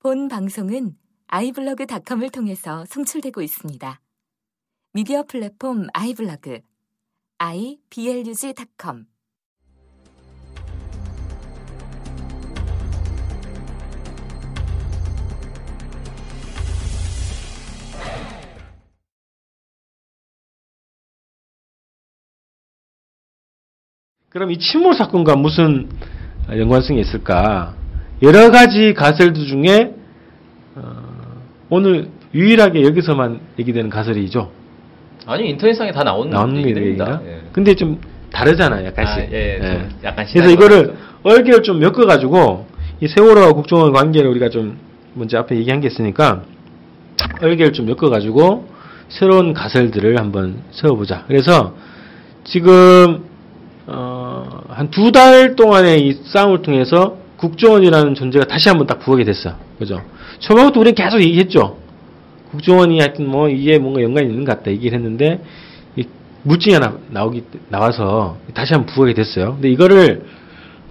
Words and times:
본 0.00 0.28
방송은 0.28 0.94
아이블로그닷컴을 1.26 2.30
통해서 2.30 2.84
송출되고 2.86 3.42
있습니다. 3.42 4.00
미디어 4.92 5.24
플랫폼 5.24 5.88
아이블로그 5.92 6.60
iblog.com 7.38 9.06
그럼 24.30 24.52
이 24.52 24.58
침몰 24.60 24.94
사건과 24.94 25.34
무슨 25.34 25.90
연관성이 26.48 27.00
있을까? 27.00 27.77
여러 28.22 28.50
가지 28.50 28.94
가설들 28.94 29.46
중에 29.46 29.94
어, 30.74 30.82
오늘 31.70 32.08
유일하게 32.34 32.82
여기서만 32.84 33.40
얘기되는 33.58 33.88
가설이죠. 33.90 34.50
아니 35.26 35.50
인터넷상에 35.50 35.92
다 35.92 36.02
나오는 36.04 36.32
얘기입니다. 36.56 37.20
예. 37.26 37.40
근데 37.52 37.74
좀 37.74 38.00
다르잖아요, 38.32 38.86
약간씩. 38.86 39.18
아, 39.18 39.32
예, 39.32 39.58
좀 39.60 39.88
약간 40.04 40.26
그래서 40.26 40.30
시간이 40.32 40.52
이거를. 40.54 40.94
얼개를 41.24 41.62
좀 41.64 41.82
엮어가지고 41.82 42.66
이 43.00 43.08
세월호와 43.08 43.52
국정원 43.52 43.92
관계를 43.92 44.30
우리가 44.30 44.48
좀 44.50 44.78
먼저 45.14 45.38
앞에 45.38 45.56
얘기한 45.56 45.80
게 45.80 45.88
있으니까 45.88 46.42
얼개를 47.42 47.72
좀 47.72 47.88
엮어가지고 47.88 48.68
새로운 49.08 49.52
가설들을 49.52 50.18
한번 50.18 50.62
세워보자. 50.70 51.24
그래서 51.26 51.74
지금 52.44 53.24
어, 53.86 54.44
한 54.68 54.90
두 54.90 55.10
달 55.12 55.56
동안의 55.56 56.06
이 56.06 56.12
싸움을 56.24 56.62
통해서 56.62 57.16
국정원이라는 57.38 58.14
존재가 58.14 58.46
다시 58.46 58.68
한번 58.68 58.86
딱 58.86 58.98
부각이 58.98 59.24
됐어. 59.24 59.54
그죠? 59.78 60.02
처음부터 60.40 60.80
우리는 60.80 60.94
계속 60.94 61.20
얘기했죠. 61.20 61.78
국정원이 62.50 63.00
하여튼 63.00 63.28
뭐 63.28 63.48
이게 63.48 63.78
뭔가 63.78 64.02
연관이 64.02 64.28
있는 64.28 64.44
것 64.44 64.58
같다 64.58 64.70
얘기를 64.70 64.96
했는데 64.98 65.40
이 65.96 66.04
물증이 66.42 66.74
하나 66.74 66.98
나오기 67.10 67.44
나와서 67.68 68.36
다시 68.54 68.74
한번 68.74 68.94
부각이 68.94 69.14
됐어요. 69.14 69.54
근데 69.54 69.70
이거를 69.70 70.24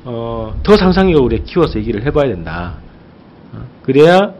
어, 0.06 0.60
더 0.64 0.78
상상력을 0.78 1.22
우리가 1.22 1.44
키워서 1.46 1.80
얘기를 1.80 2.06
해봐야 2.06 2.28
된다. 2.28 2.76
어, 3.54 3.60
그래야 3.84 4.34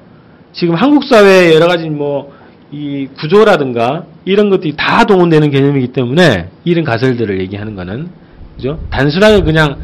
지금 0.54 0.76
한국 0.76 1.04
사회의 1.04 1.54
여러 1.54 1.68
가지 1.68 1.90
뭐 1.90 2.38
이 2.72 3.08
구조라든가 3.18 4.06
이런 4.26 4.50
것들이 4.50 4.76
다 4.76 5.06
동원되는 5.06 5.52
개념이기 5.52 5.94
때문에 5.94 6.50
이런 6.66 6.84
가설들을 6.84 7.40
얘기하는 7.42 7.76
거는 7.76 8.10
그죠? 8.56 8.80
단순하게 8.90 9.44
그냥 9.44 9.78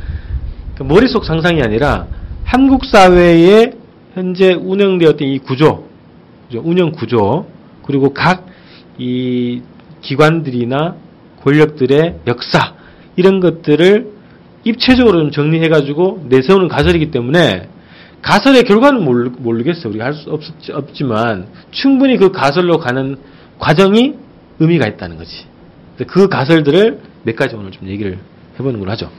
그 0.75 0.83
머릿속 0.83 1.23
상상이 1.23 1.61
아니라 1.61 2.07
한국 2.45 2.85
사회의 2.85 3.73
현재 4.13 4.53
운영되었던 4.53 5.27
이 5.27 5.39
구조? 5.39 5.87
운영 6.53 6.91
구조, 6.91 7.47
그리고 7.85 8.13
각 8.13 8.53
이 8.99 9.61
기관들이나 10.01 10.95
권력들의 11.43 12.19
역사, 12.27 12.75
이런 13.15 13.39
것들을 13.39 14.11
입체적으로 14.65 15.19
좀 15.19 15.31
정리해가지고 15.31 16.27
내세우는 16.29 16.67
가설이기 16.67 17.09
때문에 17.11 17.69
가설의 18.21 18.63
결과는 18.63 19.03
모르, 19.03 19.31
모르겠어요. 19.35 19.89
우리가 19.89 20.05
할 20.05 20.13
수 20.13 20.29
없지만 20.73 21.47
충분히 21.71 22.17
그 22.17 22.31
가설로 22.31 22.77
가는 22.77 23.17
과정이 23.59 24.13
의미가 24.59 24.87
있다는 24.87 25.17
거지. 25.17 25.45
그 26.07 26.29
가설들을 26.29 26.99
몇 27.23 27.35
가지 27.35 27.55
오늘 27.55 27.71
좀 27.71 27.87
얘기를 27.87 28.19
해보는 28.59 28.79
걸로 28.79 28.91
하죠. 28.91 29.09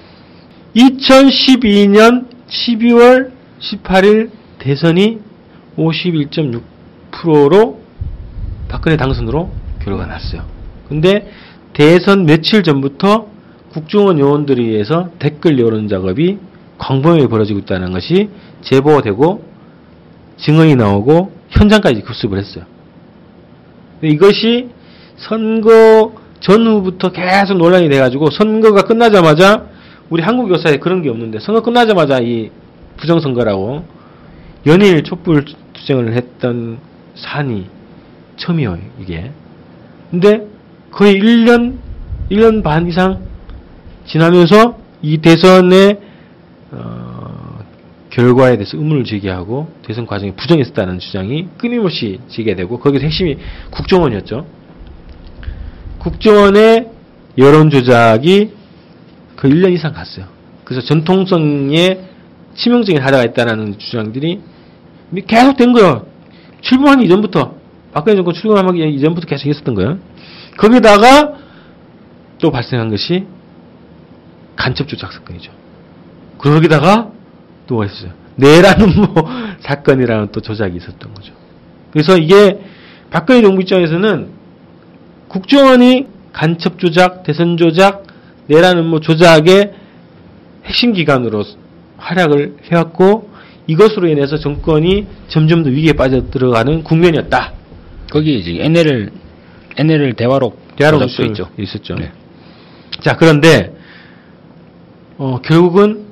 2012년 0.77 2.27
12월 2.49 3.33
18일 3.61 4.31
대선이 4.59 5.21
51.6%로 5.77 7.81
박근혜 8.69 8.97
당선으로 8.97 9.51
결과가 9.83 10.07
났어요. 10.07 10.45
근데 10.89 11.31
대선 11.73 12.27
며칠 12.27 12.63
전부터 12.63 13.29
국정원 13.73 14.19
요원들에 14.19 14.63
의해서 14.63 15.11
댓글 15.19 15.59
여론 15.59 15.89
작업이 15.89 16.39
광범위하게 16.79 17.29
벌어지고 17.29 17.61
있다는 17.61 17.93
것이 17.93 18.29
제보가 18.63 19.03
되고 19.03 19.45
증언이 20.39 20.77
나오고 20.77 21.33
현장까지 21.51 22.03
급습을 22.03 22.39
했어요. 22.39 22.65
이것이 24.03 24.71
선거 25.17 26.15
전후부터 26.41 27.13
계속 27.13 27.57
논란이 27.57 27.89
돼가지고 27.89 28.31
선거가 28.31 28.83
끝나자마자 28.83 29.67
우리 30.15 30.23
한국 30.23 30.49
역사에 30.49 30.77
그런 30.77 31.03
게 31.03 31.09
없는데 31.11 31.41
선거 31.41 31.61
끝나자마자 31.61 32.21
이 32.21 32.53
부정선거라고 32.99 33.85
연일 34.65 35.03
촛불 35.03 35.45
투쟁을 35.73 36.13
했던 36.13 36.79
산이 37.17 37.67
처음이에요, 38.37 38.79
이게. 39.01 39.33
근데 40.13 40.47
거의 40.93 41.17
1년, 41.17 41.79
1년 42.31 42.63
반 42.63 42.87
이상 42.87 43.23
지나면서 44.07 44.79
이 45.03 45.19
대선의 45.19 45.99
어, 46.71 47.59
결과에 48.11 48.53
대해서 48.55 48.77
의문을 48.77 49.03
제기하고 49.03 49.67
대선 49.85 50.07
과정에 50.07 50.33
부정했다는 50.37 51.01
주장이 51.01 51.49
끊임없이 51.59 52.21
제기되고 52.29 52.79
거기서 52.79 53.03
핵심이 53.03 53.37
국정원이었죠. 53.73 54.47
국정원의 55.99 56.89
여론 57.37 57.71
조작이 57.71 58.63
그 59.45 59.51
1년 59.51 59.75
이상 59.75 59.93
갔어요. 59.93 60.25
그래서 60.65 60.87
전통성에 60.87 62.01
치명적인 62.55 63.03
하자가 63.03 63.25
있다는 63.25 63.77
주장들이 63.77 64.41
계속 65.27 65.59
된 65.59 65.75
거예요. 65.75 66.07
출범하기 66.63 67.05
이전부터 67.05 67.55
박근혜 67.93 68.17
정권 68.17 68.33
출범하기 68.33 68.83
이전부터 68.95 69.27
계속 69.27 69.51
있었던 69.51 69.75
거예요. 69.75 69.99
거기다가 70.57 71.35
또 72.39 72.51
발생한 72.51 72.89
것이 72.89 73.27
간첩 74.57 74.89
조작 74.89 75.13
사건이죠. 75.13 75.53
거기다가 76.39 77.11
또 77.67 77.75
뭐가 77.75 77.93
있어요. 77.93 78.13
내라는 78.37 78.97
뭐 78.97 79.29
사건이라는 79.61 80.29
또 80.33 80.41
조작이 80.41 80.75
있었던 80.79 81.13
거죠. 81.13 81.35
그래서 81.93 82.17
이게 82.17 82.63
박근혜 83.11 83.43
정부 83.43 83.61
입장에서는 83.61 84.27
국정원이 85.29 86.07
간첩 86.33 86.79
조작, 86.79 87.25
대선 87.25 87.59
조작, 87.59 88.14
내라는 88.47 88.87
뭐 88.87 89.01
조작의 89.01 89.73
핵심 90.65 90.93
기관으로 90.93 91.45
활약을 91.99 92.57
해왔고 92.71 93.31
이것으로 93.67 94.09
인해서 94.09 94.37
정권이 94.39 95.07
점점 95.29 95.63
더 95.63 95.71
위기에 95.71 95.93
빠져들어가는 95.95 96.83
국면이었다. 96.85 97.53
거기 98.11 98.39
이제 98.39 98.63
NLL 98.63 99.11
NLL 99.79 100.15
대화록 100.15 100.77
대화록 100.77 101.01
조작도 101.09 101.25
있죠. 101.31 101.49
있었죠. 101.59 101.95
네. 101.95 102.13
자 103.03 103.17
그런데 103.17 103.75
어, 105.17 105.41
결국은 105.43 106.07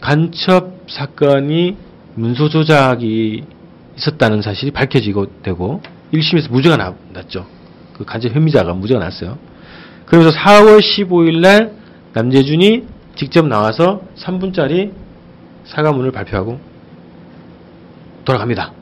간첩 0.00 0.78
사건이 0.88 1.76
문서 2.14 2.48
조작이 2.48 3.42
있었다는 3.96 4.42
사실이 4.42 4.70
밝혀지고 4.70 5.42
되고 5.42 5.82
1심에서 6.14 6.50
무죄가 6.50 6.76
나- 6.76 6.94
났죠. 7.12 7.46
그 7.96 8.04
간첩 8.04 8.34
혐의자가 8.34 8.72
무죄가 8.74 9.00
났어요. 9.00 9.38
그러면서 10.08 10.36
4월 10.38 10.80
15일 10.80 11.40
날 11.40 11.72
남재준이 12.14 12.84
직접 13.14 13.46
나와서 13.46 14.00
3분짜리 14.16 14.92
사과문을 15.66 16.12
발표하고 16.12 16.58
돌아갑니다. 18.24 18.72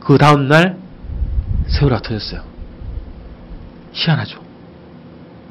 그 0.00 0.18
다음 0.18 0.48
날 0.48 0.76
세월호가 1.68 2.02
터졌어요. 2.02 2.42
희한하죠. 3.92 4.40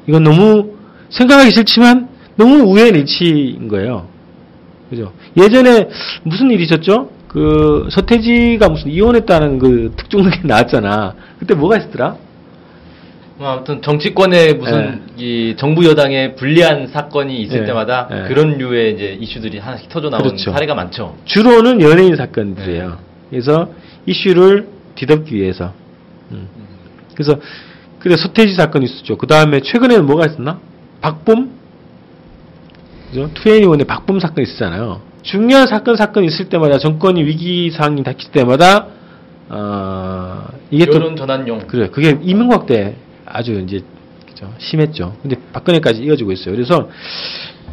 이건 0.06 0.22
너무 0.22 0.76
생각하기 1.08 1.50
싫지만 1.50 2.08
너무 2.36 2.58
우연일치인 2.58 3.68
거예요. 3.68 4.06
그죠? 4.90 5.12
예전에 5.36 5.88
무슨 6.24 6.50
일이 6.50 6.64
있었죠? 6.64 7.10
그 7.28 7.88
서태지가 7.90 8.68
무슨 8.68 8.90
이혼했다는 8.90 9.58
그 9.58 9.92
특종록이 9.96 10.40
나왔잖아. 10.46 11.14
그때 11.38 11.54
뭐가 11.54 11.78
있었더라? 11.78 12.16
뭐 13.38 13.50
아무튼 13.50 13.82
정치권에 13.82 14.54
무슨 14.54 15.02
이 15.18 15.54
정부 15.58 15.84
여당에 15.84 16.34
불리한 16.36 16.86
사건이 16.86 17.38
있을 17.42 17.60
네. 17.60 17.66
때마다 17.66 18.08
네. 18.10 18.28
그런 18.28 18.56
류의 18.56 18.94
이제 18.94 19.18
이슈들이 19.20 19.58
하나씩 19.58 19.90
터져 19.90 20.08
나오는 20.08 20.26
그렇죠. 20.26 20.52
사례가 20.52 20.74
많죠. 20.74 21.16
주로는 21.26 21.82
연예인 21.82 22.16
사건들이에요. 22.16 22.98
그래서 23.28 23.68
이슈를 24.06 24.68
뒤덮기 24.94 25.34
위해서. 25.34 25.72
음. 26.30 26.48
그래서 27.14 27.38
그래 27.98 28.16
서태지 28.16 28.54
사건이 28.54 28.86
있었죠. 28.86 29.18
그 29.18 29.26
다음에 29.26 29.60
최근에는 29.60 30.06
뭐가 30.06 30.26
있었나? 30.26 30.58
박범? 31.02 31.50
그죠? 33.08 33.30
투애니원의 33.34 33.86
박범 33.86 34.18
사건이 34.18 34.44
있었잖아요. 34.44 35.02
중요한 35.22 35.66
사건 35.66 35.96
사건이 35.96 36.26
있을 36.28 36.48
때마다 36.48 36.78
정권이 36.78 37.22
위기 37.24 37.70
상황이 37.70 38.02
닥칠 38.02 38.30
때마다 38.30 38.86
어, 39.48 40.46
이게 40.70 40.86
또 40.86 41.14
전환용. 41.14 41.66
그래 41.66 41.88
그게 41.88 42.18
이명박 42.22 42.66
때 42.66 42.96
아주 43.26 43.60
이제 43.60 43.82
그죠? 44.26 44.52
심했죠. 44.58 45.16
근데 45.22 45.36
박근혜까지 45.52 46.02
이어지고 46.02 46.32
있어요. 46.32 46.54
그래서 46.54 46.88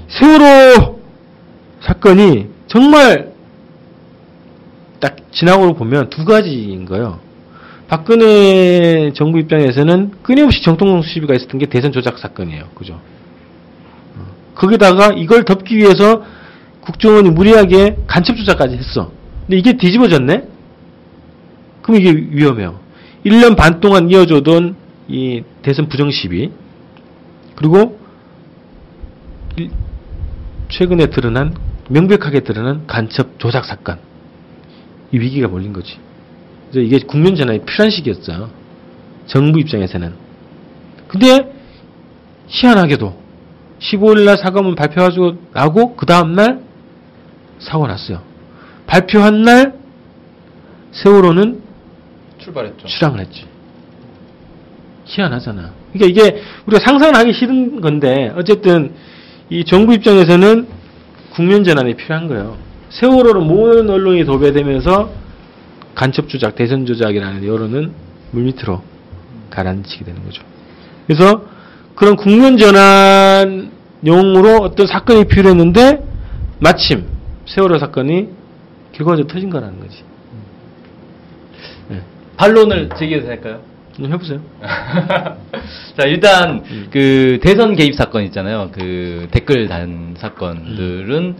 세월호 0.08 1.00
사건이 1.82 2.48
정말 2.68 3.34
딱 5.00 5.18
진학으로 5.32 5.74
보면 5.74 6.10
두 6.10 6.26
가지인 6.26 6.86
거예요. 6.86 7.20
박근혜 7.88 9.12
정부 9.14 9.40
입장에서는 9.40 10.12
끊임없이 10.24 10.64
정통성 10.64 11.02
시비가 11.04 11.36
있었던 11.36 11.60
게 11.60 11.66
대선 11.66 11.92
조작 11.92 12.18
사건이에요. 12.18 12.70
그죠? 12.74 13.00
어. 14.16 14.26
거기다가 14.56 15.14
이걸 15.14 15.44
덮기 15.44 15.78
위해서 15.78 16.24
국정원이 16.82 17.30
무리하게 17.30 17.98
간첩 18.08 18.38
조작까지 18.38 18.78
했어. 18.78 19.12
근데 19.42 19.58
이게 19.58 19.74
뒤집어졌네? 19.74 20.48
그럼 21.82 22.00
이게 22.00 22.12
위험해요. 22.12 22.80
1년 23.26 23.56
반 23.56 23.80
동안 23.80 24.10
이어져던 24.10 24.83
이 25.13 25.44
대선 25.62 25.88
부정 25.89 26.10
시비, 26.10 26.50
그리고 27.56 28.00
일- 29.57 29.69
최근에 30.69 31.07
드러난, 31.07 31.54
명백하게 31.89 32.39
드러난 32.39 32.88
간첩 32.88 33.38
조작 33.38 33.63
사건. 33.65 34.00
이 35.12 35.19
위기가 35.19 35.48
몰린 35.48 35.71
거지. 35.71 36.00
그래서 36.71 36.83
이게 36.88 37.06
국면 37.06 37.36
전환이 37.36 37.60
필요한 37.63 37.92
시기였어요. 37.92 38.50
정부 39.27 39.60
입장에서는. 39.60 40.15
근데 41.07 41.54
희한하게도 42.48 43.15
15일날 43.80 44.38
사과문 44.38 44.74
발표하고 44.74 45.38
나고 45.54 45.95
그 45.95 46.07
다음날 46.07 46.63
사고 47.60 47.86
났어요. 47.86 48.24
발표한 48.88 49.44
날 49.44 49.75
세월호는 50.92 51.62
출발했죠. 52.39 52.88
출항을 52.88 53.19
했지. 53.19 53.45
희한하잖아. 55.06 55.74
그러니까 55.94 56.10
이게 56.10 56.42
우리가 56.66 56.84
상상하기 56.86 57.34
싫은 57.34 57.82
건데 57.82 58.32
어쨌든 58.36 58.94
이 59.50 59.64
정부 59.66 59.94
입장에서는 59.94 60.68
국면 61.34 61.64
전환이 61.64 61.96
필요한 61.96 62.28
거예요. 62.28 62.58
세월호로 62.90 63.42
모든 63.42 63.90
언론이 63.90 64.26
도배되면서 64.26 65.12
간첩 65.96 66.30
조작, 66.30 66.56
대선 66.56 66.86
조작이라는 66.86 67.46
여론은 67.46 67.92
물밑으로 68.32 68.82
가라앉히게 69.50 70.06
되는 70.06 70.24
거죠. 70.24 70.44
그래서 71.06 71.46
그런 71.96 72.16
국면 72.16 72.58
전환용으로 72.58 74.58
어떤 74.62 74.88
사건이 74.88 75.26
필요했는데 75.26 76.04
마침 76.60 77.06
세월호 77.46 77.78
사건이 77.78 78.30
결과적으로 78.94 79.28
터진 79.28 79.50
거라는 79.50 79.80
거지. 79.80 80.04
네. 81.90 82.02
반론을 82.38 82.90
제기해도 82.98 83.28
될까요? 83.28 83.73
해보세요. 84.00 84.42
자, 85.98 86.07
일단, 86.07 86.63
음. 86.69 86.88
그, 86.92 87.40
대선 87.42 87.75
개입 87.75 87.95
사건 87.95 88.24
있잖아요. 88.25 88.69
그, 88.72 89.28
댓글 89.31 89.68
단 89.68 90.16
사건들은, 90.18 91.36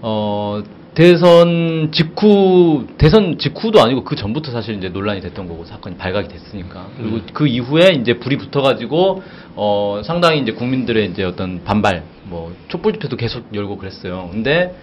어, 0.00 0.62
대선 0.94 1.90
직후, 1.92 2.86
대선 2.98 3.38
직후도 3.38 3.80
아니고 3.80 4.02
그 4.02 4.16
전부터 4.16 4.50
사실 4.50 4.74
이제 4.74 4.88
논란이 4.88 5.20
됐던 5.20 5.46
거고 5.46 5.64
사건이 5.64 5.96
발각이 5.96 6.28
됐으니까. 6.28 6.88
그리고 6.96 7.16
음. 7.16 7.26
그 7.32 7.46
이후에 7.46 7.90
이제 7.90 8.14
불이 8.18 8.36
붙어가지고, 8.36 9.22
어, 9.54 10.00
상당히 10.04 10.40
이제 10.40 10.52
국민들의 10.52 11.10
이제 11.10 11.22
어떤 11.22 11.62
반발, 11.62 12.02
뭐, 12.24 12.52
촛불 12.68 12.94
집회도 12.94 13.16
계속 13.16 13.54
열고 13.54 13.76
그랬어요. 13.76 14.28
근데 14.32 14.74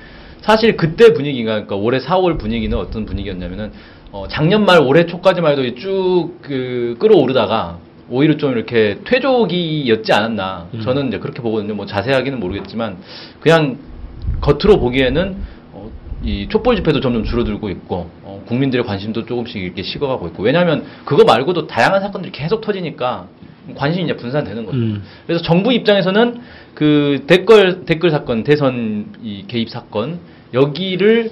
사실 0.41 0.77
그때 0.77 1.13
분위기가, 1.13 1.53
그러니까 1.53 1.75
올해 1.75 1.99
4월 1.99 2.37
분위기는 2.37 2.77
어떤 2.77 3.05
분위기였냐면은, 3.05 3.71
어, 4.15 4.29
작년 4.29 4.63
말 4.63 4.79
올해 4.79 5.05
초까지만 5.05 5.51
해도 5.51 5.75
쭉 5.75 6.39
그 6.41 6.95
끌어오르다가 6.99 7.79
오히려 8.09 8.37
좀 8.37 8.53
이렇게 8.53 8.99
퇴조기였지 9.03 10.13
않았나. 10.13 10.69
음. 10.73 10.81
저는 10.81 11.09
이제 11.09 11.19
그렇게 11.19 11.41
보거든요. 11.41 11.73
뭐 11.73 11.85
자세하게는 11.85 12.39
모르겠지만 12.39 12.97
그냥 13.41 13.77
겉으로 14.39 14.79
보기에는 14.79 15.35
어, 15.73 15.91
이 16.23 16.47
촛불 16.47 16.77
집회도 16.77 17.01
점점 17.01 17.25
줄어들고 17.25 17.69
있고 17.71 18.09
어, 18.23 18.41
국민들의 18.47 18.85
관심도 18.85 19.25
조금씩 19.25 19.61
이렇게 19.61 19.83
식어가고 19.83 20.27
있고 20.27 20.43
왜냐하면 20.43 20.85
그거 21.03 21.25
말고도 21.25 21.67
다양한 21.67 22.01
사건들이 22.01 22.31
계속 22.31 22.61
터지니까 22.61 23.27
관심이 23.75 24.05
이제 24.05 24.15
분산되는 24.15 24.65
거죠. 24.65 24.77
음. 24.77 25.03
그래서 25.27 25.43
정부 25.43 25.73
입장에서는 25.73 26.39
그 26.73 27.25
댓글 27.27 27.83
댓글 27.83 28.11
사건 28.11 28.45
대선 28.45 29.07
이 29.21 29.43
개입 29.47 29.69
사건 29.69 30.19
여기를 30.53 31.31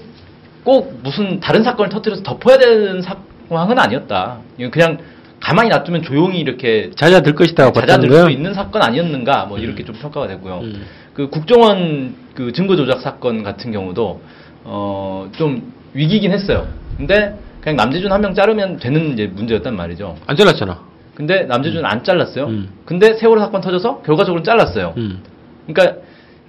꼭 0.63 0.99
무슨 1.03 1.39
다른 1.39 1.63
사건을 1.63 1.89
터뜨려서 1.89 2.23
덮어야 2.23 2.57
되는 2.57 3.01
상황은 3.01 3.77
아니었다. 3.79 4.37
그냥 4.71 4.97
가만히 5.39 5.69
놔두면 5.69 6.03
조용히 6.03 6.39
이렇게 6.39 6.91
잦아들 6.95 7.35
봤다는 7.73 8.09
잦아들. 8.09 8.23
수 8.25 8.31
있는 8.31 8.53
사건 8.53 8.81
아니었는가 8.81 9.45
뭐 9.45 9.57
이렇게 9.57 9.83
음. 9.83 9.85
좀 9.87 9.95
평가가 9.95 10.27
되고요. 10.27 10.59
음. 10.63 10.85
그 11.13 11.29
국정원 11.29 12.15
그 12.33 12.51
증거 12.53 12.75
조작 12.75 13.01
사건 13.01 13.43
같은 13.43 13.71
경우도 13.71 14.21
어 14.65 15.27
좀 15.37 15.73
위기긴 15.93 16.31
했어요. 16.31 16.67
근데 16.97 17.35
그냥 17.61 17.75
남재준 17.77 18.11
한 18.11 18.21
명 18.21 18.33
자르면 18.33 18.77
되는 18.77 19.13
이제 19.13 19.27
문제였단 19.27 19.75
말이죠. 19.75 20.15
안 20.27 20.35
잘랐잖아. 20.35 20.79
근데 21.15 21.43
남재준은 21.43 21.85
안 21.85 22.03
잘랐어요. 22.03 22.45
음. 22.45 22.69
근데 22.85 23.13
세월호 23.15 23.39
사건 23.41 23.61
터져서 23.61 24.01
결과적으로 24.01 24.41
잘랐어요. 24.43 24.93
음. 24.97 25.21
그러니까 25.67 25.99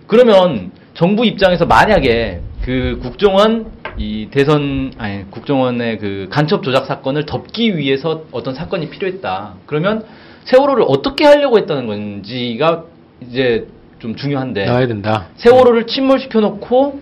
그러면 0.06 0.70
정부 0.94 1.26
입장에서 1.26 1.66
만약에 1.66 2.40
그 2.62 2.98
국정원 3.02 3.66
이 3.96 4.28
대선 4.30 4.92
아니 4.98 5.30
국정원의 5.30 5.98
그 5.98 6.28
간첩 6.30 6.62
조작 6.62 6.86
사건을 6.86 7.26
덮기 7.26 7.76
위해서 7.76 8.24
어떤 8.32 8.54
사건이 8.54 8.90
필요했다. 8.90 9.54
그러면 9.66 10.04
세월호를 10.44 10.84
어떻게 10.88 11.24
하려고 11.24 11.58
했다는 11.58 11.86
건지가 11.86 12.84
이제 13.20 13.68
좀 13.98 14.16
중요한데 14.16 14.66
나와야 14.66 14.86
된다. 14.86 15.28
세월호를 15.36 15.86
침몰시켜 15.86 16.40
놓고 16.40 17.00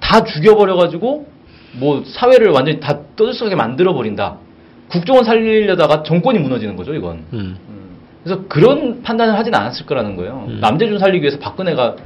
다 0.00 0.24
죽여버려 0.24 0.76
가지고 0.76 1.26
뭐 1.72 2.02
사회를 2.06 2.50
완전히 2.50 2.80
다 2.80 3.00
떠들썩하게 3.16 3.56
만들어 3.56 3.94
버린다. 3.94 4.38
국정원 4.88 5.24
살리려다가 5.24 6.02
정권이 6.02 6.38
무너지는 6.38 6.76
거죠, 6.76 6.94
이건. 6.94 7.24
음. 7.32 7.56
그래서 8.22 8.42
그런 8.48 9.02
판단을 9.02 9.36
하진 9.38 9.54
않았을 9.54 9.86
거라는 9.86 10.16
거예요. 10.16 10.46
음. 10.48 10.58
남재준 10.60 10.98
살리기 10.98 11.22
위해서 11.22 11.38
박근혜가 11.38 11.84
뭐 11.86 11.96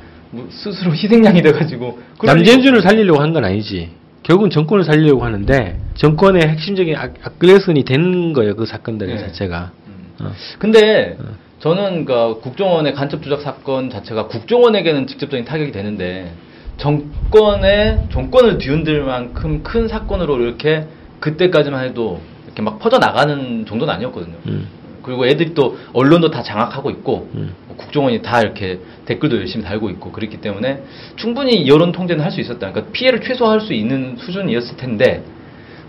스스로 0.51 0.93
희생양이 0.93 1.41
돼가지고 1.43 1.99
남재준을 2.23 2.83
살리려고 2.83 3.21
한 3.21 3.33
건 3.33 3.45
아니지. 3.45 3.91
결국은 4.23 4.51
정권을 4.51 4.85
살리려고 4.85 5.25
하는데 5.25 5.79
정권의 5.95 6.43
핵심적인 6.43 6.97
악- 6.97 7.15
악글레슨이 7.23 7.85
된 7.85 8.33
거예요. 8.35 8.57
그 8.57 8.67
사건들 8.67 9.07
네. 9.07 9.17
자체가. 9.19 9.71
음. 9.87 9.93
어. 10.27 10.33
근데 10.59 11.17
어. 11.19 11.25
저는 11.61 12.05
그 12.05 12.41
국정원의 12.43 12.93
간첩 12.95 13.23
조작 13.23 13.41
사건 13.41 13.89
자체가 13.91 14.27
국정원에게는 14.29 15.07
직접적인 15.07 15.45
타격이 15.47 15.73
되는데 15.73 16.31
정권의 16.77 18.07
정권을 18.13 18.59
뒤흔들 18.59 19.03
만큼 19.03 19.63
큰 19.63 19.89
사건으로 19.89 20.41
이렇게 20.41 20.87
그때까지만 21.21 21.85
해도 21.85 22.21
이렇게 22.47 22.63
막 22.63 22.79
퍼져 22.79 22.99
나가는 22.99 23.65
정도는 23.67 23.93
아니었거든요. 23.95 24.35
음. 24.47 24.69
그리고 25.09 25.27
애들이 25.27 25.55
또 25.55 25.79
언론도 25.95 26.31
다 26.31 26.43
장악하고 26.43 26.91
있고 26.91 27.31
음. 27.35 27.55
뭐 27.67 27.77
국정원이 27.79 28.21
다 28.21 28.43
이렇게 28.43 28.79
댓글도 29.07 29.39
열심히 29.39 29.65
달고 29.65 29.89
있고 29.89 30.13
그랬기 30.13 30.43
때문에 30.43 30.83
충분히 31.17 31.67
여론 31.67 31.93
통제는 31.93 32.23
할 32.23 32.29
수 32.31 32.43
있었다. 32.43 32.71
그러니까 32.71 32.93
피해를 32.93 33.23
최소화할 33.23 33.63
수 33.63 33.73
있는 33.73 34.17
수준이었을 34.19 34.77
텐데 34.77 35.25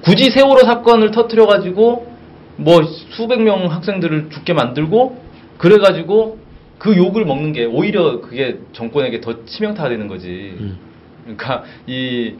굳이 0.01 0.31
세월호 0.31 0.61
사건을 0.61 1.11
터트려 1.11 1.47
가지고 1.47 2.07
뭐 2.55 2.81
수백 3.09 3.41
명 3.41 3.69
학생들을 3.69 4.29
죽게 4.29 4.53
만들고 4.53 5.21
그래 5.57 5.79
가지고 5.79 6.39
그 6.77 6.95
욕을 6.95 7.25
먹는 7.25 7.51
게 7.51 7.65
오히려 7.65 8.21
그게 8.21 8.59
정권에게 8.71 9.19
더 9.19 9.43
치명타가 9.43 9.89
되는 9.89 10.07
거지. 10.07 10.55
음. 10.61 10.77
그러니까 11.23 11.63
이 11.87 12.35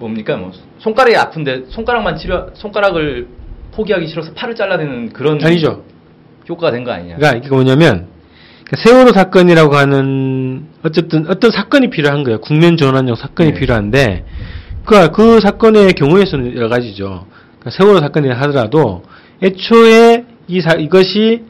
뭡니까 0.00 0.36
뭐 0.36 0.50
손가락이 0.78 1.16
아픈데 1.16 1.66
손가락만 1.68 2.16
치료 2.16 2.50
손가락을 2.54 3.28
포기하기 3.72 4.08
싫어서 4.08 4.32
팔을 4.34 4.56
잘라내는 4.56 5.10
그런 5.12 5.38
아니죠. 5.44 5.84
효과가 6.48 6.72
된 6.72 6.84
거 6.84 6.90
아니냐? 6.92 7.16
그러니까 7.16 7.38
이게 7.38 7.48
뭐냐면 7.54 8.06
그 8.68 8.76
세월호 8.76 9.12
사건이라고 9.12 9.74
하는 9.76 10.66
어쨌든 10.84 11.26
어떤 11.28 11.50
사건이 11.50 11.90
필요한 11.90 12.22
거예요. 12.24 12.40
국면 12.40 12.76
전환용 12.76 13.16
사건이 13.16 13.52
네. 13.52 13.58
필요한데 13.58 14.24
그, 14.84 15.10
그 15.12 15.40
사건의 15.40 15.92
경우에서는 15.94 16.56
여러 16.56 16.68
가지죠. 16.68 17.26
그러니까 17.58 17.70
세월호 17.70 18.00
사건이라 18.00 18.38
하더라도 18.40 19.02
애초에 19.42 20.24
이 20.48 20.60
사, 20.60 20.74
이것이 20.74 21.42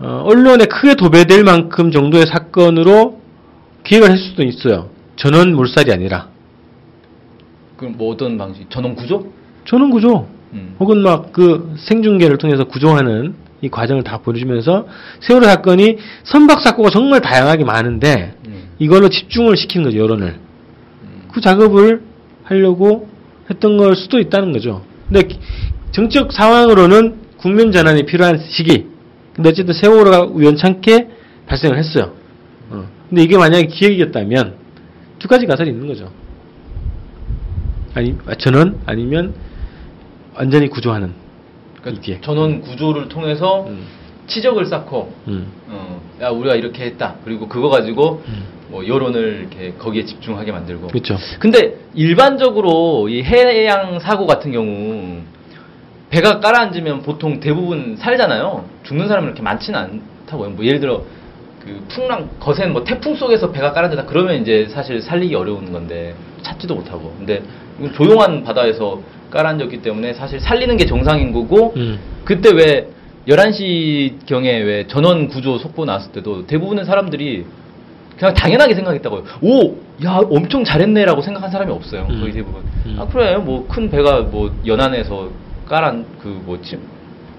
어, 0.00 0.22
언론에 0.26 0.64
크게 0.66 0.94
도배될 0.96 1.44
만큼 1.44 1.90
정도의 1.90 2.26
사건으로 2.26 3.20
기획을 3.84 4.10
할 4.10 4.18
수도 4.18 4.42
있어요. 4.42 4.90
전원 5.16 5.54
몰살이 5.54 5.92
아니라 5.92 6.28
그럼 7.76 7.94
뭐 7.96 8.12
어떤 8.12 8.36
방식? 8.38 8.68
전원 8.70 8.94
구조? 8.94 9.32
전원 9.64 9.90
구조 9.90 10.26
음. 10.52 10.74
혹은 10.80 10.98
막 11.02 11.32
그 11.32 11.74
생중계를 11.78 12.38
통해서 12.38 12.64
구조하는 12.64 13.34
이 13.64 13.70
과정을 13.70 14.02
다 14.04 14.18
보여주면서 14.18 14.86
세월호 15.20 15.46
사건이 15.46 15.96
선박 16.22 16.60
사고가 16.60 16.90
정말 16.90 17.20
다양하게 17.22 17.64
많은데 17.64 18.34
음. 18.46 18.68
이걸로 18.78 19.08
집중을 19.08 19.56
시키는 19.56 19.84
거죠 19.86 19.98
여론을 19.98 20.26
음. 21.02 21.22
그 21.32 21.40
작업을 21.40 22.02
하려고 22.42 23.08
했던 23.48 23.78
걸 23.78 23.96
수도 23.96 24.18
있다는 24.18 24.52
거죠 24.52 24.84
근데 25.08 25.22
기- 25.26 25.38
정적 25.92 26.32
상황으로는 26.32 27.16
국면 27.38 27.72
전환이 27.72 28.04
필요한 28.04 28.38
시기 28.38 28.86
근데 29.34 29.48
어쨌든 29.48 29.72
세월호가 29.72 30.24
우연찮게 30.24 31.08
발생을 31.46 31.78
했어요 31.78 32.12
어. 32.68 32.84
근데 33.08 33.22
이게 33.22 33.38
만약에 33.38 33.66
기획이었다면 33.66 34.56
두 35.18 35.26
가지 35.28 35.46
가설이 35.46 35.70
있는 35.70 35.86
거죠 35.88 36.10
아니 37.94 38.14
전원 38.38 38.80
아니면 38.84 39.32
완전히 40.34 40.68
구조하는 40.68 41.12
그러니까 41.84 42.02
이게. 42.02 42.20
전원 42.20 42.62
구조를 42.62 43.08
통해서 43.08 43.66
음. 43.68 43.84
치적을 44.26 44.64
쌓고 44.66 45.12
음. 45.28 45.52
어, 45.68 46.00
야 46.22 46.30
우리가 46.30 46.54
이렇게 46.54 46.84
했다. 46.84 47.16
그리고 47.24 47.46
그거 47.46 47.68
가지고 47.68 48.22
음. 48.26 48.44
뭐 48.68 48.86
여론을 48.86 49.40
이렇게 49.40 49.74
거기에 49.78 50.04
집중하게 50.04 50.50
만들고. 50.50 50.88
그렇죠. 50.88 51.16
근데 51.38 51.76
일반적으로 51.94 53.08
이 53.10 53.22
해양 53.22 53.98
사고 54.00 54.26
같은 54.26 54.50
경우 54.50 55.20
배가 56.08 56.40
깔아앉으면 56.40 57.02
보통 57.02 57.40
대부분 57.40 57.96
살잖아요. 57.96 58.64
죽는 58.84 59.06
사람은 59.08 59.28
이렇게 59.28 59.42
많지는 59.42 59.78
않다고요. 59.78 60.50
뭐 60.50 60.64
예를 60.64 60.80
들어 60.80 61.02
그 61.60 61.84
풍랑 61.88 62.30
거센 62.40 62.72
뭐 62.72 62.84
태풍 62.84 63.14
속에서 63.16 63.52
배가 63.52 63.72
깔아앉다 63.72 64.06
그러면 64.06 64.40
이제 64.40 64.66
사실 64.70 65.02
살리기 65.02 65.34
어려운 65.34 65.70
건데 65.70 66.14
찾지도 66.42 66.74
못하고. 66.74 67.14
근데 67.18 67.42
조용한 67.94 68.44
바다에서 68.44 69.00
깔아앉았기 69.38 69.82
때문에 69.82 70.14
사실 70.14 70.40
살리는 70.40 70.76
게 70.76 70.86
정상인 70.86 71.32
거고 71.32 71.74
음. 71.76 71.98
그때 72.24 72.50
왜 72.54 72.88
11시 73.28 74.26
경에 74.26 74.60
왜 74.60 74.86
전원 74.86 75.28
구조 75.28 75.58
속보 75.58 75.84
나왔을 75.84 76.12
때도 76.12 76.46
대부분의 76.46 76.84
사람들이 76.84 77.44
그냥 78.16 78.32
당연하게 78.34 78.74
생각했다고요. 78.76 79.24
오, 79.42 79.76
야, 80.04 80.20
엄청 80.30 80.62
잘했네라고 80.62 81.20
생각한 81.20 81.50
사람이 81.50 81.72
없어요. 81.72 82.06
음. 82.10 82.20
거의 82.20 82.32
대부분. 82.32 82.62
음. 82.86 82.96
아, 82.98 83.06
그래, 83.06 83.36
뭐 83.36 83.66
큰 83.66 83.90
배가 83.90 84.20
뭐 84.20 84.54
연안에서 84.64 85.30
깔안 85.66 86.06
그 86.22 86.28
뭐지 86.44 86.78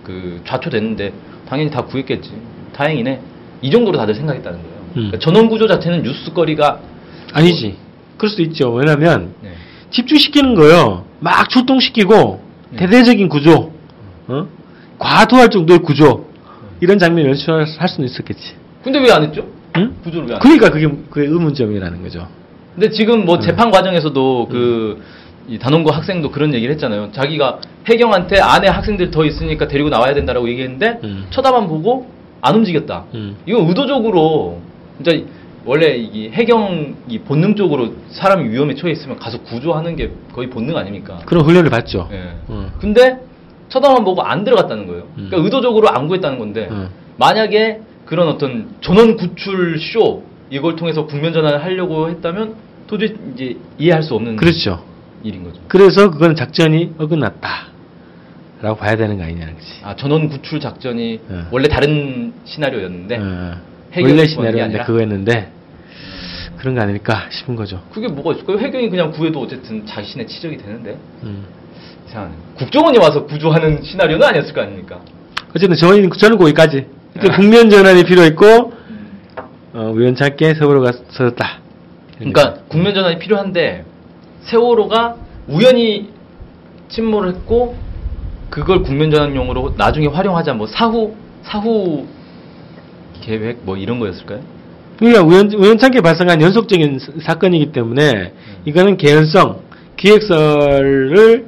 그 0.04 0.42
좌초됐는데 0.46 1.14
당연히 1.48 1.70
다 1.72 1.82
구했겠지. 1.86 2.32
다행이네. 2.74 3.22
이 3.62 3.72
정도로 3.72 3.98
다들 3.98 4.16
생각했다는 4.16 4.60
거예요. 4.60 4.76
음. 4.76 4.94
그러니까 4.94 5.20
전원 5.20 5.48
구조 5.48 5.66
자체는 5.68 6.04
뉴스거리가 6.04 6.80
아니지. 7.32 7.78
그럴 8.18 8.30
수도 8.30 8.44
있죠. 8.44 8.72
왜냐면 8.74 9.34
네. 9.42 9.52
집중시키는 9.92 10.56
거요. 10.56 11.06
막 11.20 11.50
출동시키고 11.50 12.42
네. 12.72 12.78
대대적인 12.78 13.30
구조, 13.30 13.72
어? 14.28 14.48
과도할 15.00 15.50
정도의 15.50 15.80
구조 15.80 16.26
이런 16.82 17.00
장면 17.00 17.26
연출할 17.28 17.66
수는 17.88 18.10
있었겠지. 18.10 18.56
근데 18.84 19.00
왜 19.00 19.12
안 19.12 19.24
했죠? 19.24 19.46
응? 19.78 19.94
구조를 20.04 20.28
왜안 20.28 20.40
그러니까 20.40 20.70
그게 20.70 20.88
그게 21.10 21.28
의문점이라는 21.28 22.02
거죠. 22.04 22.28
근데 22.74 22.90
지금 22.90 23.26
뭐 23.26 23.36
음. 23.36 23.42
재판 23.42 23.72
과정에서도 23.72 24.48
그, 24.52 25.02
이 25.48 25.58
단원고 25.58 25.92
학생도 25.92 26.32
그런 26.32 26.54
얘기를 26.54 26.74
했잖아요. 26.74 27.12
자기가 27.14 27.60
해경한테 27.88 28.40
안에 28.42 28.68
학생들 28.68 29.12
더 29.12 29.24
있으니까 29.24 29.68
데리고 29.68 29.90
나와야 29.90 30.14
된다라고 30.14 30.50
얘기했는데, 30.50 31.00
음. 31.04 31.26
쳐다만 31.30 31.68
보고 31.68 32.08
안 32.42 32.56
움직였다. 32.56 33.06
음. 33.14 33.38
이건 33.46 33.68
의도적으로, 33.68 34.60
진짜 34.98 35.26
원래 35.66 35.96
이 35.96 36.30
해경이 36.30 37.20
본능적으로 37.26 37.96
사람이 38.10 38.50
위험에 38.50 38.76
처해 38.76 38.94
있으면 38.94 39.18
가서 39.18 39.42
구조하는 39.42 39.96
게 39.96 40.12
거의 40.32 40.50
본능 40.50 40.78
아닙니까? 40.78 41.20
그런 41.26 41.44
훈련을 41.44 41.70
받죠. 41.72 42.08
예. 42.12 42.36
어. 42.48 42.72
근데 42.80 43.20
쳐다만 43.70 44.04
보고 44.04 44.22
안 44.22 44.44
들어갔다는 44.44 44.86
거예요. 44.86 45.04
음. 45.18 45.28
그러니까 45.30 45.38
의도적으로 45.38 45.90
안 45.90 46.08
구했다는 46.08 46.38
건데, 46.38 46.68
음. 46.70 46.90
만약에 47.18 47.82
그런 48.06 48.28
어떤 48.28 48.76
전원 48.82 49.18
구출 49.18 49.80
쇼, 49.80 50.24
이걸 50.52 50.76
통해서 50.76 51.08
국면 51.08 51.34
전환을 51.34 51.64
하려고 51.64 52.10
했다면 52.10 52.56
도저히 52.86 53.16
이제 53.34 53.58
이해할 53.80 54.04
수 54.04 54.14
없는 54.14 54.36
그렇죠. 54.36 54.84
일인 55.24 55.44
거죠. 55.44 55.60
그래서 55.68 56.12
그거는 56.12 56.36
작전이 56.36 56.94
어긋났다. 57.00 57.74
라고 58.62 58.78
봐야 58.78 58.96
되는 58.96 59.18
거 59.18 59.24
아니냐는 59.24 59.56
거지. 59.56 59.68
아 59.84 59.96
전원 59.96 60.30
구출 60.30 60.60
작전이 60.60 61.20
네. 61.28 61.42
원래 61.52 61.68
다른 61.68 62.34
시나리오였는데 62.46 63.18
어. 63.18 63.58
게 64.04 64.28
시나리오인데 64.28 64.62
아니라? 64.62 64.86
그거였는데 64.86 65.52
그런 66.58 66.76
거 66.76 66.82
아닐까 66.82 67.28
싶은 67.30 67.56
거죠. 67.56 67.82
그게 67.94 68.08
뭐가 68.08 68.34
있을까요? 68.34 68.58
해경이 68.58 68.90
그냥 68.90 69.12
구해도 69.12 69.42
어쨌든 69.42 69.86
자신의 69.86 70.28
치적이 70.28 70.58
되는데 70.58 70.98
음. 71.24 71.46
이상하네. 72.08 72.34
국정원이 72.58 72.98
와서 72.98 73.26
구조하는 73.26 73.84
시나리오는 73.84 74.26
아니었을 74.26 74.54
거 74.54 74.62
아닙니까? 74.62 75.00
어쨌든 75.56 75.76
저희는 75.76 76.10
저는 76.18 76.38
거기까지. 76.38 76.88
아. 77.18 77.36
국면 77.36 77.70
전환이 77.70 78.04
필요했고 78.04 78.74
어, 79.74 79.92
우연찮게 79.94 80.56
서울호가 80.56 80.92
서졌다. 81.10 81.60
그러니까 82.18 82.56
국면 82.68 82.94
전환이 82.94 83.20
필요한데 83.20 83.86
세월호가 84.44 85.16
우연히 85.48 86.10
침몰을 86.90 87.36
했고 87.36 87.76
그걸 88.50 88.84
국면 88.84 89.12
전환용으로 89.12 89.74
나중에 89.78 90.08
활용하자 90.08 90.54
뭐 90.54 90.68
사후 90.68 91.16
사후 91.44 92.08
계획 93.26 93.60
뭐 93.64 93.76
이런 93.78 94.00
거였을까요? 94.00 94.42
그러니까 95.00 95.24
우연, 95.24 95.52
우연찮게 95.52 96.02
발생한 96.02 96.42
연속적인 96.42 97.00
사- 97.00 97.12
사건이기 97.22 97.72
때문에 97.72 98.34
이거는 98.66 98.98
개연성, 98.98 99.62
기획설을 99.98 101.48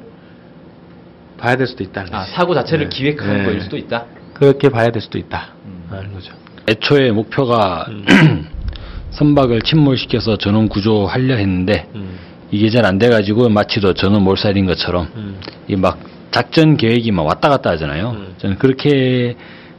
봐야 1.37 1.55
될 1.55 1.67
수도 1.67 1.83
있다는 1.83 2.13
아 2.13 2.19
거지. 2.21 2.31
사고 2.33 2.53
자체를 2.55 2.89
네. 2.89 2.97
기획한 2.97 3.37
네. 3.37 3.43
거일 3.45 3.61
수도 3.61 3.77
있다. 3.77 4.05
그렇게 4.33 4.69
봐야 4.69 4.89
될 4.89 5.01
수도 5.01 5.17
있다. 5.17 5.49
음. 5.65 5.83
하는 5.89 6.11
거죠. 6.13 6.33
애초에 6.67 7.11
목표가 7.11 7.85
음. 7.89 8.47
선박을 9.11 9.61
침몰시켜서 9.61 10.37
전원 10.37 10.67
구조하려 10.67 11.35
했는데 11.35 11.87
음. 11.95 12.17
이게 12.51 12.69
잘 12.69 12.85
안 12.85 12.97
돼가지고 12.97 13.49
마치도 13.49 13.93
전원 13.93 14.23
몰살인 14.23 14.65
것처럼 14.65 15.07
음. 15.15 15.39
이막 15.67 15.99
작전 16.31 16.75
계획이 16.75 17.11
막 17.11 17.23
왔다 17.25 17.49
갔다 17.49 17.69
하잖아요. 17.71 18.11
음. 18.11 18.33
저는 18.39 18.57
그렇게 18.57 19.35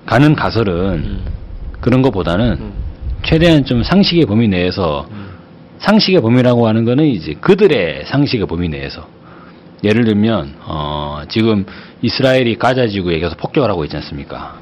가는 0.07 0.35
가설은 0.35 0.75
음. 0.95 1.25
그런 1.89 2.03
것보다는 2.03 2.59
음. 2.61 2.73
최대한 3.25 3.65
좀 3.65 3.83
상식의 3.83 4.27
범위 4.27 4.47
내에서 4.47 5.09
음. 5.11 5.29
상식의 5.79 6.21
범위라고 6.21 6.69
하는 6.69 6.85
거는 6.85 7.07
이제 7.07 7.33
그들의 7.41 8.05
상식의 8.05 8.47
범위 8.47 8.69
내에서 8.69 9.09
예를 9.83 10.05
들면 10.05 10.57
어 10.67 11.23
지금 11.31 11.65
이스라엘이 12.03 12.57
가자 12.57 12.89
지구에 12.89 13.19
계속 13.21 13.39
폭격을 13.39 13.71
하고 13.71 13.85
있지 13.85 13.97
않습니까? 13.97 14.59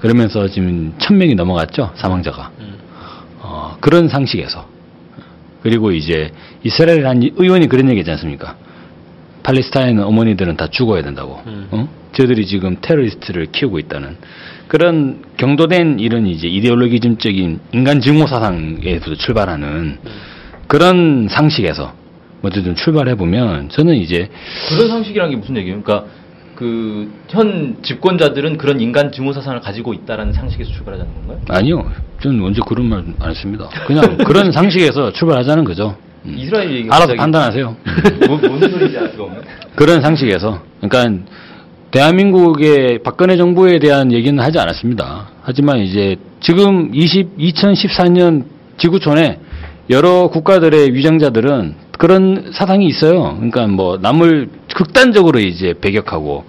그러면서 0.00 0.46
지금 0.48 0.92
천 0.98 1.16
명이 1.16 1.34
넘어갔죠 1.36 1.92
사망자가 1.94 2.50
음. 2.60 2.74
어, 3.40 3.78
그런 3.80 4.08
상식에서 4.08 4.68
그리고 5.62 5.90
이제 5.90 6.32
이스라엘 6.62 7.06
한 7.06 7.22
의원이 7.22 7.68
그런 7.68 7.88
얘기했지 7.88 8.10
않습니까? 8.10 8.56
팔레스타인 9.50 10.00
어머니들은 10.00 10.56
다 10.56 10.66
죽어야 10.66 11.02
된다고. 11.02 11.40
음. 11.46 11.68
어? 11.70 11.88
저들이 12.12 12.46
지금 12.46 12.76
테러리스트를 12.80 13.46
키우고 13.52 13.78
있다는 13.78 14.16
그런 14.66 15.22
경도된 15.36 16.00
이런 16.00 16.26
이제 16.26 16.48
이데올로기즘적인 16.48 17.60
인간 17.72 18.00
증오 18.00 18.26
사상에서 18.26 19.14
출발하는 19.14 19.98
그런 20.66 21.28
상식에서 21.30 21.92
어쨌든 22.42 22.74
출발해 22.74 23.14
보면 23.14 23.68
저는 23.68 23.94
이제 23.94 24.28
그런 24.68 24.88
상식이란 24.88 25.30
게 25.30 25.36
무슨 25.36 25.56
얘기예요? 25.58 25.80
그러니까 25.80 26.08
그 26.56 27.08
현 27.28 27.76
집권자들은 27.82 28.56
그런 28.56 28.80
인간 28.80 29.12
증오 29.12 29.32
사상을 29.32 29.60
가지고 29.60 29.94
있다라는 29.94 30.32
상식에서 30.32 30.72
출발하자는 30.72 31.12
건가요? 31.14 31.40
아니요, 31.50 31.92
저는 32.20 32.42
언제 32.42 32.60
그런 32.66 32.88
말 32.88 33.04
안 33.20 33.30
했습니다. 33.30 33.68
그냥 33.86 34.16
그런 34.18 34.50
상식에서 34.52 35.12
출발하자는 35.12 35.62
거죠. 35.64 35.96
음. 36.26 36.34
이스라엘 36.38 36.70
얘기 36.74 36.88
알아서 36.90 37.14
판단하세요. 37.14 37.76
뭐, 38.26 38.36
뭔 38.38 38.60
소리인지 38.60 38.98
알 38.98 39.08
수가 39.10 39.24
없네. 39.24 39.38
그런 39.76 40.00
상식에서 40.02 40.60
그러니까 40.80 41.22
대한민국의 41.90 42.98
박근혜 43.02 43.36
정부에 43.36 43.78
대한 43.78 44.12
얘기는 44.12 44.38
하지 44.42 44.58
않았습니다. 44.58 45.28
하지만 45.42 45.78
이제 45.78 46.16
지금 46.40 46.90
20, 46.94 47.38
2014년 47.38 48.44
지구촌에 48.76 49.38
여러 49.90 50.28
국가들의 50.28 50.92
위장자들은 50.94 51.74
그런 51.98 52.50
사상이 52.52 52.86
있어요. 52.86 53.34
그러니까 53.36 53.66
뭐 53.68 53.96
남을 53.98 54.48
극단적으로 54.74 55.38
이제 55.38 55.74
배격하고 55.80 56.44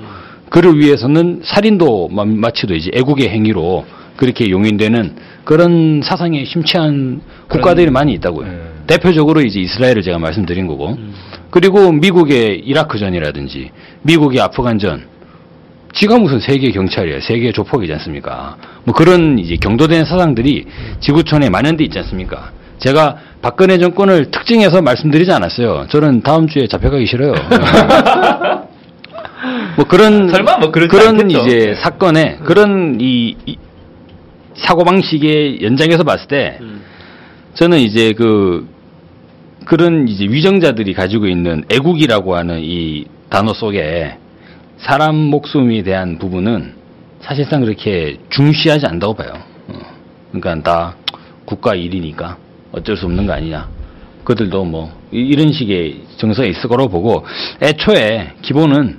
그를 0.49 0.77
위해서는 0.77 1.41
살인도 1.43 2.09
마- 2.09 2.25
마치도 2.25 2.73
이제 2.75 2.89
애국의 2.93 3.29
행위로 3.29 3.85
그렇게 4.17 4.49
용인되는 4.49 5.15
그런 5.45 6.01
사상에 6.03 6.43
심취한 6.43 7.21
국가들이 7.47 7.91
많이 7.91 8.13
있다고요. 8.13 8.47
네. 8.87 8.95
대표적으로 8.95 9.41
이제 9.41 9.59
이스라엘을 9.59 10.01
제가 10.01 10.17
말씀드린 10.17 10.67
거고, 10.67 10.97
그리고 11.49 11.91
미국의 11.91 12.59
이라크전이라든지 12.59 13.71
미국의 14.03 14.41
아프간전, 14.41 15.05
지가 15.93 16.17
무슨 16.19 16.39
세계 16.39 16.71
경찰이야, 16.71 17.19
세계 17.21 17.51
조폭이지 17.51 17.91
않습니까? 17.93 18.57
뭐 18.83 18.93
그런 18.93 19.39
이제 19.39 19.55
경도된 19.55 20.05
사상들이 20.05 20.65
지구촌에 20.99 21.49
만연돼 21.49 21.83
있지 21.85 21.99
않습니까? 21.99 22.51
제가 22.79 23.17
박근혜 23.41 23.77
정권을 23.77 24.31
특징해서 24.31 24.81
말씀드리지 24.81 25.31
않았어요. 25.31 25.87
저는 25.89 26.21
다음 26.21 26.47
주에 26.47 26.67
잡혀가기 26.67 27.05
싫어요. 27.07 27.33
뭐 29.75 29.85
그런 29.85 30.29
설마 30.29 30.57
뭐 30.57 30.71
그런 30.71 31.19
않겠죠. 31.19 31.45
이제 31.45 31.57
네. 31.57 31.75
사건에 31.75 32.37
그런 32.43 32.97
이, 32.99 33.35
이 33.45 33.57
사고 34.55 34.83
방식의 34.83 35.61
연장에서 35.61 36.03
봤을 36.03 36.27
때 36.27 36.57
음. 36.61 36.81
저는 37.53 37.79
이제 37.79 38.13
그 38.13 38.67
그런 39.67 40.07
이제 40.07 40.23
위정자들이 40.23 40.93
가지고 40.93 41.27
있는 41.27 41.65
애국이라고 41.69 42.37
하는 42.37 42.61
이 42.63 43.03
단어 43.29 43.53
속에 43.53 44.15
사람 44.77 45.15
목숨에 45.15 45.83
대한 45.83 46.17
부분은 46.17 46.73
사실상 47.19 47.59
그렇게 47.59 48.17
중시하지 48.29 48.85
않다고 48.85 49.15
봐요. 49.15 49.33
어. 49.67 49.73
그러니까 50.31 50.63
다 50.63 50.95
국가 51.43 51.75
일이니까 51.75 52.37
어쩔 52.71 52.95
수 52.95 53.07
없는 53.07 53.27
거 53.27 53.33
아니냐. 53.33 53.67
그들도 54.23 54.63
뭐 54.63 54.89
이- 55.11 55.17
이런 55.19 55.51
식의 55.51 56.01
정서가 56.15 56.47
있을 56.47 56.69
거라고 56.69 56.89
보고 56.89 57.25
애초에 57.61 58.35
기본은 58.41 58.95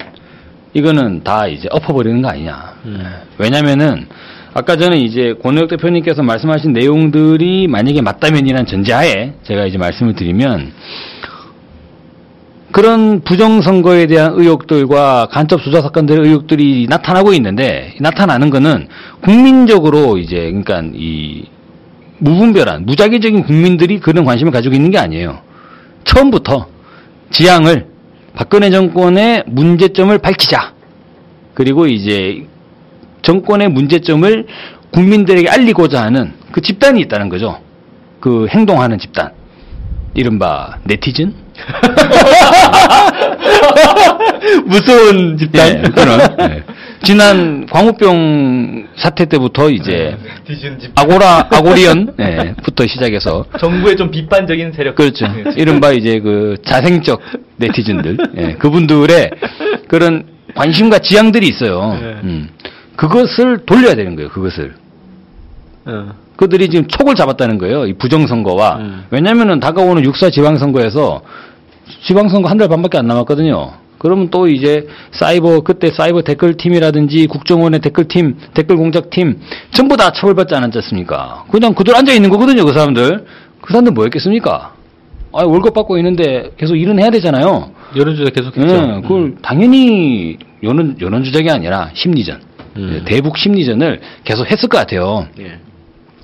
이거는 0.74 1.22
다 1.24 1.46
이제 1.46 1.66
엎어버리는 1.70 2.20
거 2.20 2.28
아니냐. 2.28 2.74
음. 2.84 3.14
왜냐면은 3.38 4.06
아까 4.58 4.74
전에 4.74 4.98
이제 4.98 5.34
권혁 5.40 5.68
대표님께서 5.68 6.24
말씀하신 6.24 6.72
내용들이 6.72 7.68
만약에 7.68 8.02
맞다면이란 8.02 8.66
전제하에 8.66 9.34
제가 9.44 9.66
이제 9.66 9.78
말씀을 9.78 10.16
드리면 10.16 10.72
그런 12.72 13.20
부정선거에 13.20 14.06
대한 14.06 14.32
의혹들과 14.34 15.28
간첩 15.30 15.62
수사 15.62 15.80
사건들의 15.80 16.26
의혹들이 16.26 16.88
나타나고 16.90 17.34
있는데 17.34 17.94
나타나는 18.00 18.50
거는 18.50 18.88
국민적으로 19.20 20.18
이제 20.18 20.36
그러니까 20.36 20.82
이 20.92 21.44
무분별한 22.18 22.84
무작위적인 22.84 23.44
국민들이 23.44 24.00
그런 24.00 24.24
관심을 24.24 24.50
가지고 24.50 24.74
있는 24.74 24.90
게 24.90 24.98
아니에요. 24.98 25.38
처음부터 26.02 26.66
지향을 27.30 27.86
박근혜 28.34 28.70
정권의 28.70 29.44
문제점을 29.46 30.18
밝히자. 30.18 30.72
그리고 31.54 31.86
이제 31.86 32.44
정권의 33.22 33.68
문제점을 33.68 34.46
국민들에게 34.90 35.48
알리고자 35.48 36.02
하는 36.02 36.32
그 36.52 36.60
집단이 36.60 37.00
있다는 37.02 37.28
거죠. 37.28 37.60
그 38.20 38.46
행동하는 38.50 38.98
집단. 38.98 39.32
이른바 40.14 40.78
네티즌? 40.84 41.34
무서운 44.66 45.36
집단. 45.36 45.68
예, 45.68 45.82
그런. 45.90 46.20
예. 46.40 46.62
지난 47.04 47.66
광우병 47.66 48.88
사태 48.96 49.26
때부터 49.26 49.70
이제 49.70 50.16
집 50.80 50.90
아고라 50.96 51.46
아고리언 51.50 52.14
예, 52.18 52.54
부터 52.64 52.86
시작해서 52.86 53.44
정부의 53.60 53.96
좀 53.96 54.10
비판적인 54.10 54.72
세력 54.72 54.96
그렇죠. 54.96 55.28
네, 55.28 55.44
이른바 55.56 55.92
이제 55.92 56.18
그 56.18 56.56
자생적 56.64 57.20
네티즌들, 57.56 58.16
예, 58.38 58.54
그분들의 58.54 59.30
그런 59.86 60.24
관심과 60.54 60.98
지향들이 60.98 61.46
있어요. 61.46 61.96
네. 62.00 62.16
음. 62.24 62.48
그것을 62.98 63.58
돌려야 63.64 63.94
되는 63.94 64.16
거예요. 64.16 64.28
그것을. 64.30 64.74
어. 65.86 66.08
그들이 66.36 66.68
지금 66.68 66.86
촉을 66.88 67.14
잡았다는 67.14 67.58
거예요. 67.58 67.86
이 67.86 67.92
부정선거와. 67.94 68.76
음. 68.78 69.04
왜냐면은 69.10 69.60
다가오는 69.60 70.04
육사 70.04 70.30
지방선거에서 70.30 71.22
지방선거 72.06 72.48
한 72.48 72.58
달 72.58 72.68
반밖에 72.68 72.98
안 72.98 73.06
남았거든요. 73.06 73.72
그러면 73.98 74.30
또 74.30 74.48
이제 74.48 74.86
사이버, 75.12 75.60
그때 75.60 75.90
사이버 75.92 76.22
댓글 76.22 76.56
팀이라든지 76.56 77.26
국정원의 77.28 77.80
댓글 77.80 78.06
팀, 78.08 78.36
댓글 78.54 78.76
공작 78.76 79.10
팀 79.10 79.40
전부 79.72 79.96
다 79.96 80.10
처벌받지 80.12 80.54
않았지 80.56 80.78
않습니까? 80.78 81.44
그냥 81.50 81.74
그들 81.74 81.96
앉아 81.96 82.12
있는 82.12 82.30
거거든요. 82.30 82.64
그 82.64 82.72
사람들. 82.72 83.24
그 83.60 83.72
사람들 83.72 83.92
뭐 83.92 84.04
했겠습니까? 84.04 84.74
아, 85.32 85.44
월급 85.44 85.72
받고 85.74 85.98
있는데 85.98 86.50
계속 86.56 86.74
일은 86.76 86.98
해야 87.00 87.10
되잖아요. 87.10 87.70
여론조사 87.96 88.30
계속했죠. 88.30 88.66
네, 88.86 89.00
그걸 89.02 89.36
당연히 89.42 90.36
여론, 90.64 90.96
여론조작이 91.00 91.48
아니라 91.50 91.90
심리전. 91.94 92.47
음. 92.76 93.00
예, 93.00 93.04
대북 93.04 93.38
심리전을 93.38 94.00
계속 94.24 94.50
했을 94.50 94.68
것 94.68 94.78
같아요. 94.78 95.26
예. 95.40 95.58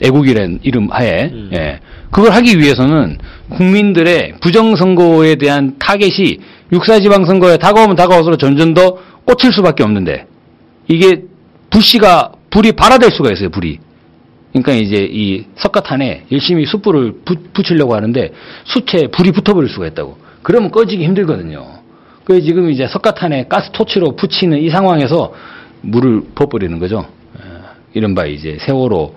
애국이라는 0.03 0.61
이름 0.63 0.89
하에 0.91 1.31
음. 1.33 1.51
예. 1.55 1.81
그걸 2.11 2.33
하기 2.33 2.59
위해서는 2.59 3.19
국민들의 3.51 4.35
부정선거에 4.41 5.37
대한 5.37 5.77
타겟이 5.79 6.39
육사지방선거에 6.73 7.57
다가오면 7.59 7.97
다가올수록 7.97 8.39
점점 8.39 8.75
더 8.75 8.97
꽂힐 9.25 9.53
수밖에 9.53 9.83
없는데 9.85 10.27
이게 10.89 11.23
불씨가 11.71 12.33
불이 12.51 12.73
발화될 12.73 13.11
수가 13.11 13.33
있어요 13.33 13.51
불이 13.51 13.79
그러니까 14.53 14.73
이제 14.73 15.09
이 15.11 15.45
석가탄에 15.57 16.25
열심히 16.31 16.67
숯불을 16.67 17.15
부- 17.25 17.43
붙이려고 17.53 17.95
하는데 17.95 18.31
숯에 18.65 19.09
불이 19.09 19.33
붙어버릴 19.33 19.69
수가 19.71 19.87
있다고 19.89 20.19
그러면 20.43 20.71
꺼지기 20.71 21.05
힘들거든요 21.05 21.67
그래서 22.25 22.45
지금 22.45 22.71
이제 22.71 22.87
석가탄에 22.87 23.47
가스 23.49 23.71
토치로 23.73 24.15
붙이는 24.17 24.59
이 24.59 24.71
상황에서 24.71 25.33
물을 25.85 26.23
부어버리는 26.35 26.79
거죠 26.79 27.07
예. 27.39 27.43
이른바 27.95 28.27
이제 28.27 28.59
세월호 28.61 29.15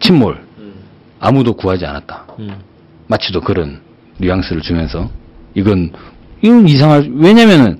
침몰 0.00 0.52
아무도 1.22 1.54
구하지 1.54 1.86
않았다. 1.86 2.24
음. 2.40 2.50
마치도 3.06 3.42
그런 3.42 3.80
뉘앙스를 4.18 4.60
주면서 4.60 5.08
이건 5.54 5.92
이건 6.42 6.66
이상할 6.66 7.08
왜냐면은 7.14 7.78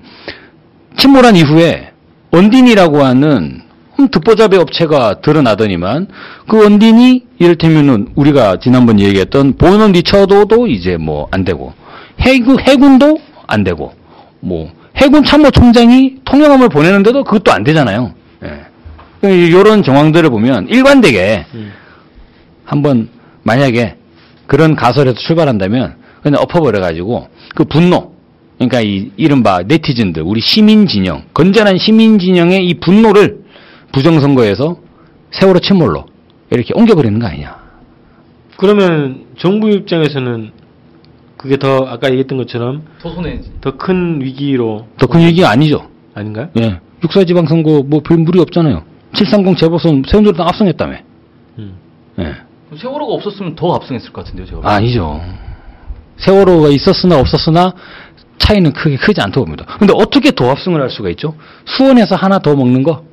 침몰한 0.97 1.35
이후에 1.35 1.91
언딘이라고 2.31 3.03
하는 3.03 3.61
음, 3.99 4.07
듣보잡의 4.09 4.59
업체가 4.59 5.21
드러나더니만 5.21 6.07
그 6.47 6.65
언딘이 6.65 7.25
이를테면은 7.39 8.07
우리가 8.15 8.57
지난번 8.61 8.99
얘기했던 8.99 9.57
보는 9.57 9.91
리처도도 9.91 10.67
이제 10.67 10.95
뭐 10.95 11.27
안 11.31 11.43
되고 11.43 11.73
해군 12.21 12.59
해군도 12.61 13.19
안 13.45 13.65
되고 13.65 13.93
뭐 14.39 14.71
해군 14.95 15.23
참모총장이 15.25 16.19
통영함을 16.23 16.69
보내는데도 16.69 17.25
그것도 17.25 17.51
안 17.51 17.63
되잖아요. 17.65 18.13
예. 18.43 18.73
이런 19.29 19.83
정황들을 19.83 20.29
보면 20.29 20.67
일관되게 20.67 21.45
음. 21.53 21.71
한번 22.65 23.09
만약에 23.43 23.95
그런 24.47 24.75
가설에서 24.75 25.17
출발한다면 25.17 25.95
그냥 26.21 26.41
엎어버려가지고 26.41 27.29
그 27.55 27.63
분노 27.65 28.13
그러니까 28.57 28.81
이 28.81 29.11
이른바 29.17 29.61
네티즌들 29.63 30.23
우리 30.23 30.41
시민 30.41 30.87
진영 30.87 31.23
건전한 31.33 31.77
시민 31.77 32.19
진영의 32.19 32.67
이 32.67 32.73
분노를 32.79 33.39
부정선거에서 33.91 34.77
세월호 35.31 35.59
침몰로 35.59 36.05
이렇게 36.49 36.73
옮겨버리는 36.75 37.17
거 37.19 37.27
아니냐 37.27 37.55
그러면 38.57 39.25
정부 39.37 39.69
입장에서는 39.69 40.51
그게 41.37 41.57
더 41.57 41.85
아까 41.87 42.07
얘기했던 42.09 42.37
것처럼 42.37 42.83
더 43.61 43.71
큰 43.77 44.21
위기로 44.21 44.87
더큰 44.97 45.21
얘기가 45.23 45.49
아니죠 45.49 45.87
아닌가요? 46.13 46.49
예 46.57 46.79
육사지방선거 47.03 47.83
뭐 47.87 48.01
별 48.01 48.17
무리 48.17 48.39
없잖아요 48.39 48.83
730 49.13 49.57
재보선 49.57 50.03
새누리당 50.07 50.47
압승했다며 50.47 50.97
음. 51.59 51.73
예 52.19 52.35
세월호가 52.77 53.13
없었으면 53.13 53.55
더 53.55 53.75
압승했을 53.75 54.11
것 54.11 54.23
같은데요, 54.25 54.47
제가. 54.47 54.61
아니죠. 54.73 55.21
세월호가 56.17 56.69
있었으나 56.69 57.19
없었으나 57.19 57.71
차이는 58.39 58.71
크게 58.73 58.97
크지 58.97 59.21
않다고 59.21 59.45
봅니다. 59.45 59.65
근데 59.77 59.93
어떻게 59.95 60.31
더 60.31 60.49
합승을 60.49 60.81
할 60.81 60.89
수가 60.89 61.09
있죠? 61.11 61.35
수원에서 61.65 62.15
하나 62.15 62.39
더 62.39 62.55
먹는 62.55 62.81
거? 62.81 63.03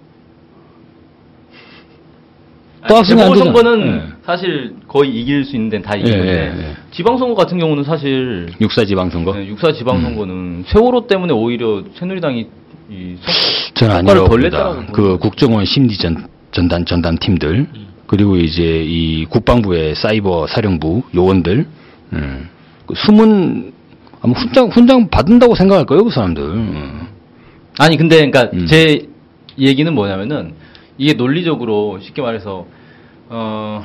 또 2.88 2.97
합승이 2.97 3.21
안 3.21 3.33
되잖아. 3.33 3.53
선거는 3.53 3.87
예. 3.87 4.03
사실 4.25 4.75
거의 4.88 5.11
이길 5.21 5.45
수 5.45 5.55
있는 5.57 5.69
데는 5.71 5.85
다 5.85 5.97
예, 5.97 6.01
이기는데 6.01 6.33
예, 6.33 6.69
예. 6.71 6.77
지방선거 6.93 7.35
같은 7.35 7.59
경우는 7.59 7.85
사실 7.85 8.49
육사 8.61 8.85
지방선거? 8.85 9.35
네, 9.35 9.47
육사 9.49 9.73
지방선거는 9.73 10.64
세월호 10.69 11.07
때문에 11.07 11.33
오히려 11.33 11.83
새누리당이 11.95 12.47
이 12.90 13.16
선- 13.21 13.75
저는 13.75 13.95
성과를 13.97 14.21
아니라고 14.23 14.29
덜 14.29 14.29
봅니다. 14.40 14.59
냈다라고 14.59 14.93
그 14.93 15.19
국정원 15.19 15.64
심리 15.64 15.97
전 15.97 16.27
전단 16.53 16.85
전담 16.85 17.16
팀들 17.19 17.66
그리고 18.07 18.37
이제 18.37 18.83
이 18.85 19.25
국방부의 19.27 19.95
사이버 19.95 20.47
사령부 20.49 21.03
요원들 21.14 21.66
음. 22.14 22.49
그 22.87 22.95
숨은 22.97 23.73
아마 24.23 24.35
훈장 24.35 24.69
훈장 24.69 25.09
받는다고 25.09 25.55
생각할 25.55 25.87
거예요, 25.87 26.05
그 26.05 26.11
사람들. 26.11 26.43
음. 26.43 27.07
아니 27.79 27.97
근데 27.97 28.16
그러니까 28.16 28.51
음. 28.53 28.66
제 28.66 29.07
얘기는 29.59 29.93
뭐냐면은 29.95 30.53
이게 31.01 31.15
논리적으로 31.15 31.99
쉽게 31.99 32.21
말해서 32.21 32.67
어 33.31 33.85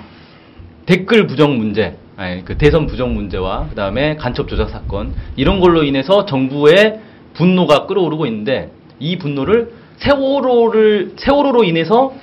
댓글 0.86 1.28
부정 1.28 1.58
문제, 1.58 1.96
아니 2.18 2.44
그 2.44 2.58
대선 2.58 2.88
부정 2.88 3.14
문제와 3.14 3.68
그 3.70 3.76
다음에 3.76 4.18
간첩 4.18 4.50
조작 4.50 4.70
사건 4.70 5.14
이런 5.38 5.62
걸로 5.62 5.84
인해서 5.86 6.26
정부의 6.26 7.00
분노가 7.34 7.86
끌어오르고 7.86 8.26
있는데 8.26 8.70
이 9.00 9.18
분노를 9.18 9.72
세월호를 9.96 11.14
세월호로 11.16 11.64
인해서 11.64 12.14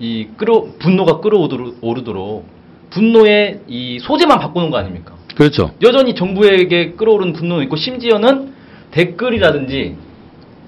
이 0.00 0.30
끌어 0.36 0.66
분노가 0.80 1.20
끌어오르도록 1.20 2.44
분노의 2.90 3.60
이 3.68 4.00
소재만 4.00 4.40
바꾸는 4.40 4.70
거 4.70 4.78
아닙니까? 4.78 5.14
그렇죠. 5.36 5.70
여전히 5.80 6.16
정부에게 6.16 6.94
끌어오른 6.94 7.32
분노는 7.34 7.62
있고 7.64 7.76
심지어는 7.76 8.52
댓글이라든지 8.90 9.94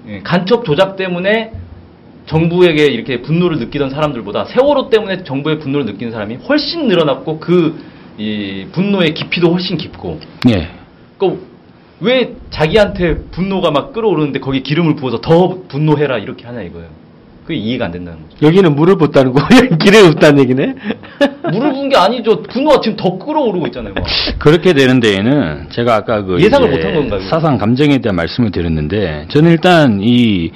예, 0.07 0.19
간첩 0.19 0.63
조작 0.63 0.95
때문에 0.95 1.51
정부에게 2.29 2.85
이렇게 2.85 3.21
분노를 3.21 3.57
느끼던 3.59 3.89
사람들보다 3.89 4.45
세월호 4.45 4.89
때문에 4.89 5.23
정부의 5.23 5.59
분노를 5.59 5.85
느끼는 5.85 6.13
사람이 6.13 6.35
훨씬 6.47 6.87
늘어났고 6.87 7.39
그 7.39 7.89
이 8.19 8.65
분노의 8.73 9.13
깊이도 9.13 9.49
훨씬 9.51 9.77
깊고 9.77 10.19
예. 10.49 10.67
그왜 11.17 12.33
자기한테 12.49 13.15
분노가 13.31 13.71
막 13.71 13.93
끌어오르는데 13.93 14.39
거기에 14.39 14.61
기름을 14.61 14.95
부어서 14.95 15.21
더 15.21 15.59
분노해라 15.69 16.17
이렇게 16.17 16.45
하냐 16.45 16.61
이거예요. 16.63 16.87
그게 17.45 17.55
이해가 17.55 17.85
안 17.85 17.91
된다는 17.91 18.19
거죠. 18.21 18.45
여기는 18.45 18.75
물을 18.75 18.95
붓다는 18.97 19.31
거, 19.31 19.41
길에 19.81 20.05
없다는 20.05 20.39
얘기네. 20.43 20.75
물을 21.51 21.71
부은 21.71 21.89
게 21.89 21.97
아니죠. 21.97 22.43
분노가 22.43 22.81
지금 22.81 22.95
더 22.95 23.17
끌어오르고 23.17 23.67
있잖아요. 23.67 23.93
막. 23.95 24.03
그렇게 24.37 24.73
되는 24.73 24.99
데에는 24.99 25.69
제가 25.71 25.95
아까 25.95 26.21
그 26.23 26.39
예상을 26.39 26.69
못한 26.69 26.93
건가요? 26.93 27.21
사상 27.21 27.57
감정에 27.57 27.97
대한 27.99 28.17
말씀을 28.17 28.51
드렸는데 28.51 29.27
저는 29.29 29.49
일단 29.51 29.99
이 30.03 30.51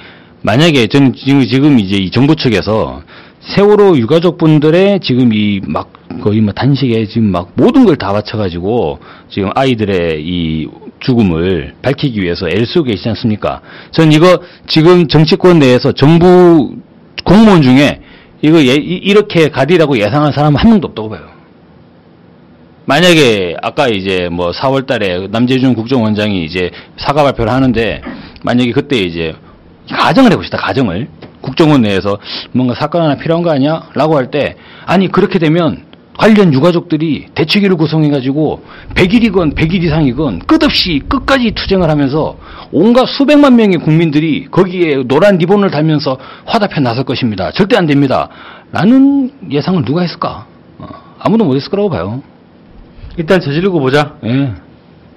만약에 0.48 0.86
저는 0.88 1.14
지금 1.14 1.78
이제 1.78 1.96
이 1.96 2.10
정부 2.10 2.36
측에서 2.36 3.02
세월호 3.40 3.96
유가족 3.98 4.36
분들의 4.36 5.00
지금 5.00 5.32
이 5.32 5.60
막 5.66 5.90
거의 6.22 6.40
뭐 6.42 6.52
단식에 6.52 7.06
지금 7.06 7.24
막 7.32 7.50
모든 7.54 7.86
걸 7.86 7.96
다 7.96 8.12
바쳐가지고 8.12 8.98
지금 9.30 9.50
아이들의 9.54 10.22
이 10.22 10.68
죽음을 11.00 11.74
밝히기 11.82 12.20
위해서 12.22 12.46
애를 12.48 12.66
쓰고 12.66 12.84
계시지 12.84 13.08
않습니까? 13.08 13.62
전 13.90 14.12
이거 14.12 14.38
지금 14.66 15.08
정치권 15.08 15.58
내에서 15.60 15.92
정부 15.92 16.74
공무원 17.24 17.62
중에 17.62 18.00
이거 18.42 18.58
예- 18.60 18.74
이- 18.74 19.00
이렇게 19.02 19.48
가리라고 19.48 19.96
예상한 19.98 20.30
사람은 20.32 20.58
한 20.60 20.70
명도 20.70 20.88
없다고 20.88 21.08
봐요. 21.08 21.22
만약에 22.84 23.56
아까 23.62 23.88
이제 23.88 24.28
뭐 24.30 24.50
4월 24.52 24.86
달에 24.86 25.26
남재준 25.30 25.74
국정원장이 25.74 26.44
이제 26.44 26.70
사과 26.98 27.22
발표를 27.22 27.50
하는데 27.50 28.02
만약에 28.42 28.72
그때 28.72 28.98
이제 28.98 29.34
가정을 29.90 30.32
해봅시다. 30.32 30.58
가정을 30.58 31.08
국정원 31.40 31.82
내에서 31.82 32.18
뭔가 32.52 32.74
사건 32.74 33.02
하나 33.02 33.16
필요한 33.16 33.42
거 33.42 33.50
아니야? 33.50 33.88
라고 33.94 34.16
할 34.16 34.30
때 34.30 34.56
아니 34.86 35.08
그렇게 35.08 35.38
되면 35.38 35.84
관련 36.16 36.54
유가족들이 36.54 37.26
대책위를 37.34 37.76
구성해가지고 37.76 38.62
100일이건 38.94 39.54
100일 39.56 39.82
이상이건 39.82 40.40
끝없이 40.46 41.02
끝까지 41.08 41.50
투쟁을 41.50 41.90
하면서 41.90 42.36
온갖 42.70 43.06
수백만 43.08 43.56
명의 43.56 43.78
국민들이 43.78 44.46
거기에 44.50 45.02
노란 45.06 45.38
리본을 45.38 45.70
달면서 45.70 46.16
화답해 46.46 46.80
나설 46.80 47.04
것입니다. 47.04 47.50
절대 47.52 47.76
안 47.76 47.86
됩니다. 47.86 48.28
라는 48.72 49.32
예상을 49.50 49.84
누가 49.84 50.02
했을까? 50.02 50.46
어, 50.78 50.86
아무도 51.18 51.44
못했을 51.44 51.68
거라고 51.68 51.90
봐요. 51.90 52.22
일단 53.16 53.40
저지르고 53.40 53.80
보자. 53.80 54.14
예. 54.24 54.52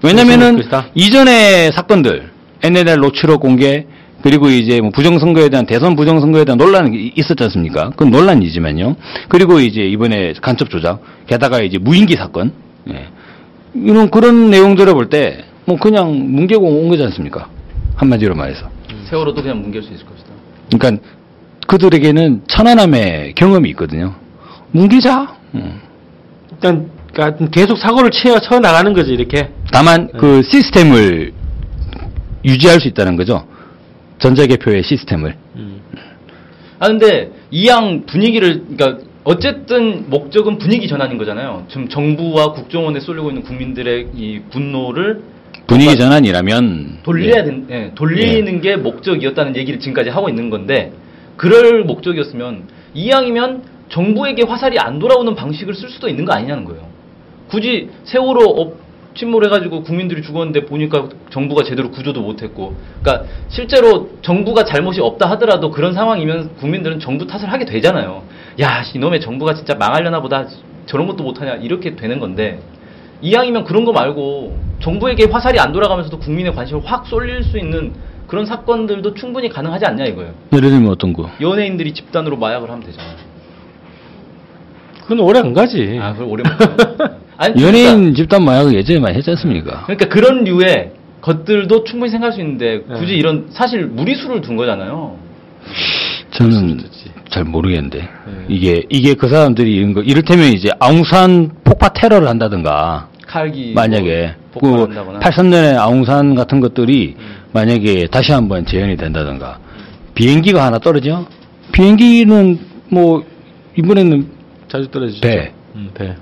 왜냐면은. 0.03 0.57
이전의 0.95 1.71
사건들 1.73 2.31
NLL 2.63 2.99
노출록 2.99 3.39
공개 3.41 3.85
그리고 4.27 4.49
이제 4.49 4.81
뭐 4.81 4.89
부정선거에 4.89 5.47
대한 5.47 5.65
대선 5.65 5.95
부정선거에 5.95 6.43
대한 6.43 6.57
논란이 6.57 7.13
있었지 7.15 7.41
않습니까? 7.45 7.91
그건 7.91 8.11
논란이지만요. 8.11 8.97
그리고 9.29 9.61
이제 9.61 9.81
이번에 9.87 10.33
간첩 10.41 10.69
조작 10.69 11.01
게다가 11.27 11.61
이제 11.61 11.77
무인기 11.77 12.15
사건 12.17 12.51
예. 12.89 13.07
이런 13.73 14.09
그런 14.09 14.49
내용들을 14.49 14.93
볼 14.93 15.09
때 15.09 15.45
뭐 15.65 15.77
그냥 15.77 16.13
뭉개고 16.33 16.65
온 16.65 16.87
거지 16.89 17.03
않습니까? 17.03 17.49
한마디로 17.95 18.35
말해서. 18.35 18.69
세월호도 19.09 19.41
그냥 19.41 19.61
뭉갤 19.61 19.81
수 19.83 19.93
있을 19.93 20.05
것이다. 20.05 20.29
그러니까 20.77 21.03
그들에게는 21.67 22.43
천안함의 22.47 23.33
경험이 23.35 23.69
있거든요. 23.71 24.13
뭉개자. 24.71 25.35
음. 25.55 25.81
일단 26.51 26.89
그러니까 27.13 27.45
계속 27.49 27.77
사고를 27.77 28.11
쳐, 28.11 28.39
쳐 28.39 28.59
나가는 28.59 28.91
거지 28.93 29.11
이렇게. 29.11 29.49
다만 29.71 30.09
그 30.17 30.41
시스템을 30.43 31.33
유지할 32.45 32.79
수 32.79 32.87
있다는 32.87 33.17
거죠. 33.17 33.45
전자개표의 34.19 34.83
시스템을. 34.83 35.35
아 36.79 36.87
근데 36.87 37.31
이 37.51 37.67
양 37.67 38.05
분위기를 38.05 38.63
그러니까 38.75 39.03
어쨌든 39.23 40.09
목적은 40.09 40.57
분위기 40.57 40.87
전환인 40.87 41.17
거잖아요. 41.17 41.65
지금 41.67 41.87
정부와 41.89 42.53
국정원에 42.53 42.99
쏠리고 42.99 43.29
있는 43.29 43.43
국민들의 43.43 44.07
이 44.15 44.41
분노를 44.51 45.21
분위기 45.67 45.97
전환이라면 45.97 46.99
돌려야 47.03 47.39
예. 47.39 47.43
된, 47.43 47.67
예, 47.69 47.91
돌리는 47.93 48.61
게 48.61 48.77
목적이었다는 48.77 49.55
얘기를 49.57 49.79
지금까지 49.79 50.09
하고 50.11 50.29
있는 50.29 50.49
건데 50.49 50.93
그럴 51.35 51.83
목적이었으면 51.83 52.63
이왕이면 52.93 53.63
정부에게 53.89 54.43
화살이 54.43 54.79
안 54.79 54.97
돌아오는 54.99 55.35
방식을 55.35 55.73
쓸 55.75 55.89
수도 55.89 56.07
있는 56.07 56.23
거 56.23 56.33
아니냐는 56.33 56.63
거예요. 56.63 56.87
굳이 57.49 57.89
세월호 58.05 58.45
업 58.61 58.86
침몰해가지고 59.17 59.83
국민들이 59.83 60.21
죽었는데 60.21 60.65
보니까 60.65 61.09
정부가 61.29 61.63
제대로 61.63 61.91
구조도 61.91 62.21
못했고, 62.21 62.75
그러니까 63.01 63.27
실제로 63.49 64.11
정부가 64.21 64.63
잘못이 64.63 65.01
없다 65.01 65.29
하더라도 65.31 65.71
그런 65.71 65.93
상황이면 65.93 66.55
국민들은 66.57 66.99
정부 66.99 67.27
탓을 67.27 67.51
하게 67.51 67.65
되잖아요. 67.65 68.23
야 68.61 68.83
이놈의 68.93 69.19
정부가 69.19 69.53
진짜 69.53 69.75
망하려나 69.75 70.21
보다 70.21 70.45
저런 70.85 71.07
것도 71.07 71.23
못하냐 71.23 71.55
이렇게 71.55 71.95
되는 71.95 72.19
건데 72.19 72.61
이왕이면 73.21 73.65
그런 73.65 73.83
거 73.83 73.91
말고 73.91 74.57
정부에게 74.79 75.25
화살이 75.25 75.59
안 75.59 75.73
돌아가면서도 75.73 76.19
국민의 76.19 76.53
관심을 76.53 76.83
확 76.85 77.07
쏠릴 77.07 77.43
수 77.43 77.57
있는 77.57 77.93
그런 78.27 78.45
사건들도 78.45 79.13
충분히 79.15 79.49
가능하지 79.49 79.85
않냐 79.85 80.05
이거예요. 80.05 80.33
예를 80.53 80.69
들면 80.69 80.91
어떤 80.91 81.13
거? 81.13 81.29
연예인들이 81.41 81.93
집단으로 81.93 82.37
마약을 82.37 82.69
하면 82.69 82.85
되잖아요. 82.85 83.26
그건 85.07 85.19
오래 85.21 85.39
안 85.39 85.53
가지. 85.53 85.97
아, 86.01 86.11
그걸 86.11 86.27
오래 86.27 86.43
못 86.43 86.61
해요. 86.61 87.09
아니, 87.37 87.63
연예인 87.63 87.85
그러니까, 87.85 88.15
집단 88.15 88.43
마약을 88.43 88.73
예전에 88.73 88.99
많이 88.99 89.15
했지 89.15 89.29
않습니까? 89.31 89.83
그러니까 89.85 90.09
그런 90.09 90.43
류의 90.43 90.91
것들도 91.21 91.83
충분히 91.85 92.11
생각할 92.11 92.33
수 92.33 92.41
있는데 92.41 92.81
굳이 92.81 93.13
네. 93.13 93.17
이런 93.17 93.47
사실 93.51 93.85
무리수를 93.85 94.41
둔 94.41 94.57
거잖아요. 94.57 95.17
저는. 96.31 96.81
잘 97.29 97.43
모르겠는데 97.43 97.99
네. 97.99 98.45
이게 98.47 98.83
이게 98.89 99.13
그 99.13 99.27
사람들이 99.27 99.75
이런 99.75 99.93
거 99.93 100.01
이를테면 100.01 100.47
이제 100.53 100.69
아웅산 100.79 101.51
폭파 101.65 101.89
테러를 101.89 102.27
한다든가 102.27 103.09
칼기 103.27 103.73
만약에 103.73 104.35
뭐 104.53 104.57
그 104.59 104.59
폭발한다거나 104.59 105.19
83년에 105.19 105.77
아웅산 105.77 106.35
같은 106.35 106.59
것들이 106.59 107.15
음. 107.17 107.25
만약에 107.53 108.07
다시 108.07 108.31
한번 108.31 108.65
재현이 108.65 108.97
된다든가 108.97 109.59
비행기가 110.15 110.65
하나 110.65 110.79
떨어져 110.79 111.25
비행기는 111.71 112.59
뭐 112.89 113.23
이번에는 113.77 114.36
자주 114.67 114.89
떨어지죠. 114.91 115.21
배. 115.21 115.53
음, 115.75 115.91
배. 115.93 116.15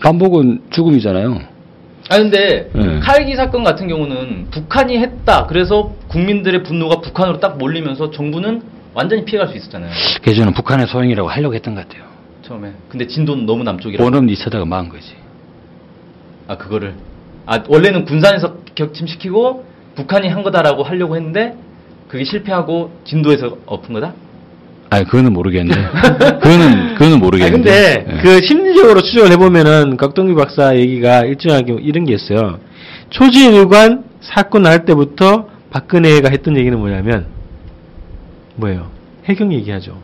반복은 0.00 0.62
죽음이잖아요. 0.70 1.40
아 2.10 2.18
근데 2.18 2.68
네. 2.74 2.98
칼기 3.00 3.34
사건 3.36 3.62
같은 3.64 3.86
경우는 3.88 4.48
북한이 4.50 4.98
했다. 4.98 5.46
그래서 5.46 5.94
국민들의 6.08 6.62
분노가 6.64 7.00
북한으로 7.00 7.38
딱 7.38 7.58
몰리면서 7.58 8.10
정부는 8.10 8.62
완전히 8.94 9.24
피해갈 9.24 9.48
수 9.48 9.56
있었잖아요. 9.56 9.90
그래서 10.20 10.40
저는 10.40 10.52
북한의 10.54 10.86
소행이라고 10.88 11.28
하려고 11.28 11.54
했던 11.54 11.74
것 11.74 11.86
같아요. 11.88 12.04
처음에. 12.42 12.72
근데 12.88 13.06
진도는 13.06 13.46
너무 13.46 13.62
남쪽이라. 13.62 14.02
원업 14.02 14.24
니쳐다가 14.24 14.64
망한 14.64 14.88
거지. 14.88 15.14
아 16.48 16.56
그거를 16.56 16.94
아 17.46 17.62
원래는 17.68 18.04
군산에서 18.04 18.56
격침시키고 18.74 19.64
북한이 19.94 20.28
한 20.28 20.42
거다라고 20.42 20.82
하려고 20.82 21.16
했는데 21.16 21.56
그게 22.08 22.24
실패하고 22.24 22.90
진도에서 23.04 23.58
엎은 23.66 23.94
거다? 23.94 24.12
아니 24.92 25.04
그거는 25.06 25.32
모르겠는데. 25.32 25.80
그거는 26.40 26.94
그거는 26.94 27.14
아 27.16 27.18
모르겠는데. 27.18 28.04
근데 28.04 28.06
예. 28.18 28.22
그 28.22 28.42
심리적으로 28.44 29.00
추적을 29.00 29.32
해보면은 29.32 29.96
각동기 29.96 30.34
박사 30.34 30.76
얘기가 30.76 31.24
일정하게 31.24 31.76
이런 31.80 32.04
게 32.04 32.12
있어요. 32.14 32.58
초지일관 33.10 34.04
사건 34.20 34.62
날 34.64 34.84
때부터 34.84 35.48
박근혜가 35.70 36.28
했던 36.30 36.56
얘기는 36.58 36.78
뭐냐면 36.78 37.26
뭐예요? 38.56 38.88
해경 39.24 39.52
얘기하죠. 39.54 39.96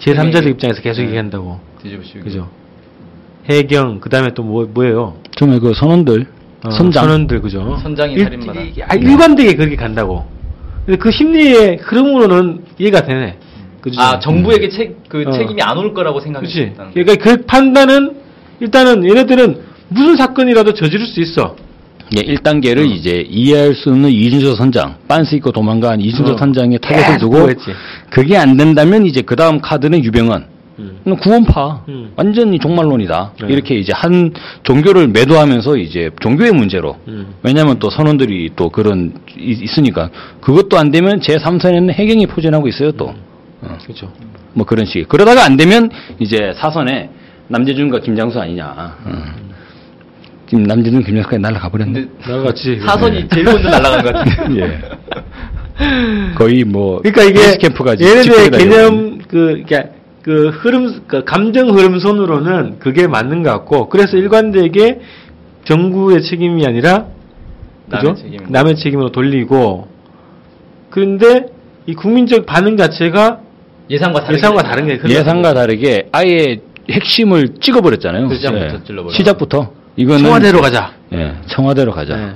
제3자들 0.00 0.36
해경 0.36 0.50
입장에서 0.50 0.80
계속 0.80 1.02
네. 1.02 1.08
얘기한다고. 1.08 1.60
뒤집으시고. 1.82 2.20
그죠? 2.24 2.48
해경 3.50 4.00
그다음에 4.00 4.30
또 4.34 4.42
뭐 4.42 4.66
뭐예요? 4.72 5.16
처음에 5.36 5.58
그 5.58 5.72
선원들 5.74 6.26
어, 6.64 6.70
선장 6.70 7.04
선원들 7.04 7.40
그죠? 7.42 7.76
선장이 7.82 8.14
일- 8.14 8.24
살인마다. 8.24 8.60
이- 8.62 8.72
아, 8.88 8.94
일관되게 8.94 9.54
그렇게 9.54 9.76
간다고. 9.76 10.24
근데 10.86 10.98
그 10.98 11.10
심리의 11.10 11.76
흐름으로는 11.82 12.64
이해가 12.78 13.02
되네. 13.02 13.36
그죠? 13.84 14.00
아 14.00 14.18
정부에게 14.18 14.70
책, 14.70 14.96
그 15.10 15.24
어. 15.26 15.30
책임이 15.30 15.60
안 15.60 15.76
올 15.76 15.92
거라고 15.92 16.18
그렇지. 16.20 16.32
생각했다는 16.54 16.92
그러니까 16.94 17.16
그 17.22 17.44
판단은 17.44 18.16
일단은 18.60 19.04
얘네들은 19.04 19.60
무슨 19.88 20.16
사건이라도 20.16 20.72
저지를 20.72 21.04
수 21.06 21.20
있어. 21.20 21.54
예, 22.16 22.20
1단계를 22.22 22.90
이제 22.90 23.26
이해할 23.28 23.74
수 23.74 23.90
없는 23.90 24.08
이준석 24.10 24.56
선장, 24.56 24.96
빤스 25.06 25.34
입고 25.34 25.52
도망간 25.52 26.00
이준석 26.00 26.34
어. 26.36 26.38
선장의 26.38 26.78
타겟을 26.78 27.18
두고 27.18 27.50
했지. 27.50 27.72
그게 28.10 28.36
안 28.38 28.56
된다면 28.56 29.04
이제 29.04 29.20
그 29.20 29.36
다음 29.36 29.60
카드는 29.60 30.02
유병헌. 30.02 30.46
음. 30.78 31.16
구원파. 31.20 31.84
음. 31.88 32.12
완전히 32.16 32.58
종말론이다. 32.58 33.32
네. 33.42 33.46
이렇게 33.48 33.76
이제 33.76 33.92
한 33.94 34.32
종교를 34.64 35.08
매도하면서 35.08 35.76
이제 35.76 36.10
종교의 36.20 36.52
문제로. 36.52 36.96
음. 37.08 37.34
왜냐하면 37.42 37.78
또 37.78 37.90
선원들이 37.90 38.50
또 38.56 38.70
그런 38.70 39.12
이- 39.38 39.58
있으니까 39.62 40.10
그것도 40.40 40.76
안 40.78 40.90
되면 40.90 41.20
제 41.20 41.36
3선에는 41.36 41.92
해경이 41.92 42.26
포진하고 42.26 42.66
있어요 42.68 42.92
또. 42.92 43.14
어. 43.62 43.78
그렇죠. 43.82 44.12
뭐 44.52 44.66
그런 44.66 44.86
식. 44.86 45.08
그러다가 45.08 45.44
안 45.44 45.56
되면 45.56 45.90
이제 46.18 46.52
사선에 46.56 47.10
남재준과 47.48 48.00
김장수 48.00 48.40
아니냐. 48.40 48.66
어. 49.04 49.44
지금 50.46 50.64
남재준 50.64 51.02
김장수까지 51.02 51.40
날아가 51.40 51.68
버렸네. 51.68 51.92
근데 51.92 52.32
나같이 52.32 52.80
사선이 52.80 53.28
제일 53.28 53.44
먼저 53.44 53.68
날아간 53.70 54.04
것 54.04 54.12
같은데. 54.12 54.60
예. 54.60 56.34
거의 56.36 56.64
뭐 56.64 57.00
그러니까 57.02 57.24
이게 57.24 57.56
캠프가 57.58 57.96
얘네들의 57.98 58.50
개념 58.50 59.18
그 59.18 59.62
그러니까 59.66 59.90
그 60.22 60.50
흐름 60.50 61.02
그 61.06 61.24
감정 61.24 61.70
흐름선으로는 61.70 62.78
그게 62.78 63.06
맞는 63.06 63.42
것 63.42 63.50
같고 63.50 63.88
그래서 63.88 64.16
일관되게 64.16 65.00
정부의 65.64 66.22
책임이 66.22 66.64
아니라 66.66 67.06
그죠? 67.90 68.08
남의 68.08 68.16
책임으로. 68.16 68.50
남의 68.50 68.76
책임으로 68.76 69.12
돌리고 69.12 69.88
그런데 70.90 71.46
이 71.86 71.94
국민적 71.94 72.46
반응 72.46 72.76
자체가 72.76 73.40
예상과 73.90 74.20
다르게. 74.20 74.38
예상과 74.38 74.62
다른 74.62 74.86
게 74.86 75.00
예상과 75.08 75.54
다르게 75.54 76.08
아예 76.12 76.60
핵심을 76.90 77.54
찍어버렸잖아요. 77.60 78.28
예. 78.30 78.34
시작부터 78.34 78.84
찔러버려. 78.84 79.14
시작부터 79.14 79.72
이거는 79.96 80.24
청와대로 80.24 80.60
가자. 80.60 80.92
예, 81.12 81.34
청와대로 81.46 81.92
가자. 81.92 82.16
네. 82.16 82.32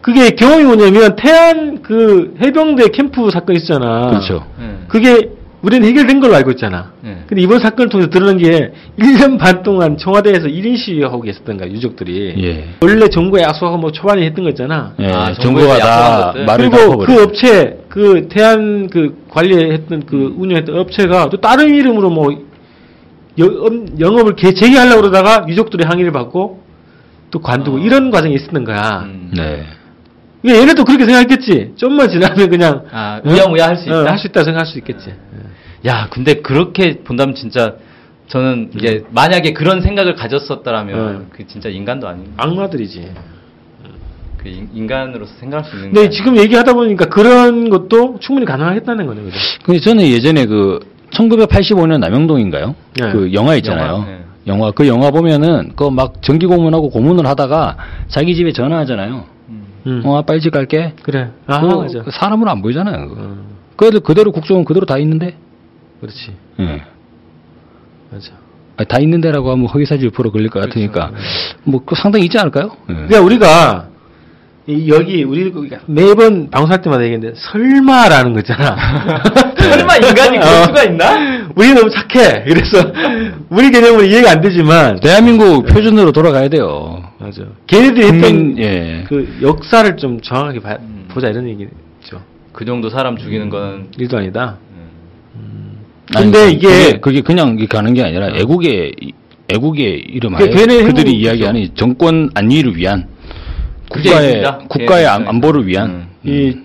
그게 0.00 0.30
경험이 0.30 0.64
뭐냐면 0.64 1.16
태안 1.16 1.82
그 1.82 2.34
해병대 2.42 2.88
캠프 2.88 3.30
사건 3.30 3.56
있잖아. 3.56 4.08
그렇죠. 4.08 4.46
예. 4.60 4.86
그게 4.88 5.30
우리는 5.64 5.86
해결된 5.88 6.20
걸로 6.20 6.34
알고 6.36 6.50
있잖아. 6.52 6.92
네. 7.00 7.24
근데 7.26 7.40
이번 7.42 7.58
사건을 7.58 7.88
통해서 7.88 8.10
드러난 8.10 8.36
게 8.36 8.72
1년 8.98 9.38
반 9.38 9.62
동안 9.62 9.96
청와대에서 9.96 10.46
1인 10.46 10.76
시위하고 10.76 11.22
계셨던 11.22 11.56
거야, 11.56 11.68
유족들이. 11.70 12.34
예. 12.44 12.68
원래 12.82 13.08
정부에 13.08 13.42
약속하고 13.42 13.78
뭐 13.78 13.90
초반에 13.90 14.24
했던 14.26 14.44
거 14.44 14.50
있잖아. 14.50 14.94
예, 15.00 15.06
아, 15.10 15.32
정부가 15.32 15.78
다. 15.78 16.34
말을 16.46 16.68
그리고. 16.70 16.98
그 16.98 17.22
업체, 17.22 17.78
그 17.88 18.28
대한 18.30 18.88
그 18.90 19.24
관리했던 19.30 20.04
그 20.06 20.34
운영했던 20.36 20.78
업체가 20.78 21.30
또 21.30 21.38
다른 21.40 21.74
이름으로 21.74 22.10
뭐 22.10 22.28
영- 23.38 23.86
영업을 23.98 24.36
개- 24.36 24.52
재개하려고 24.52 25.00
그러다가 25.00 25.46
유족들의 25.48 25.86
항의를 25.88 26.12
받고 26.12 26.62
또 27.30 27.40
관두고 27.40 27.78
어. 27.78 27.80
이런 27.80 28.10
과정이 28.10 28.34
있었던 28.34 28.64
거야. 28.64 29.04
음. 29.06 29.30
네. 29.34 29.64
이게 30.42 30.60
얘네도 30.60 30.84
그렇게 30.84 31.06
생각했겠지. 31.06 31.72
좀만 31.76 32.10
지나면 32.10 32.50
그냥 32.50 32.82
아, 32.92 33.20
우야우야 33.24 33.66
할 33.68 33.76
수 33.78 33.88
있다? 33.88 34.04
할수 34.10 34.26
있다 34.26 34.44
생각할 34.44 34.66
수 34.66 34.76
있겠지. 34.78 35.14
야, 35.86 36.08
근데 36.10 36.34
그렇게 36.40 36.98
본다면 37.04 37.34
진짜 37.34 37.74
저는 38.28 38.70
이제 38.76 39.04
만약에 39.10 39.52
그런 39.52 39.82
생각을 39.82 40.14
가졌었다라면 40.14 40.98
음. 40.98 41.26
그 41.30 41.46
진짜 41.46 41.68
인간도 41.68 42.08
아닌 42.08 42.32
악마들이지. 42.36 43.12
그 44.38 44.48
인- 44.48 44.68
인간으로서 44.74 45.32
생각할 45.38 45.64
수 45.64 45.76
있는 45.76 45.92
근데 45.92 46.08
게 46.08 46.10
지금 46.10 46.36
얘기하다 46.36 46.74
보니까 46.74 47.06
그런 47.06 47.68
것도 47.70 48.18
충분히 48.20 48.46
가능하겠다는 48.46 49.06
거네, 49.06 49.22
그죠? 49.22 49.36
근데 49.64 49.80
저는 49.80 50.04
예전에 50.04 50.46
그 50.46 50.80
1985년 51.12 51.98
남영동인가요? 51.98 52.74
네. 53.00 53.12
그 53.12 53.32
영화 53.32 53.54
있잖아요. 53.56 53.92
영화, 53.92 54.06
네. 54.06 54.20
영화 54.46 54.70
그 54.70 54.86
영화 54.88 55.10
보면은 55.10 55.72
그막 55.76 56.22
정기 56.22 56.46
고문하고 56.46 56.90
고문을 56.90 57.26
하다가 57.26 57.76
자기 58.08 58.34
집에 58.34 58.52
전화하잖아요. 58.52 59.24
음. 59.48 59.66
음. 59.86 60.02
어, 60.04 60.18
아빠 60.18 60.34
일찍 60.34 60.50
갈게. 60.50 60.94
그래. 61.02 61.30
아, 61.46 61.60
그 61.60 61.66
맞아. 61.66 62.02
그 62.02 62.10
사람으로 62.10 62.50
안 62.50 62.60
보이잖아요. 62.62 63.08
그거. 63.08 63.20
어, 63.22 63.36
그 63.76 63.86
애들 63.86 64.00
그대로 64.00 64.32
국정원 64.32 64.64
그대로 64.64 64.84
다 64.86 64.98
있는데. 64.98 65.36
그렇지. 66.04 66.34
예. 66.60 66.82
맞아. 68.12 68.32
아니, 68.76 68.86
다 68.88 68.98
있는데라고 68.98 69.50
하면 69.52 69.66
허위사실 69.66 70.10
프로 70.10 70.30
걸릴 70.30 70.50
것 70.50 70.60
같으니까 70.60 71.12
뭐그 71.64 71.94
상당히 71.96 72.26
있지 72.26 72.38
않을까요? 72.38 72.76
예. 72.90 72.94
그러니까 72.94 73.20
우리가 73.20 73.88
이 74.66 74.88
여기 74.88 75.24
우리 75.24 75.52
매번 75.86 76.48
방송할 76.50 76.80
때마다 76.82 77.02
얘기했는데 77.04 77.36
설마라는 77.38 78.32
거 78.34 78.40
있잖아. 78.40 78.76
설마 79.58 79.96
인간이 79.96 80.38
그럴 80.38 80.42
어. 80.42 80.64
수가 80.66 80.82
있나? 80.84 81.48
우리 81.54 81.72
너무 81.72 81.88
착해. 81.90 82.44
그래서 82.44 82.78
우리 83.50 83.70
개념은 83.70 84.06
이해가 84.06 84.32
안 84.32 84.40
되지만 84.40 85.00
대한민국 85.00 85.64
표준으로 85.66 86.12
돌아가야 86.12 86.48
돼요. 86.48 87.02
맞아. 87.18 87.42
걔네들이 87.66 88.06
했던 88.06 88.58
예. 88.58 89.04
그 89.08 89.38
역사를 89.42 89.96
좀 89.96 90.20
정확하게 90.20 90.60
봐- 90.60 90.76
음. 90.80 91.08
보자 91.10 91.28
이런 91.28 91.46
얘기죠. 91.48 92.20
그 92.52 92.64
정도 92.64 92.88
사람 92.90 93.16
죽이는 93.16 93.50
건 93.50 93.88
일도 93.98 94.16
아니다. 94.18 94.56
음. 94.72 94.83
근데 96.22 96.38
아니, 96.38 96.52
이게- 96.54 96.68
그게, 96.68 97.00
그게 97.00 97.20
그냥 97.22 97.50
이렇게 97.58 97.66
가는 97.66 97.92
게 97.94 98.02
아니라 98.02 98.28
애국의 98.36 98.92
이- 99.00 99.12
애국의 99.48 100.04
이름 100.08 100.34
하에 100.34 100.48
그 100.48 100.54
걔네 100.56 100.84
그들이 100.84 101.12
이야기하는 101.12 101.68
정권 101.74 102.30
안위를 102.34 102.76
위한 102.76 103.08
국가의. 103.90 104.42
국가의 104.68 105.04
예, 105.04 105.08
안, 105.08 105.22
예. 105.22 105.26
안보를 105.28 105.66
위한 105.66 105.90
음. 105.90 106.08
이 106.24 106.56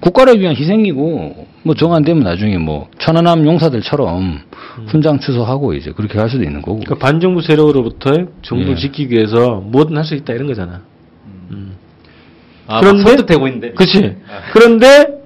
국가를 0.00 0.40
위한 0.40 0.54
희생이고 0.56 1.46
뭐 1.62 1.74
정 1.74 1.92
안 1.92 2.02
되면 2.04 2.22
나중에 2.22 2.56
뭐 2.56 2.88
천안함 2.98 3.44
용사들처럼 3.44 4.40
훈장 4.86 5.18
추서하고 5.20 5.74
이제 5.74 5.90
그렇게 5.92 6.18
할 6.18 6.30
수도 6.30 6.42
있는 6.44 6.62
거고. 6.62 6.78
그러니까 6.78 6.94
반정부 7.06 7.42
세력으로부터 7.42 8.12
정부를 8.42 8.72
예. 8.72 8.76
지키기 8.76 9.14
위해서 9.14 9.56
뭐든 9.66 9.96
할 9.96 10.04
수 10.04 10.14
있다 10.14 10.32
이런 10.32 10.46
거잖아. 10.46 10.80
음. 11.50 11.72
아, 12.66 12.80
그런데- 12.80 13.02
막 13.02 13.08
설득되고 13.08 13.46
있는데. 13.48 13.70
그렇지. 13.72 14.16
아. 14.28 14.52
그런데 14.52 15.19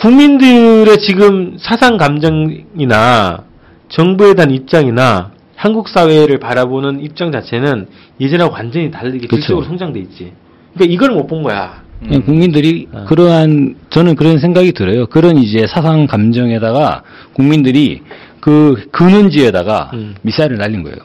국민들의 0.00 0.96
지금 0.98 1.56
사상 1.58 1.98
감정이나 1.98 3.44
정부에 3.90 4.32
대한 4.34 4.50
입장이나 4.50 5.32
한국 5.56 5.88
사회를 5.90 6.38
바라보는 6.38 7.00
입장 7.02 7.30
자체는 7.30 7.86
예전하고 8.18 8.54
완전히 8.54 8.90
다르게. 8.90 9.28
질적으로 9.28 9.66
성장돼 9.66 10.00
있지. 10.00 10.32
그러니까 10.74 10.94
이걸 10.94 11.10
못 11.10 11.26
본 11.26 11.42
거야. 11.42 11.82
그냥 12.02 12.22
국민들이 12.22 12.88
어. 12.92 13.04
그러한 13.06 13.76
저는 13.90 14.14
그런 14.14 14.38
생각이 14.38 14.72
들어요. 14.72 15.04
그런 15.06 15.36
이제 15.36 15.66
사상 15.66 16.06
감정에다가 16.06 17.02
국민들이 17.34 18.00
그 18.40 18.86
근원지에다가 18.90 19.90
음. 19.92 20.14
미사일을 20.22 20.56
날린 20.56 20.82
거예요. 20.82 20.96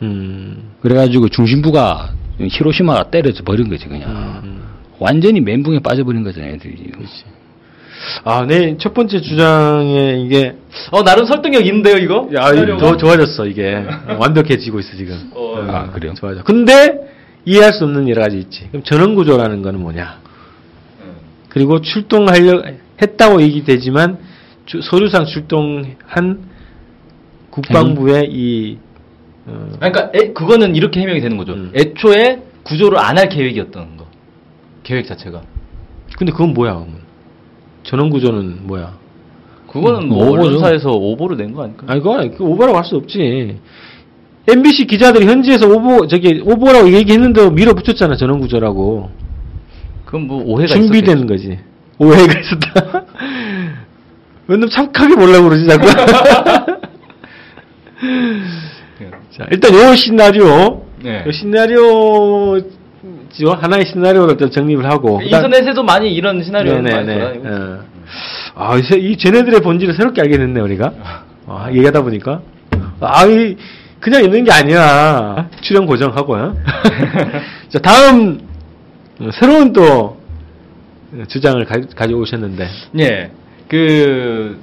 음. 0.00 0.70
그래가지고 0.80 1.28
중심부가 1.28 2.12
히로시마가 2.38 3.10
때려져 3.10 3.44
버린 3.44 3.68
거지 3.68 3.86
그냥. 3.88 4.40
음. 4.42 4.62
완전히 4.98 5.40
멘붕에 5.40 5.80
빠져버린 5.80 6.22
거잖아요, 6.22 6.54
애들이. 6.54 6.92
아, 8.24 8.44
내첫 8.46 8.94
번째 8.94 9.20
주장에 9.20 10.22
이게 10.24 10.56
어, 10.90 11.02
나름 11.02 11.24
설득력 11.26 11.64
있는데요, 11.66 11.96
이거? 11.96 12.28
야, 12.34 12.46
시나리오가? 12.48 12.78
더 12.86 12.96
좋아졌어 12.96 13.46
이게 13.46 13.84
완벽해지고 14.18 14.80
있어 14.80 14.96
지금. 14.96 15.30
어, 15.34 15.56
아, 15.68 15.90
그래요? 15.90 16.14
좋아져. 16.14 16.42
근데 16.42 16.98
이해할 17.44 17.72
수 17.72 17.84
없는 17.84 18.08
여러 18.08 18.22
가지 18.22 18.38
있지. 18.38 18.68
그럼 18.68 18.82
전원 18.84 19.14
구조라는 19.14 19.62
거는 19.62 19.80
뭐냐? 19.80 20.20
음. 21.02 21.12
그리고 21.48 21.80
출동하려 21.80 22.62
했다고 23.00 23.42
얘기되지만 23.42 24.18
주- 24.66 24.80
서류상 24.82 25.26
출동한 25.26 26.40
국방부의 27.50 28.28
이 28.30 28.78
어, 29.46 29.70
그러니까 29.76 30.10
애- 30.14 30.32
그거는 30.32 30.76
이렇게 30.76 31.00
해명이 31.00 31.20
되는 31.20 31.36
거죠. 31.36 31.52
음. 31.54 31.72
애초에 31.74 32.42
구조를 32.62 32.98
안 32.98 33.18
할 33.18 33.28
계획이었던 33.28 33.96
거. 33.96 34.06
계획 34.84 35.06
자체가. 35.06 35.42
근데 36.16 36.32
그건 36.32 36.54
뭐야? 36.54 36.74
그러면? 36.74 37.01
전원 37.84 38.10
구조는 38.10 38.66
뭐야? 38.66 38.92
그거는 39.70 40.02
음, 40.02 40.08
뭐 40.08 40.28
오보죠. 40.28 40.48
언론사에서 40.48 40.90
오보로 40.92 41.36
낸거 41.36 41.62
아닐까? 41.62 41.84
아니 41.88 42.00
그거 42.00 42.18
그 42.36 42.44
오보라고 42.44 42.76
할 42.78 42.84
수 42.84 42.96
없지. 42.96 43.58
MBC 44.48 44.86
기자들이 44.86 45.24
현지에서 45.26 45.68
오보 45.68 46.08
저기 46.08 46.42
오보라고 46.44 46.92
얘기했는데 46.92 47.50
밀어붙였잖아 47.50 48.16
전원 48.16 48.40
구조라고. 48.40 49.10
그건 50.04 50.26
뭐 50.26 50.42
오해가 50.44 50.74
있었겠지. 50.74 51.26
거지. 51.26 51.58
오해가 51.98 52.38
있었다. 52.40 53.04
왜냐면 54.48 54.68
참하게 54.68 55.14
보려고 55.14 55.48
그러지 55.48 55.66
자꾸. 55.66 55.86
자 59.36 59.46
일단 59.50 59.72
요 59.74 59.94
시나리오, 59.94 60.84
네. 61.02 61.24
요 61.26 61.32
시나리오 61.32 62.58
죠 63.32 63.52
하나의 63.52 63.86
시나리오를 63.86 64.36
좀 64.36 64.50
정립을 64.50 64.84
하고. 64.84 65.18
그다음- 65.18 65.46
인터넷에도 65.46 65.82
많이 65.82 66.12
이런 66.12 66.42
시나리오를 66.42 66.82
많이 66.82 66.94
네네네. 67.06 67.14
돌아다니고 67.18 67.48
있어요. 67.48 67.74
어. 67.74 67.92
아, 68.54 68.76
이, 68.76 69.16
쟤네들의 69.16 69.60
본질을 69.60 69.94
새롭게 69.94 70.20
알게 70.20 70.36
됐네 70.36 70.60
우리가. 70.60 70.92
아, 71.46 71.68
얘기하다 71.72 72.02
보니까. 72.02 72.42
아, 73.00 73.24
이 73.26 73.56
그냥 74.00 74.22
있는 74.24 74.44
게 74.44 74.52
아니야. 74.52 75.48
출연 75.62 75.86
고정하고요. 75.86 76.56
자, 77.70 77.78
다음 77.78 78.40
어, 79.20 79.28
새로운 79.32 79.72
또 79.72 80.18
주장을 81.28 81.64
가, 81.64 81.76
가지고 81.96 82.20
오셨는데. 82.20 82.66
예. 83.00 83.30
그 83.68 84.60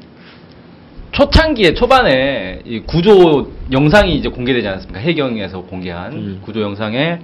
초창기에 1.11 1.73
초반에 1.73 2.59
이 2.65 2.81
구조 2.81 3.51
영상이 3.71 4.15
이제 4.15 4.29
공개되지 4.29 4.67
않았습니까? 4.67 4.99
해경에서 4.99 5.61
공개한 5.61 6.13
음. 6.13 6.39
구조 6.43 6.61
영상에 6.61 7.19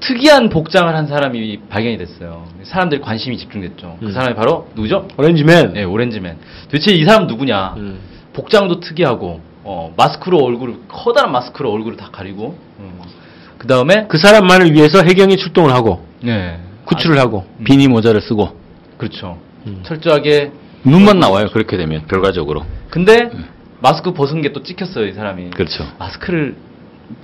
특이한 0.00 0.48
복장을 0.48 0.94
한 0.94 1.06
사람이 1.06 1.60
발견이 1.68 1.98
됐어요. 1.98 2.46
사람들이 2.62 3.00
관심이 3.00 3.36
집중됐죠. 3.36 3.96
그 4.00 4.06
음. 4.06 4.12
사람이 4.12 4.34
바로 4.34 4.68
누구죠? 4.74 5.08
오렌지맨. 5.16 5.72
네, 5.72 5.84
오렌지맨. 5.84 6.36
도대체 6.64 6.92
이 6.92 7.04
사람 7.04 7.26
누구냐? 7.26 7.74
음. 7.76 7.98
복장도 8.32 8.80
특이하고 8.80 9.40
어, 9.64 9.92
마스크로 9.96 10.38
얼굴을 10.44 10.76
커다란 10.88 11.32
마스크로 11.32 11.72
얼굴을 11.72 11.96
다 11.96 12.08
가리고 12.12 12.56
그 13.58 13.66
다음에 13.66 14.06
그 14.08 14.16
사람만을 14.18 14.72
위해서 14.72 15.02
해경이 15.02 15.36
출동을 15.36 15.72
하고 15.72 16.06
네 16.20 16.58
구출을 16.84 17.18
하고. 17.18 17.44
비니 17.64 17.88
모자를 17.88 18.20
쓰고 18.20 18.56
그렇죠. 18.96 19.38
음. 19.66 19.80
철저하게 19.84 20.52
눈만 20.84 21.18
나와요. 21.18 21.48
그렇게 21.52 21.76
되면 21.76 22.06
결과적으로. 22.06 22.64
근데 22.88 23.30
마스크 23.80 24.12
벗은 24.12 24.42
게 24.42 24.52
또 24.52 24.62
찍혔어요 24.62 25.06
이 25.06 25.12
사람이. 25.12 25.50
그렇죠. 25.50 25.84
마스크를 25.98 26.56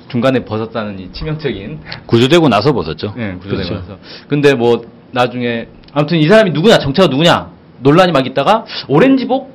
중간에 0.09 0.45
벗었다는 0.45 0.99
이 0.99 1.13
치명적인 1.13 1.81
구조되고 2.07 2.49
나서 2.49 2.73
벗었죠. 2.73 3.15
네, 3.17 3.35
구조되면서. 3.35 3.87
그렇죠. 3.87 3.99
근데 4.29 4.55
뭐 4.55 4.85
나중에 5.13 5.69
아무튼 5.93 6.19
이 6.19 6.27
사람이 6.27 6.51
누구냐 6.51 6.79
정체가 6.79 7.09
누구냐 7.09 7.51
논란이 7.81 8.13
막 8.13 8.27
있다가 8.27 8.65
오렌지복 8.89 9.55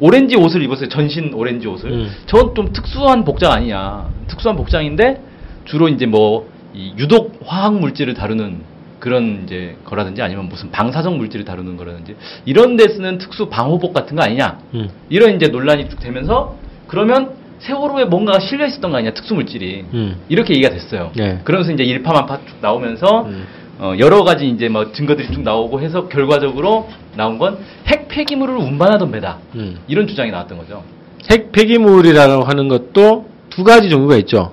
오렌지 0.00 0.36
옷을 0.36 0.62
입었어요 0.62 0.88
전신 0.88 1.32
오렌지 1.34 1.66
옷을. 1.66 1.90
음. 1.90 2.10
저건 2.26 2.54
좀 2.54 2.72
특수한 2.72 3.24
복장 3.24 3.52
아니냐 3.52 4.08
특수한 4.28 4.56
복장인데 4.56 5.22
주로 5.64 5.88
이제 5.88 6.06
뭐이 6.06 6.94
유독 6.98 7.38
화학 7.44 7.78
물질을 7.78 8.14
다루는 8.14 8.62
그런 8.98 9.44
이제 9.44 9.76
거라든지 9.84 10.22
아니면 10.22 10.48
무슨 10.48 10.70
방사성 10.70 11.18
물질을 11.18 11.44
다루는 11.44 11.76
거라든지 11.76 12.16
이런 12.44 12.76
데 12.76 12.88
쓰는 12.88 13.18
특수 13.18 13.48
방호복 13.48 13.94
같은 13.94 14.16
거 14.16 14.22
아니냐 14.22 14.58
음. 14.74 14.88
이런 15.08 15.34
이제 15.36 15.48
논란이 15.48 15.88
쭉 15.88 15.98
되면서 16.00 16.56
그러면 16.86 17.39
세월호에 17.60 18.04
뭔가가 18.06 18.40
실려 18.40 18.66
있었던 18.66 18.90
거 18.90 18.96
아니냐 18.98 19.12
특수 19.14 19.34
물질이 19.34 19.84
음. 19.92 20.16
이렇게 20.28 20.54
얘기가 20.54 20.70
됐어요. 20.70 21.12
네. 21.14 21.40
그러면서 21.44 21.72
이제 21.72 21.84
일파만파 21.84 22.38
쭉 22.46 22.56
나오면서 22.60 23.22
음. 23.26 23.46
어, 23.78 23.94
여러 23.98 24.24
가지 24.24 24.48
이제 24.48 24.68
뭐 24.68 24.92
증거들이 24.92 25.28
쭉 25.32 25.40
나오고 25.42 25.80
해서 25.80 26.08
결과적으로 26.08 26.88
나온 27.16 27.38
건 27.38 27.58
핵 27.90 28.06
폐기물을 28.08 28.54
운반하던 28.56 29.10
배다. 29.10 29.38
음. 29.56 29.78
이런 29.88 30.06
주장이 30.06 30.30
나왔던 30.30 30.58
거죠. 30.58 30.84
핵 31.30 31.50
폐기물이라고 31.52 32.44
하는 32.44 32.68
것도 32.68 33.28
두 33.50 33.64
가지 33.64 33.88
종류가 33.90 34.16
있죠. 34.18 34.52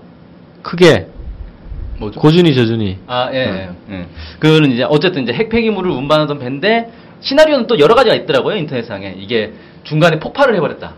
크게 0.63 1.07
뭐죠? 1.99 2.19
고준위 2.19 2.55
저준위. 2.55 2.97
아, 3.07 3.29
예, 3.31 3.37
예. 3.37 3.69
예. 3.91 4.05
그거는 4.39 4.71
이제 4.71 4.83
어쨌든 4.83 5.23
이제 5.23 5.33
핵 5.33 5.49
폐기물을 5.49 5.89
운반하던 5.91 6.39
배인데 6.39 6.91
시나리오는 7.21 7.67
또 7.67 7.79
여러 7.79 7.95
가지가 7.95 8.15
있더라고요 8.15 8.55
인터넷상에 8.57 9.15
이게 9.17 9.53
중간에 9.83 10.19
폭발을 10.19 10.55
해버렸다. 10.55 10.93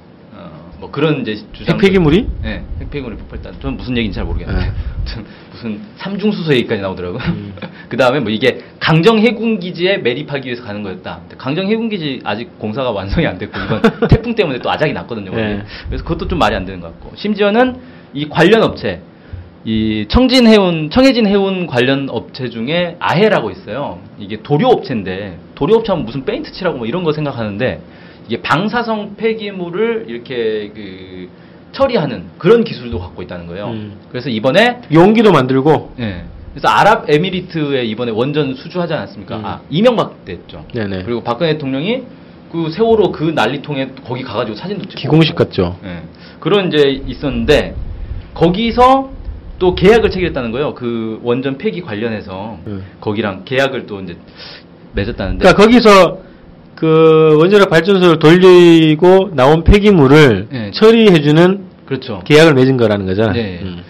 어, 0.80 0.82
뭐 0.82 0.92
그런 0.92 1.22
이제 1.22 1.44
주장. 1.54 1.76
핵 1.76 1.82
폐기물이? 1.82 2.28
예, 2.46 2.64
핵 2.80 2.90
폐기물이 2.90 3.18
폭발했다. 3.18 3.60
저는 3.60 3.78
무슨 3.78 3.98
얘기인지 3.98 4.16
잘 4.16 4.26
모르겠는데 4.26 4.66
네. 4.66 4.72
무슨 5.52 5.82
삼중수소 5.98 6.54
얘기까지 6.54 6.82
나오더라고요. 6.82 7.20
음. 7.22 7.54
그 7.90 7.98
다음에 7.98 8.20
뭐 8.20 8.32
이게 8.32 8.60
강정 8.80 9.20
해군 9.20 9.60
기지에 9.60 9.98
매립하기 9.98 10.46
위해서 10.48 10.64
가는 10.64 10.82
거였다. 10.82 11.22
강정 11.38 11.68
해군 11.68 11.90
기지 11.90 12.22
아직 12.24 12.58
공사가 12.58 12.92
완성이 12.92 13.28
안 13.28 13.38
됐고 13.38 13.58
이건 13.60 13.82
태풍 14.10 14.36
때문에 14.36 14.60
또 14.60 14.72
아작이 14.72 14.94
났거든요. 14.94 15.32
네. 15.36 15.62
그래서 15.88 16.04
그것도 16.04 16.28
좀 16.28 16.40
말이 16.40 16.56
안 16.56 16.66
되는 16.66 16.80
것 16.80 16.88
같고 16.88 17.16
심지어는 17.16 17.76
이 18.14 18.28
관련 18.28 18.64
업체 18.64 19.02
이 19.66 20.06
청진 20.08 20.48
해운 20.48 20.90
청해진 20.90 21.28
해운 21.28 21.68
관련 21.68 22.08
업체 22.10 22.50
중에 22.50 22.96
아해라고 23.00 23.52
있어요. 23.52 24.00
이게 24.18 24.42
도료 24.42 24.70
업체인데 24.70 25.38
도료 25.56 25.76
업체 25.76 25.92
하면 25.92 26.06
무슨 26.06 26.24
페인트 26.24 26.54
칠하고 26.54 26.78
뭐 26.78 26.88
이런 26.88 27.04
거 27.04 27.12
생각하는데 27.12 27.82
이게 28.30 28.44
방사성 28.44 29.16
폐기물을 29.18 30.06
이렇게 30.08 30.70
그 30.76 31.30
처리하는 31.72 32.26
그런 32.38 32.64
기술도 32.64 33.00
갖고 33.00 33.24
있다는 33.24 33.48
거예요. 33.48 33.70
음. 33.70 33.98
그래서 34.10 34.30
이번에 34.30 34.82
용기도 34.94 35.32
만들고. 35.32 35.96
예. 36.00 36.26
그래서 36.54 36.68
아랍에미리트에 36.68 37.86
이번에 37.86 38.12
원전 38.12 38.54
수주하지 38.54 38.94
않았습니까? 38.94 39.38
음. 39.38 39.46
아, 39.46 39.62
이명박 39.72 40.26
때였죠. 40.26 40.66
네네. 40.74 41.04
그리고 41.04 41.24
박근혜 41.24 41.54
대통령이 41.54 42.04
그 42.52 42.70
세월호 42.70 43.12
그 43.12 43.24
난리통에 43.24 43.94
거기 44.06 44.22
가가지고 44.22 44.56
사진도 44.56 44.84
찍고. 44.84 45.02
기공식 45.02 45.36
같죠. 45.36 45.80
예. 45.84 46.04
그런 46.40 46.68
이제 46.68 47.02
있었는데 47.08 47.74
거기서 48.36 49.10
또 49.58 49.74
계약을 49.74 50.12
체결했다는 50.12 50.52
거예요. 50.52 50.76
그 50.76 51.20
원전 51.24 51.58
폐기 51.58 51.82
관련해서 51.82 52.60
음. 52.68 52.86
거기랑 53.02 53.42
계약을 53.46 53.88
또 53.88 54.00
이제 54.02 54.16
맺었다는데. 54.94 55.40
그러니까 55.40 55.64
거기서 55.64 56.29
그 56.80 57.36
원자력 57.38 57.70
발전소를 57.70 58.20
돌리고 58.20 59.32
나온 59.34 59.66
폐기물을 59.66 60.48
네. 60.50 60.72
처리해주는 60.72 61.66
그렇죠. 61.86 62.22
계약을 62.24 62.54
맺은 62.54 62.78
거라는 62.78 63.06
거잖아. 63.06 63.34
네. 63.34 63.60
음. 63.62 63.84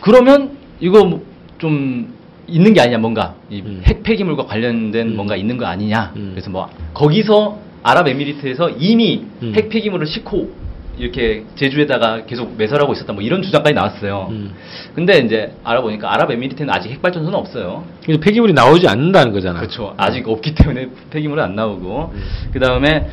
그러면 0.00 0.56
이거 0.78 1.04
뭐좀 1.04 2.14
있는 2.46 2.72
게 2.72 2.80
아니냐 2.80 2.98
뭔가 2.98 3.34
이 3.50 3.62
음. 3.62 3.82
핵 3.84 4.04
폐기물과 4.04 4.46
관련된 4.46 5.08
음. 5.08 5.16
뭔가 5.16 5.34
있는 5.34 5.56
거 5.56 5.66
아니냐. 5.66 6.12
음. 6.14 6.30
그래서 6.34 6.50
뭐 6.50 6.68
거기서 6.92 7.58
아랍에미리트에서 7.82 8.70
이미 8.78 9.24
음. 9.42 9.52
핵 9.56 9.68
폐기물을 9.68 10.06
싣고 10.06 10.52
이렇게 10.98 11.44
제주에다가 11.56 12.24
계속 12.24 12.56
매설하고 12.56 12.92
있었다. 12.92 13.12
뭐 13.12 13.22
이런 13.22 13.42
주장까지 13.42 13.74
나왔어요. 13.74 14.28
음. 14.30 14.54
근데 14.94 15.18
이제 15.18 15.52
알아보니까 15.64 16.12
아랍에미리트는 16.12 16.72
아직 16.72 16.90
핵발전소는 16.90 17.36
없어요. 17.38 17.84
그래서 18.02 18.20
폐기물이 18.20 18.52
나오지 18.52 18.86
않는다는 18.86 19.32
거잖아. 19.32 19.60
그렇죠. 19.60 19.94
아직 19.96 20.28
없기 20.28 20.54
때문에 20.54 20.88
폐기물은 21.10 21.42
안 21.42 21.54
나오고. 21.56 22.12
음. 22.14 22.22
그 22.52 22.60
다음에 22.60 23.08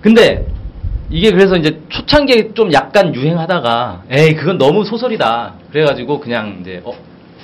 근데 0.00 0.46
이게 1.10 1.30
그래서 1.30 1.56
이제 1.56 1.80
초창기에 1.88 2.54
좀 2.54 2.72
약간 2.72 3.14
유행하다가 3.14 4.04
에이 4.10 4.34
그건 4.34 4.58
너무 4.58 4.84
소설이다. 4.84 5.54
그래가지고 5.72 6.20
그냥 6.20 6.58
이제 6.60 6.80
어 6.84 6.92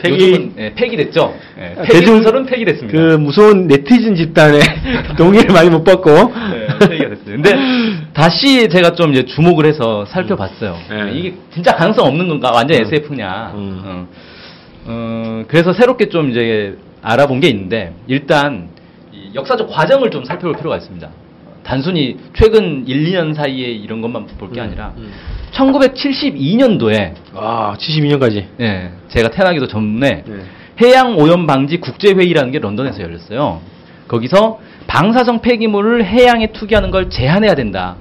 요즘은, 0.05 0.53
예, 0.59 0.75
폐기됐죠. 0.75 1.35
예, 1.59 1.75
아, 1.79 1.83
폐기 1.83 2.01
대중- 2.01 2.19
소설은 2.19 2.47
폐기됐습니다. 2.47 2.99
그 2.99 3.17
무서운 3.17 3.67
네티즌 3.67 4.15
집단의 4.15 4.61
동의를 5.17 5.53
많이 5.53 5.71
못 5.71 5.83
받고. 5.85 6.11
네, 6.13 6.67
폐기가 6.89 7.09
됐어요. 7.11 7.25
근데 7.25 7.55
다시 8.13 8.69
제가 8.69 8.93
좀 8.93 9.13
이제 9.13 9.25
주목을 9.25 9.67
해서 9.67 10.05
살펴봤어요. 10.07 10.77
네. 10.91 11.13
이게 11.15 11.35
진짜 11.53 11.73
가능성 11.75 12.07
없는 12.07 12.29
건가? 12.29 12.51
완전 12.55 12.79
음. 12.79 12.83
SF냐? 12.87 13.53
음. 13.55 13.83
어. 13.85 14.07
어, 14.89 15.45
그래서 15.49 15.73
새롭게 15.73 16.09
좀 16.09 16.31
이제 16.31 16.77
알아본 17.03 17.41
게 17.41 17.49
있는데 17.49 17.93
일단 18.07 18.69
이 19.13 19.31
역사적 19.35 19.69
과정을 19.71 20.11
좀 20.11 20.25
살펴볼 20.25 20.57
필요가 20.57 20.77
있습니다. 20.77 21.09
단순히 21.65 22.17
최근 22.35 22.87
1, 22.87 23.11
2년 23.13 23.35
사이에 23.35 23.67
이런 23.71 24.01
것만 24.01 24.27
볼게 24.39 24.61
음, 24.61 24.67
아니라 24.67 24.93
음. 24.97 25.11
1972년도에 25.53 27.15
아, 27.35 27.77
72년까지. 27.79 28.47
예, 28.61 28.91
제가 29.09 29.31
태어나기도 29.31 29.67
전에 29.67 30.25
네. 30.27 30.41
해양 30.83 31.17
오염 31.17 31.47
방지 31.47 31.79
국제 31.79 32.13
회의라는 32.13 32.51
게 32.51 32.59
런던에서 32.59 33.03
열렸어요. 33.03 33.61
거기서 34.09 34.61
방사성 34.87 35.41
폐기물을 35.41 36.05
해양에 36.05 36.53
투기하는 36.53 36.91
걸 36.91 37.11
제한해야 37.11 37.55
된다. 37.55 37.97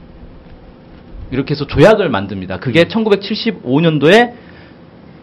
이렇게 1.32 1.52
해서 1.52 1.66
조약을 1.66 2.10
만듭니다. 2.10 2.60
그게 2.60 2.84
1975년도에 2.86 4.34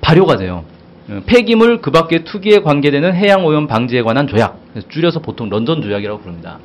발효가 0.01 0.37
돼요. 0.37 0.65
어, 1.09 1.21
폐기물 1.27 1.81
그 1.81 1.91
밖에 1.91 2.25
투기에 2.25 2.61
관계되는 2.61 3.15
해양 3.15 3.45
오염 3.45 3.67
방지에 3.67 4.03
관한 4.03 4.27
조약. 4.27 4.59
줄여서 4.89 5.21
보통 5.21 5.49
런던 5.49 5.83
조약이라고 5.83 6.21
부릅니다. 6.21 6.59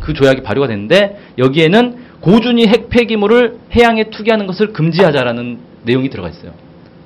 그 0.00 0.14
조약이 0.14 0.42
발효가 0.42 0.66
됐는데 0.66 1.18
여기에는 1.38 2.09
고준위 2.20 2.66
핵 2.66 2.90
폐기물을 2.90 3.56
해양에 3.74 4.04
투기하는 4.10 4.46
것을 4.46 4.72
금지하자라는 4.72 5.58
내용이 5.84 6.10
들어가 6.10 6.28
있어요. 6.28 6.52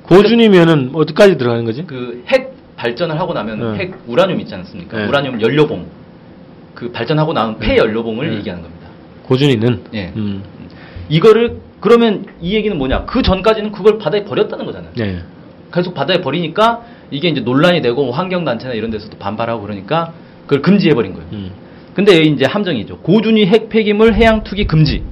고준이면은 0.03 0.91
어디까지 0.93 1.39
들어가는 1.39 1.65
거지? 1.65 1.85
그 1.85 2.23
핵 2.27 2.53
발전을 2.77 3.19
하고 3.21 3.33
나면 3.33 3.73
네. 3.73 3.79
핵 3.79 3.95
우라늄 4.09 4.41
있지 4.41 4.55
않습니까? 4.57 4.99
네. 4.99 5.07
우라늄 5.07 5.41
연료봉. 5.41 5.87
그 6.75 6.91
발전하고 6.91 7.33
나온 7.33 7.59
폐 7.59 7.77
연료봉을 7.77 8.31
네. 8.31 8.37
얘기하는 8.39 8.63
겁니다. 8.65 8.89
고준이는. 9.23 9.85
예. 9.95 10.13
음. 10.17 10.43
이거를 11.09 11.59
그러면 11.81 12.27
이 12.41 12.55
얘기는 12.55 12.77
뭐냐? 12.77 13.05
그 13.05 13.23
전까지는 13.23 13.71
그걸 13.71 13.99
바다에 13.99 14.25
버렸다는 14.25 14.67
거잖아요. 14.67 14.91
네. 14.97 15.21
계속 15.73 15.95
바다에 15.95 16.21
버리니까 16.21 16.83
이게 17.13 17.29
이제 17.29 17.41
논란이 17.41 17.81
되고 17.81 18.11
환경 18.11 18.45
단체나 18.45 18.75
이런 18.75 18.91
데서도 18.91 19.19
반발하고 19.19 19.63
그러니까 19.63 20.13
그걸 20.43 20.61
금지해 20.63 20.95
버린 20.95 21.15
거예요. 21.15 21.29
음. 21.33 21.51
근데 21.95 22.17
여기 22.19 22.31
이제 22.31 22.45
함정이죠. 22.45 22.99
고준위 22.99 23.47
핵 23.47 23.69
폐기물 23.69 24.15
해양 24.15 24.43
투기 24.43 24.67
금지. 24.67 25.03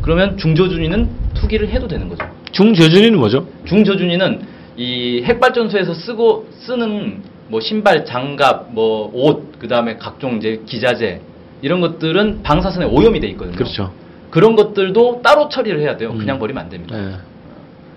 그러면 0.00 0.36
중저준위는 0.38 1.08
투기를 1.34 1.68
해도 1.68 1.86
되는 1.86 2.08
거죠. 2.08 2.26
중저준이는 2.52 3.18
뭐죠? 3.18 3.46
중저준위는 3.66 4.40
이 4.76 5.22
핵발전소에서 5.24 5.94
쓰고 5.94 6.48
쓰는 6.58 7.22
뭐 7.48 7.60
신발, 7.60 8.04
장갑, 8.04 8.72
뭐 8.72 9.10
옷, 9.12 9.58
그 9.58 9.68
다음에 9.68 9.96
각종 9.96 10.38
이제 10.38 10.62
기자재 10.66 11.20
이런 11.60 11.80
것들은 11.80 12.42
방사선에 12.42 12.86
오염이 12.86 13.20
돼 13.20 13.28
있거든요. 13.28 13.54
그렇죠. 13.56 13.92
그런 14.30 14.56
것들도 14.56 15.20
따로 15.22 15.48
처리를 15.50 15.80
해야 15.80 15.96
돼요. 15.98 16.12
음. 16.12 16.18
그냥 16.18 16.38
버리면 16.38 16.62
안 16.62 16.68
됩니다. 16.70 16.96
네. 16.96 17.12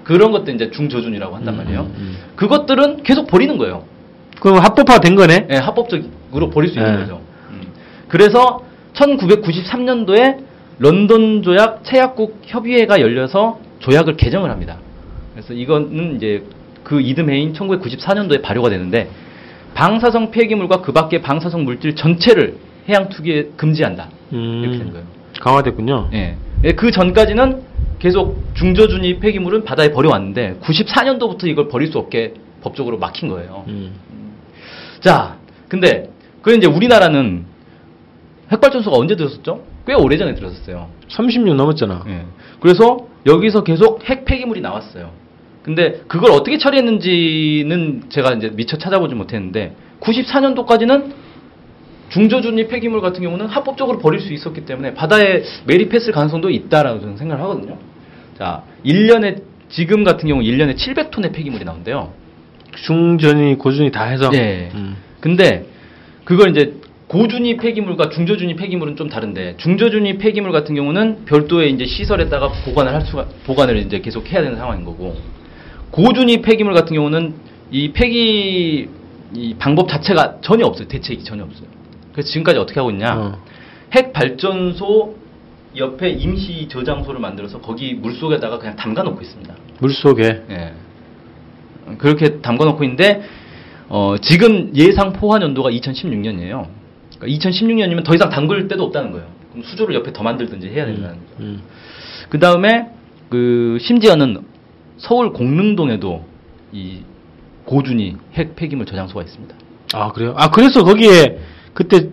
그런 0.03 0.31
것들 0.31 0.53
이제 0.53 0.69
중저준이라고 0.69 1.35
한단 1.35 1.53
음, 1.53 1.57
말이에요. 1.57 1.79
음, 1.81 1.95
음. 1.97 2.15
그것들은 2.35 3.03
계속 3.03 3.27
버리는 3.27 3.57
거예요. 3.57 3.85
그럼 4.41 4.59
합법화 4.59 4.99
된 4.99 5.15
거네? 5.15 5.47
예, 5.49 5.55
합법적으로 5.55 6.49
버릴 6.49 6.69
수 6.69 6.77
있는 6.77 6.91
네. 6.91 6.99
거죠. 6.99 7.21
음. 8.05 8.09
그래서 8.09 8.61
1993년도에 8.93 10.43
런던 10.79 11.41
조약 11.41 11.83
체약국 11.83 12.41
협의회가 12.43 12.99
열려서 12.99 13.59
조약을 13.79 14.17
개정을 14.17 14.49
합니다. 14.49 14.77
그래서 15.33 15.53
이거는 15.53 16.15
이제 16.15 16.43
그 16.83 17.01
이듬해인 17.01 17.53
1994년도에 17.53 18.41
발효가 18.41 18.69
되는데 18.69 19.09
방사성 19.73 20.31
폐기물과 20.31 20.81
그 20.81 20.93
밖의 20.93 21.21
방사성 21.21 21.65
물질 21.65 21.95
전체를 21.95 22.57
해양 22.87 23.09
투기에 23.09 23.51
금지한다. 23.57 24.09
이렇게 24.61 24.77
된 24.77 24.91
거예요. 24.91 25.05
강화됐군요. 25.41 26.09
예. 26.13 26.37
예, 26.63 26.71
그 26.73 26.91
전까지는 26.91 27.61
계속 27.99 28.43
중저준위 28.55 29.19
폐기물은 29.19 29.65
바다에 29.65 29.91
버려왔는데 29.91 30.59
94년도부터 30.61 31.45
이걸 31.47 31.67
버릴 31.67 31.91
수 31.91 31.97
없게 31.97 32.33
법적으로 32.61 32.97
막힌 32.97 33.29
거예요. 33.29 33.65
음. 33.67 33.93
자, 34.99 35.37
근데 35.67 36.09
그 36.41 36.55
이제 36.55 36.67
우리나라는 36.67 37.45
핵발전소가 38.51 38.97
언제 38.97 39.15
들었었죠? 39.15 39.63
꽤 39.87 39.93
오래전에 39.93 40.35
들었었어요. 40.35 40.89
30년 41.09 41.55
넘었잖아. 41.55 42.03
예. 42.07 42.25
그래서 42.59 43.07
여기서 43.25 43.63
계속 43.63 44.07
핵 44.09 44.25
폐기물이 44.25 44.61
나왔어요. 44.61 45.11
근데 45.63 46.01
그걸 46.07 46.31
어떻게 46.31 46.57
처리했는지는 46.57 48.03
제가 48.09 48.33
이제 48.33 48.51
미처 48.53 48.77
찾아보지 48.77 49.15
못했는데 49.15 49.75
94년도까지는 49.99 51.11
중저준위 52.09 52.67
폐기물 52.67 53.01
같은 53.01 53.23
경우는 53.23 53.47
합법적으로 53.47 53.97
버릴 53.97 54.19
수 54.19 54.31
있었기 54.31 54.65
때문에 54.65 54.93
바다에 54.93 55.41
매립했을 55.65 56.13
가능성도 56.13 56.51
있다라고 56.51 56.99
저는 56.99 57.17
생각을 57.17 57.43
하거든요. 57.43 57.79
자, 58.37 58.63
1년에 58.85 59.41
지금 59.69 60.03
같은 60.03 60.29
경우 60.29 60.41
1년에 60.41 60.75
700톤의 60.75 61.33
폐기물이 61.33 61.65
나온대요. 61.65 62.13
중전이, 62.75 63.57
고준이 63.57 63.91
다 63.91 64.03
해서. 64.05 64.29
예. 64.33 64.69
음. 64.75 64.97
근데 65.19 65.65
그걸 66.25 66.51
이제 66.51 66.75
고준위 67.07 67.57
폐기물과 67.57 68.09
중저준위 68.09 68.55
폐기물은 68.55 68.95
좀 68.95 69.09
다른데 69.09 69.57
중저준위 69.57 70.17
폐기물 70.17 70.51
같은 70.51 70.73
경우는 70.73 71.25
별도의 71.25 71.71
이제 71.71 71.85
시설에다가 71.85 72.49
보관을 72.65 72.93
할 72.93 73.01
수가 73.01 73.27
보관을 73.45 73.77
이제 73.77 73.99
계속 73.99 74.31
해야 74.31 74.41
되는 74.41 74.57
상황인 74.57 74.85
거고 74.85 75.15
고준위 75.91 76.41
폐기물 76.41 76.73
같은 76.73 76.95
경우는 76.95 77.35
이이 77.71 77.93
방법 79.59 79.87
자체가 79.87 80.39
전혀 80.41 80.65
없어요. 80.65 80.87
대책이 80.87 81.23
전혀 81.23 81.43
없어요. 81.43 81.67
그래서 82.11 82.29
지금까지 82.29 82.57
어떻게 82.57 82.79
하고 82.79 82.89
있냐? 82.91 83.15
어. 83.15 83.37
핵 83.93 84.13
발전소 84.13 85.15
옆에 85.75 86.09
임시 86.09 86.67
저장소를 86.69 87.19
만들어서 87.19 87.59
거기 87.59 87.93
물 87.93 88.13
속에다가 88.13 88.59
그냥 88.59 88.75
담가 88.75 89.03
놓고 89.03 89.21
있습니다. 89.21 89.53
물 89.79 89.93
속에. 89.93 90.43
예. 90.49 90.73
그렇게 91.97 92.41
담가 92.41 92.65
놓고 92.65 92.83
있는데 92.83 93.21
어, 93.89 94.15
지금 94.21 94.71
예상 94.75 95.13
포화 95.13 95.39
연도가 95.41 95.69
2016년이에요. 95.69 96.67
그러니까 97.19 97.49
2016년이면 97.49 98.03
더 98.03 98.13
이상 98.15 98.29
담글 98.29 98.67
데도 98.67 98.83
없다는 98.85 99.11
거예요. 99.11 99.27
그럼 99.51 99.63
수조를 99.63 99.95
옆에 99.95 100.11
더 100.13 100.23
만들든지 100.23 100.67
해야 100.69 100.85
된다는 100.85 101.15
거죠. 101.15 101.25
음. 101.39 101.61
그 102.29 102.39
다음에 102.39 102.87
그 103.29 103.77
심지어는 103.81 104.37
서울 104.97 105.33
공릉동에도 105.33 106.25
이 106.71 106.99
고준위 107.65 108.15
핵 108.33 108.55
폐기물 108.55 108.85
저장소가 108.85 109.21
있습니다. 109.23 109.55
아 109.93 110.11
그래요? 110.11 110.33
아 110.37 110.49
그래서 110.49 110.83
거기에 110.83 111.39
그때 111.73 112.09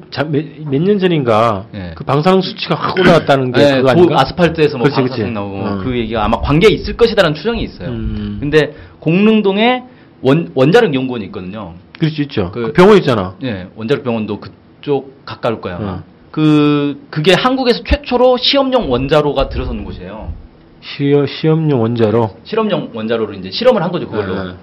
몇 0.66 0.82
년 0.82 0.98
전인가 0.98 1.66
예. 1.74 1.92
그 1.94 2.05
방사능 2.05 2.40
수치가 2.42 2.74
확 2.74 2.98
올라갔다는 2.98 3.53
게 3.53 3.61
네, 3.61 3.70
그거 3.76 3.82
그 3.84 3.90
아닌가? 3.90 4.20
아스팔트에서 4.20 4.78
뭐 4.78 4.84
그렇지, 4.88 4.96
방사능 5.00 5.16
그렇지. 5.16 5.32
나오고 5.32 5.57
어. 5.59 5.78
그 5.84 5.96
얘기가 5.98 6.24
아마 6.24 6.40
관계 6.40 6.68
있을 6.68 6.96
것이다라는 6.96 7.34
추정이 7.36 7.62
있어요. 7.62 7.88
음. 7.90 8.38
근데 8.40 8.74
공릉동에 8.98 9.84
원 10.22 10.50
원자력 10.55 10.94
연구원이 10.94 11.26
있거든요. 11.26 11.74
그럴 11.98 12.11
수 12.11 12.22
있죠. 12.22 12.50
그- 12.53 12.66
그 12.68 12.72
병원 12.72 12.96
있잖아. 12.98 13.36
예, 13.44 13.68
원자력 13.76 14.03
병원도 14.05 14.40
그 14.40 14.50
쪽 14.83 15.24
가까울 15.24 15.61
거야. 15.61 15.76
어. 15.80 16.03
그 16.30 17.01
그게 17.11 17.35
한국에서 17.35 17.83
최초로 17.85 18.37
시험용 18.39 18.91
원자로가 18.91 19.49
들어서는 19.49 19.85
곳이에요. 19.85 20.33
시험, 20.80 21.26
시험용 21.26 21.80
원자로. 21.80 22.37
실험용 22.45 22.91
원자로로 22.95 23.33
이제 23.35 23.51
실험을 23.51 23.83
한 23.83 23.91
거죠 23.93 24.09
그걸로. 24.09 24.45
네. 24.45 24.55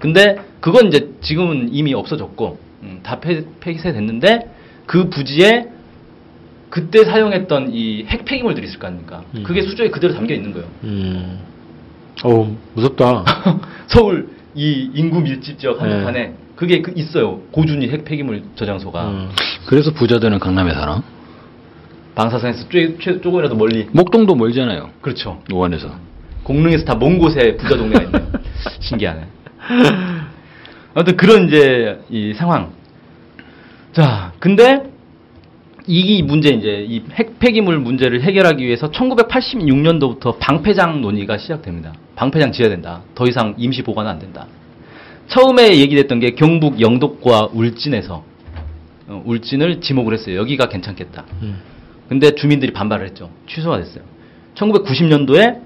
근데 0.00 0.36
그건 0.60 0.88
이제 0.88 1.10
지금은 1.20 1.68
이미 1.72 1.94
없어졌고 1.94 2.58
음, 2.82 3.00
다 3.02 3.20
폐, 3.20 3.44
폐쇄됐는데 3.60 4.50
그 4.86 5.08
부지에 5.10 5.68
그때 6.70 7.04
사용했던 7.04 7.70
이 7.72 8.04
핵 8.08 8.24
폐기물들이 8.24 8.66
있을 8.66 8.78
거 8.78 8.86
아닙니까? 8.86 9.22
음. 9.34 9.42
그게 9.44 9.62
수조에 9.62 9.90
그대로 9.90 10.14
담겨 10.14 10.34
있는 10.34 10.52
거예요. 10.52 10.66
음. 10.84 11.38
어우 12.24 12.54
무섭다. 12.74 13.24
서울 13.88 14.28
이 14.54 14.90
인구 14.94 15.20
밀집 15.20 15.58
지역 15.58 15.82
네. 15.82 15.88
한복판에 15.90 16.34
그게 16.60 16.82
그 16.82 16.92
있어요. 16.94 17.38
고준위 17.52 17.88
핵 17.88 18.04
폐기물 18.04 18.42
저장소가 18.54 19.04
음. 19.08 19.30
그래서 19.64 19.90
부자들은 19.94 20.38
강남에 20.38 20.74
사나? 20.74 21.02
방사선에서 22.14 22.68
쪼, 22.68 22.98
쪼, 22.98 23.20
조금이라도 23.22 23.56
멀리. 23.56 23.88
목동도 23.92 24.34
멀잖아요. 24.34 24.90
그렇죠. 25.00 25.40
노원에서. 25.48 25.90
공릉에서 26.42 26.84
다 26.84 26.96
먼 26.96 27.16
곳에 27.18 27.56
부자 27.56 27.78
동네가 27.78 28.02
있네요. 28.04 28.26
신기하네. 28.80 29.22
아무튼 30.92 31.16
그런 31.16 31.46
이제 31.48 32.00
이 32.10 32.34
상황. 32.34 32.72
자, 33.94 34.32
근데 34.38 34.82
이 35.86 36.22
문제 36.22 36.50
이제 36.50 36.84
이 36.86 37.02
핵 37.16 37.38
폐기물 37.38 37.78
문제를 37.78 38.20
해결하기 38.20 38.62
위해서 38.62 38.90
1986년도부터 38.90 40.36
방패장 40.38 41.00
논의가 41.00 41.38
시작됩니다. 41.38 41.94
방패장 42.16 42.52
지어야 42.52 42.68
된다. 42.68 43.00
더 43.14 43.24
이상 43.26 43.54
임시 43.56 43.80
보관은 43.82 44.10
안 44.10 44.18
된다. 44.18 44.46
처음에 45.30 45.78
얘기됐던 45.78 46.20
게 46.20 46.30
경북 46.32 46.80
영덕과 46.80 47.50
울진에서 47.52 48.24
어, 49.06 49.22
울진을 49.24 49.80
지목을 49.80 50.12
했어요. 50.12 50.36
여기가 50.36 50.68
괜찮겠다. 50.68 51.24
음. 51.42 51.60
근데 52.08 52.34
주민들이 52.34 52.72
반발을 52.72 53.06
했죠. 53.06 53.30
취소가 53.48 53.78
됐어요. 53.78 54.04
1990년도에 54.56 55.60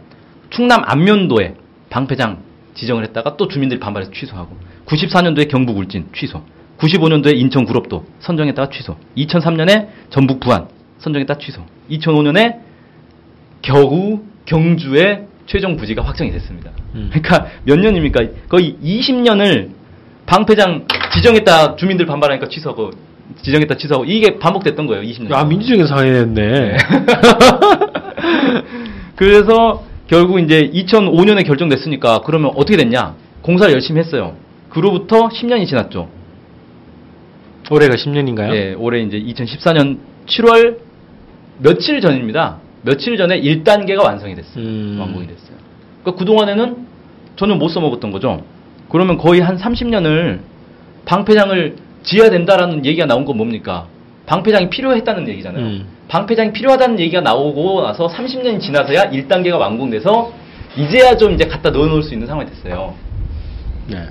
충남 0.51 0.83
안면도에 0.85 1.55
방패장 1.89 2.43
지정을 2.75 3.05
했다가 3.05 3.37
또 3.37 3.49
주민들이 3.49 3.81
반발해서 3.81 4.13
취소하고 4.13 4.57
94년도에 4.87 5.49
경북 5.49 5.79
울진 5.79 6.09
취소 6.15 6.43
95년도에 6.79 7.37
인천 7.37 7.65
구럽도 7.65 8.05
선정했다가 8.21 8.71
취소 8.71 8.97
2003년에 9.17 9.89
전북 10.11 10.41
부안 10.41 10.69
선정했다가 10.99 11.39
취소 11.41 11.63
2005년에 11.91 12.61
겨우 13.63 14.23
경주에 14.45 15.27
최종 15.47 15.77
부지가 15.77 16.03
확정이 16.03 16.31
됐습니다. 16.33 16.71
음. 16.95 17.11
그러니까 17.13 17.47
몇 17.65 17.79
년입니까? 17.79 18.21
거의 18.49 18.77
20년을 18.83 19.71
방패장 20.27 20.87
지정했다 21.15 21.77
주민들 21.77 22.07
반발하니까 22.07 22.49
취소하고 22.49 22.91
지정했다 23.43 23.77
취소하고 23.77 24.05
이게 24.05 24.39
반복됐던 24.39 24.87
거예요. 24.87 25.03
20년. 25.03 25.33
아 25.33 25.45
민주적인 25.45 25.87
상황이었네. 25.87 26.77
그래서 29.17 29.85
결국 30.07 30.41
이제 30.41 30.71
2005년에 30.73 31.47
결정됐으니까 31.47 32.21
그러면 32.25 32.51
어떻게 32.55 32.77
됐냐? 32.77 33.15
공사를 33.43 33.73
열심히 33.73 34.01
했어요. 34.01 34.37
그로부터 34.71 35.29
10년이 35.29 35.67
지났죠. 35.67 36.09
올해가 37.71 37.95
10년인가요? 37.95 38.55
예, 38.55 38.75
올해 38.75 39.01
이제 39.01 39.19
2014년 39.19 39.99
7월 40.27 40.79
며칠 41.59 42.01
전입니다. 42.01 42.59
며칠 42.85 43.17
전에 43.17 43.41
1단계가 43.41 44.05
완성이 44.05 44.35
됐어요. 44.35 44.63
음. 44.63 44.97
완공이 45.01 45.27
됐어요. 45.27 45.57
그러니까 46.03 46.19
그동안에는 46.19 46.87
전혀 47.37 47.55
못 47.55 47.69
써먹었던 47.69 48.11
거죠. 48.13 48.43
그러면 48.91 49.17
거의 49.17 49.41
한 49.41 49.57
30년을 49.57 50.41
방패장을 51.07 51.77
지어야 52.03 52.31
된다라는 52.31 52.85
얘기가 52.85 53.07
나온 53.07 53.25
건 53.25 53.37
뭡니까? 53.37 53.87
방패장이 54.27 54.71
필요했다는 54.71 55.29
얘기잖아요. 55.29 55.65
음. 55.65 55.87
방패장이 56.09 56.53
필요하다는 56.53 57.01
얘기가 57.01 57.23
나오고 57.23 57.83
나서 57.83 58.07
30년이 58.07 58.61
지나서야 58.61 59.11
1단계가 59.11 59.59
완공돼서 59.59 60.33
이제야 60.77 61.17
좀 61.17 61.33
이제 61.33 61.47
갖다 61.47 61.71
넣어놓을 61.71 62.03
수 62.03 62.13
있는 62.13 62.27
상황이 62.27 62.49
됐어요. 62.49 62.95
네. 63.89 64.09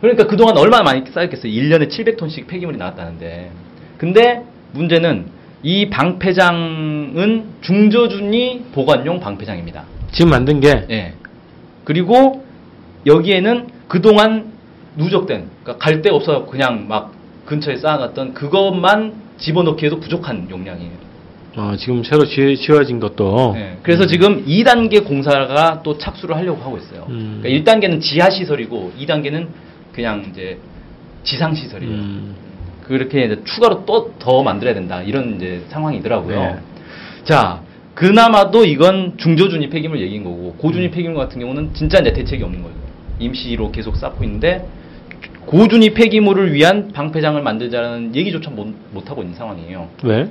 그러니까 0.00 0.26
그동안 0.26 0.56
얼마나 0.58 0.82
많이 0.82 1.04
쌓였겠어요. 1.06 1.50
1년에 1.50 1.88
700톤씩 1.88 2.46
폐기물이 2.46 2.76
나왔다는데. 2.76 3.50
근데 3.98 4.42
문제는 4.72 5.26
이 5.62 5.88
방패장은 5.90 7.44
중저준위 7.60 8.64
보관용 8.72 9.20
방패장입니다. 9.20 9.84
지금 10.10 10.30
만든 10.30 10.60
게 10.60 10.86
예. 10.90 11.14
그리고 11.84 12.44
여기에는 13.06 13.68
그동안 13.88 14.52
누적된, 14.96 15.48
그러니까 15.62 15.84
갈 15.84 16.02
데 16.02 16.10
없어 16.10 16.44
그냥 16.46 16.86
막 16.88 17.12
근처에 17.46 17.76
쌓아놨던 17.76 18.34
그것만 18.34 19.14
집어넣기에도 19.38 20.00
부족한 20.00 20.48
용량이에요. 20.50 21.02
어, 21.56 21.74
지금 21.76 22.02
새로 22.02 22.24
지, 22.24 22.56
지어진 22.56 22.98
것도 22.98 23.54
예. 23.56 23.76
그래서 23.82 24.06
지금 24.06 24.44
2단계 24.46 25.04
공사가 25.04 25.82
또 25.82 25.98
착수를 25.98 26.36
하려고 26.36 26.62
하고 26.62 26.78
있어요. 26.78 27.06
음. 27.08 27.40
그러니까 27.42 27.72
1단계는 27.72 28.00
지하 28.00 28.30
시설이고 28.30 28.92
2단계는 28.98 29.48
그냥 29.92 30.24
이제 30.30 30.58
지상 31.24 31.54
시설이에요. 31.54 31.92
음. 31.94 32.34
그렇게 32.92 33.24
이제 33.24 33.40
추가로 33.44 33.86
또 33.86 34.12
더 34.18 34.42
만들어야 34.42 34.74
된다 34.74 35.02
이런 35.02 35.36
이제 35.36 35.62
상황이더라고요. 35.68 36.38
네. 36.38 36.56
자, 37.24 37.62
그나마도 37.94 38.64
이건 38.64 39.14
중저준위 39.16 39.70
폐기물 39.70 40.00
얘기인 40.00 40.22
거고 40.24 40.54
고준위 40.58 40.86
음. 40.86 40.90
폐기물 40.90 41.16
같은 41.16 41.40
경우는 41.40 41.72
진짜 41.72 41.98
이제 42.00 42.12
대책이 42.12 42.42
없는 42.42 42.62
거예요. 42.62 42.76
임시로 43.18 43.70
계속 43.72 43.96
쌓고 43.96 44.22
있는데 44.24 44.66
고준위 45.46 45.94
폐기물을 45.94 46.52
위한 46.52 46.92
방패장을 46.92 47.40
만들자는 47.42 48.14
얘기조차 48.14 48.50
못, 48.50 48.68
못 48.92 49.10
하고 49.10 49.22
있는 49.22 49.34
상황이에요. 49.36 49.88
왜? 50.04 50.28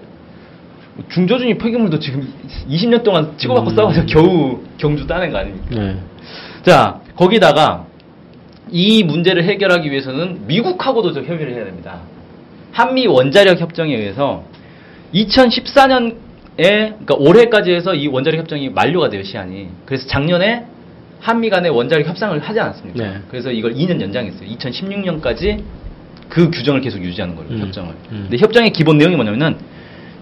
중저준위 1.09 1.57
폐기물도 1.57 1.99
지금 1.99 2.31
20년 2.69 3.03
동안 3.03 3.33
치고받고 3.37 3.71
음. 3.71 3.75
싸워서 3.75 4.05
겨우 4.05 4.59
경주 4.77 5.07
따낸 5.07 5.31
거 5.31 5.39
아닙니까? 5.39 5.67
네. 5.71 5.97
자, 6.63 7.01
거기다가 7.15 7.87
이 8.69 9.03
문제를 9.03 9.43
해결하기 9.45 9.89
위해서는 9.89 10.47
미국하고도 10.47 11.13
좀 11.13 11.25
협의를 11.25 11.53
해야 11.55 11.65
됩니다. 11.65 11.99
한미 12.71 13.07
원자력 13.07 13.59
협정에 13.59 13.95
의해서 13.95 14.43
2014년에 15.13 16.15
그러니까 16.57 17.15
올해까지 17.15 17.71
해서 17.71 17.93
이 17.93 18.07
원자력 18.07 18.39
협정이 18.41 18.69
만료가 18.69 19.09
돼요, 19.09 19.23
시한이. 19.23 19.69
그래서 19.85 20.07
작년에 20.07 20.65
한미 21.19 21.49
간에 21.49 21.69
원자력 21.69 22.07
협상을 22.07 22.37
하지 22.39 22.59
않았습니까? 22.59 23.03
네. 23.03 23.17
그래서 23.29 23.51
이걸 23.51 23.73
2년 23.73 24.01
연장했어요. 24.01 24.49
2016년까지 24.49 25.63
그 26.29 26.49
규정을 26.49 26.81
계속 26.81 27.03
유지하는 27.03 27.35
거예요, 27.35 27.51
음. 27.51 27.59
협정을. 27.59 27.93
음. 28.11 28.27
근데 28.29 28.37
협정의 28.37 28.71
기본 28.71 28.97
내용이 28.97 29.15
뭐냐면은 29.15 29.57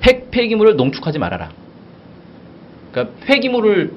핵 0.03 0.31
폐기물을 0.31 0.75
농축하지 0.75 1.19
말아라. 1.19 1.51
그러니까 2.91 3.15
폐기물을 3.25 3.93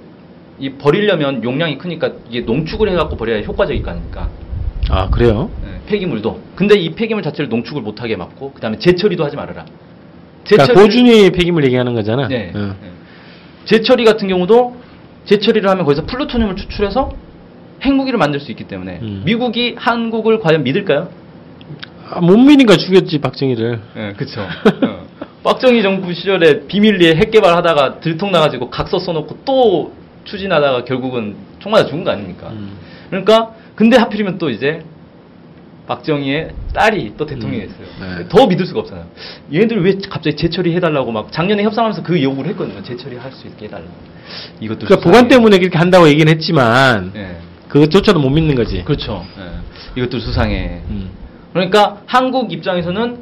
이 0.58 0.70
버리려면 0.70 1.42
용량이 1.42 1.78
크니까 1.78 2.12
이게 2.28 2.42
농축을 2.42 2.88
해갖고 2.90 3.16
버려야 3.16 3.40
효과적일 3.40 3.82
거 3.82 3.90
아닙니까? 3.90 4.28
아 4.90 5.08
그래요? 5.10 5.50
예, 5.64 5.80
폐기물도. 5.90 6.40
근데 6.56 6.76
이 6.78 6.90
폐기물 6.90 7.22
자체를 7.22 7.48
농축을 7.48 7.82
못하게 7.82 8.16
막고 8.16 8.52
그다음에 8.52 8.78
재처리도 8.78 9.24
하지 9.24 9.36
말아라. 9.36 9.64
그러니까 10.44 10.74
재처리를- 10.74 10.74
고준위 10.74 11.30
폐기물 11.30 11.64
얘기하는 11.64 11.94
거잖아. 11.94 12.28
네. 12.28 12.52
어. 12.54 12.58
네. 12.80 12.90
재처리 13.64 14.04
같은 14.04 14.28
경우도 14.28 14.76
재처리를 15.24 15.68
하면 15.70 15.84
거기서 15.84 16.04
플루토늄을 16.06 16.56
추출해서 16.56 17.12
핵무기를 17.84 18.18
만들 18.18 18.40
수 18.40 18.50
있기 18.50 18.64
때문에 18.64 18.98
음. 19.02 19.22
미국이 19.24 19.74
한국을 19.78 20.40
과연 20.40 20.64
믿을까요? 20.64 21.08
아, 22.10 22.20
못 22.20 22.36
믿으니까 22.36 22.76
죽였지 22.76 23.18
박정희를. 23.20 23.80
예, 23.96 24.12
그쵸. 24.16 24.42
어. 24.42 25.06
박정희 25.44 25.82
정부 25.82 26.12
시절에 26.12 26.66
비밀리에 26.66 27.16
핵 27.16 27.30
개발하다가 27.30 28.00
들통 28.00 28.30
나가지고 28.32 28.70
각서 28.70 28.98
써놓고 28.98 29.38
또 29.44 29.92
추진하다가 30.24 30.84
결국은 30.84 31.34
총 31.58 31.72
맞아 31.72 31.86
죽은 31.86 32.04
거 32.04 32.10
아닙니까? 32.12 32.48
음. 32.50 32.76
그러니까 33.10 33.52
근데 33.74 33.96
하필이면 33.96 34.38
또 34.38 34.50
이제 34.50 34.82
박정희의 35.86 36.50
딸이 36.74 37.14
또 37.16 37.26
대통령이 37.26 37.64
음. 37.64 37.68
됐어요. 37.68 38.18
네. 38.18 38.28
더 38.28 38.46
믿을 38.46 38.66
수가 38.66 38.80
없잖아요. 38.80 39.06
얘네들 39.52 39.84
왜 39.84 39.98
갑자기 40.08 40.36
재처리 40.36 40.74
해달라고 40.76 41.10
막 41.10 41.32
작년에 41.32 41.62
협상하면서 41.64 42.02
그 42.02 42.22
요구를 42.22 42.50
했거든요. 42.52 42.82
재처리 42.82 43.16
할 43.16 43.32
수 43.32 43.46
있게 43.48 43.66
해달라고. 43.66 43.90
이것도 44.60 44.86
그러니까 44.86 45.04
보관 45.04 45.28
때문에 45.28 45.58
그렇게 45.58 45.76
한다고 45.78 46.08
얘기는 46.08 46.30
했지만 46.32 47.12
예. 47.16 47.36
그것조차도 47.68 48.20
못 48.20 48.30
믿는 48.30 48.54
거지. 48.54 48.84
그렇죠. 48.84 49.24
예. 49.38 50.00
이것도 50.00 50.20
수상해. 50.20 50.80
음. 50.88 51.10
그러니까 51.52 52.02
한국 52.06 52.52
입장에서는 52.52 53.18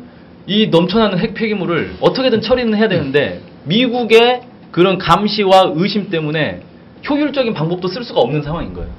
이 0.47 0.67
넘쳐나는 0.69 1.19
핵 1.19 1.35
폐기물을 1.35 1.97
어떻게든 2.01 2.43
처리는 2.43 2.77
해야 2.77 2.89
되는데 2.89 3.41
미국의 3.65 4.43
그런 4.71 4.99
감시와 4.99 5.73
의심 5.75 6.11
때문에 6.11 6.63
효율적인 7.09 7.55
방법도 7.55 7.89
쓸 7.89 8.05
수가 8.05 8.21
없는 8.21 8.43
상황인 8.43 8.75
거예요. 8.75 8.91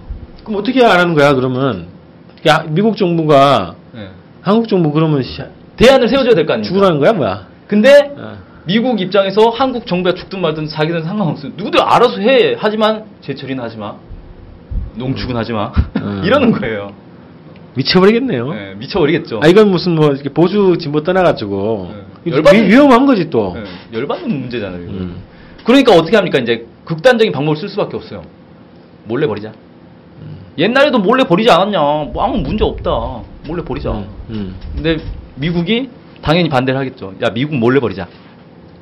그럼 0.43 0.59
어떻게 0.59 0.83
안 0.83 0.99
하는 0.99 1.13
거야 1.13 1.33
그러면? 1.33 1.87
야, 2.47 2.65
미국 2.67 2.97
정부가 2.97 3.75
예. 3.95 4.09
한국 4.41 4.67
정부 4.67 4.91
그러면 4.91 5.21
씨, 5.23 5.41
대안을 5.77 6.07
세워줘야 6.09 6.33
될 6.33 6.45
거 6.45 6.53
아닙니까? 6.53 6.73
죽으라는 6.73 6.99
거야 6.99 7.13
뭐야? 7.13 7.47
근데 7.67 8.11
어. 8.17 8.37
미국 8.65 8.99
입장에서 9.01 9.49
한국 9.49 9.85
정부가 9.87 10.15
죽든 10.15 10.41
말든 10.41 10.67
자기들은 10.67 11.03
상관없어요. 11.03 11.51
누구들 11.55 11.81
알아서 11.81 12.19
해. 12.19 12.55
하지만 12.57 13.05
제처리는 13.21 13.63
하지 13.63 13.77
마. 13.77 13.95
농축은 14.95 15.35
하지 15.35 15.53
마. 15.53 15.71
음. 15.97 16.21
이러는 16.25 16.51
거예요. 16.51 16.91
미쳐버리겠네요. 17.75 18.53
예, 18.53 18.73
미쳐버리겠죠. 18.75 19.39
아 19.43 19.47
이건 19.47 19.71
무슨 19.71 19.95
뭐 19.95 20.07
이렇게 20.09 20.29
보수 20.29 20.77
진보 20.77 21.01
떠나가지고 21.03 21.91
네. 22.25 22.31
열받는- 22.31 22.53
위, 22.65 22.67
위험한 22.69 23.05
거지 23.05 23.29
또. 23.29 23.55
예, 23.57 23.97
열받는 23.97 24.29
문제잖아요. 24.41 24.81
음. 24.81 25.15
그러니까 25.63 25.93
어떻게 25.93 26.17
합니까? 26.17 26.37
이제 26.39 26.65
극단적인 26.85 27.31
방법을 27.31 27.55
쓸 27.57 27.69
수밖에 27.69 27.95
없어요. 27.95 28.23
몰래 29.05 29.25
버리자. 29.27 29.53
음. 30.51 30.59
옛날에도 30.59 30.99
몰래 30.99 31.23
버리지 31.23 31.49
않았냐? 31.49 31.79
뭐 32.13 32.23
아무 32.23 32.37
문제 32.37 32.63
없다. 32.63 32.89
몰래 33.47 33.63
버리자. 33.63 33.91
음, 33.91 34.07
음. 34.29 34.55
근데 34.75 34.97
미국이 35.35 35.89
당연히 36.21 36.49
반대를 36.49 36.79
하겠죠. 36.79 37.13
야 37.21 37.29
미국 37.31 37.55
몰래 37.55 37.79
버리자. 37.79 38.07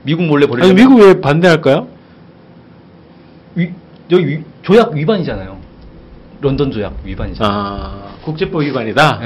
미국 0.04 0.24
몰래 0.26 0.46
버리자. 0.48 0.66
아니 0.68 0.74
미국 0.76 1.00
왜 1.00 1.20
반대할까요? 1.22 1.88
위, 3.56 3.72
여기 4.12 4.28
위- 4.28 4.44
조약 4.62 4.94
위반이잖아요. 4.94 5.58
런던 6.42 6.72
조약 6.72 6.96
위반이잖아요. 7.04 7.52
아 7.54 8.16
국제법 8.24 8.62
위반이다. 8.64 9.20
예. 9.22 9.26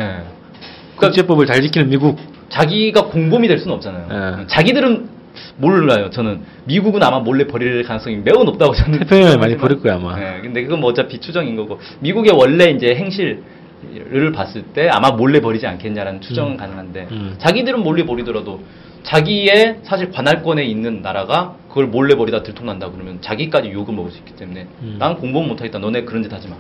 그러니까 0.96 1.08
국제법을 1.08 1.46
잘 1.46 1.62
지키는 1.62 1.90
미국. 1.90 2.18
자기가 2.50 3.06
공범이 3.06 3.48
될 3.48 3.58
수는 3.58 3.76
없잖아요. 3.76 4.08
예. 4.42 4.48
자기들은 4.48 5.10
몰라요. 5.58 6.10
저는 6.10 6.42
미국은 6.66 7.02
아마 7.04 7.20
몰래 7.20 7.46
버릴 7.48 7.84
가능성이 7.84 8.18
매우 8.18 8.44
높다고 8.44 8.74
저는 8.74 9.00
태평양에 9.00 9.38
많이 9.38 9.54
생각하지만. 9.54 9.58
버릴 9.60 9.80
거야, 9.82 9.96
아마. 9.96 10.20
예. 10.38 10.42
근데 10.42 10.64
그건 10.64 10.80
뭐 10.80 10.92
어차피 10.92 11.20
추정인 11.20 11.56
거고 11.56 11.80
미국의 12.00 12.34
원래 12.36 12.70
이제 12.72 12.96
행실을 12.96 14.32
봤을 14.34 14.64
때 14.64 14.90
아마 14.90 15.12
몰래 15.12 15.40
버리지 15.42 15.68
않겠냐라는 15.68 16.22
추정은 16.22 16.54
음. 16.54 16.58
가능한데 16.58 17.08
음. 17.12 17.36
자기들은 17.38 17.82
몰래 17.84 18.06
버리더라도 18.06 18.62
자기의 19.04 19.80
사실 19.84 20.12
관할권에 20.12 20.64
있는 20.64 21.02
나라가 21.02 21.56
그걸 21.68 21.88
몰래 21.88 22.16
버리다 22.16 22.44
들통난다 22.44 22.90
그러면 22.92 23.20
자기까지 23.22 23.72
욕을 23.72 23.94
먹을 23.94 24.12
수 24.12 24.20
있기 24.20 24.34
때문에 24.36 24.68
음. 24.82 24.96
난 25.00 25.16
공범 25.18 25.48
못하겠다. 25.48 25.80
너네 25.80 26.04
그런 26.04 26.24
짓 26.24 26.32
하지 26.32 26.48
마. 26.48 26.56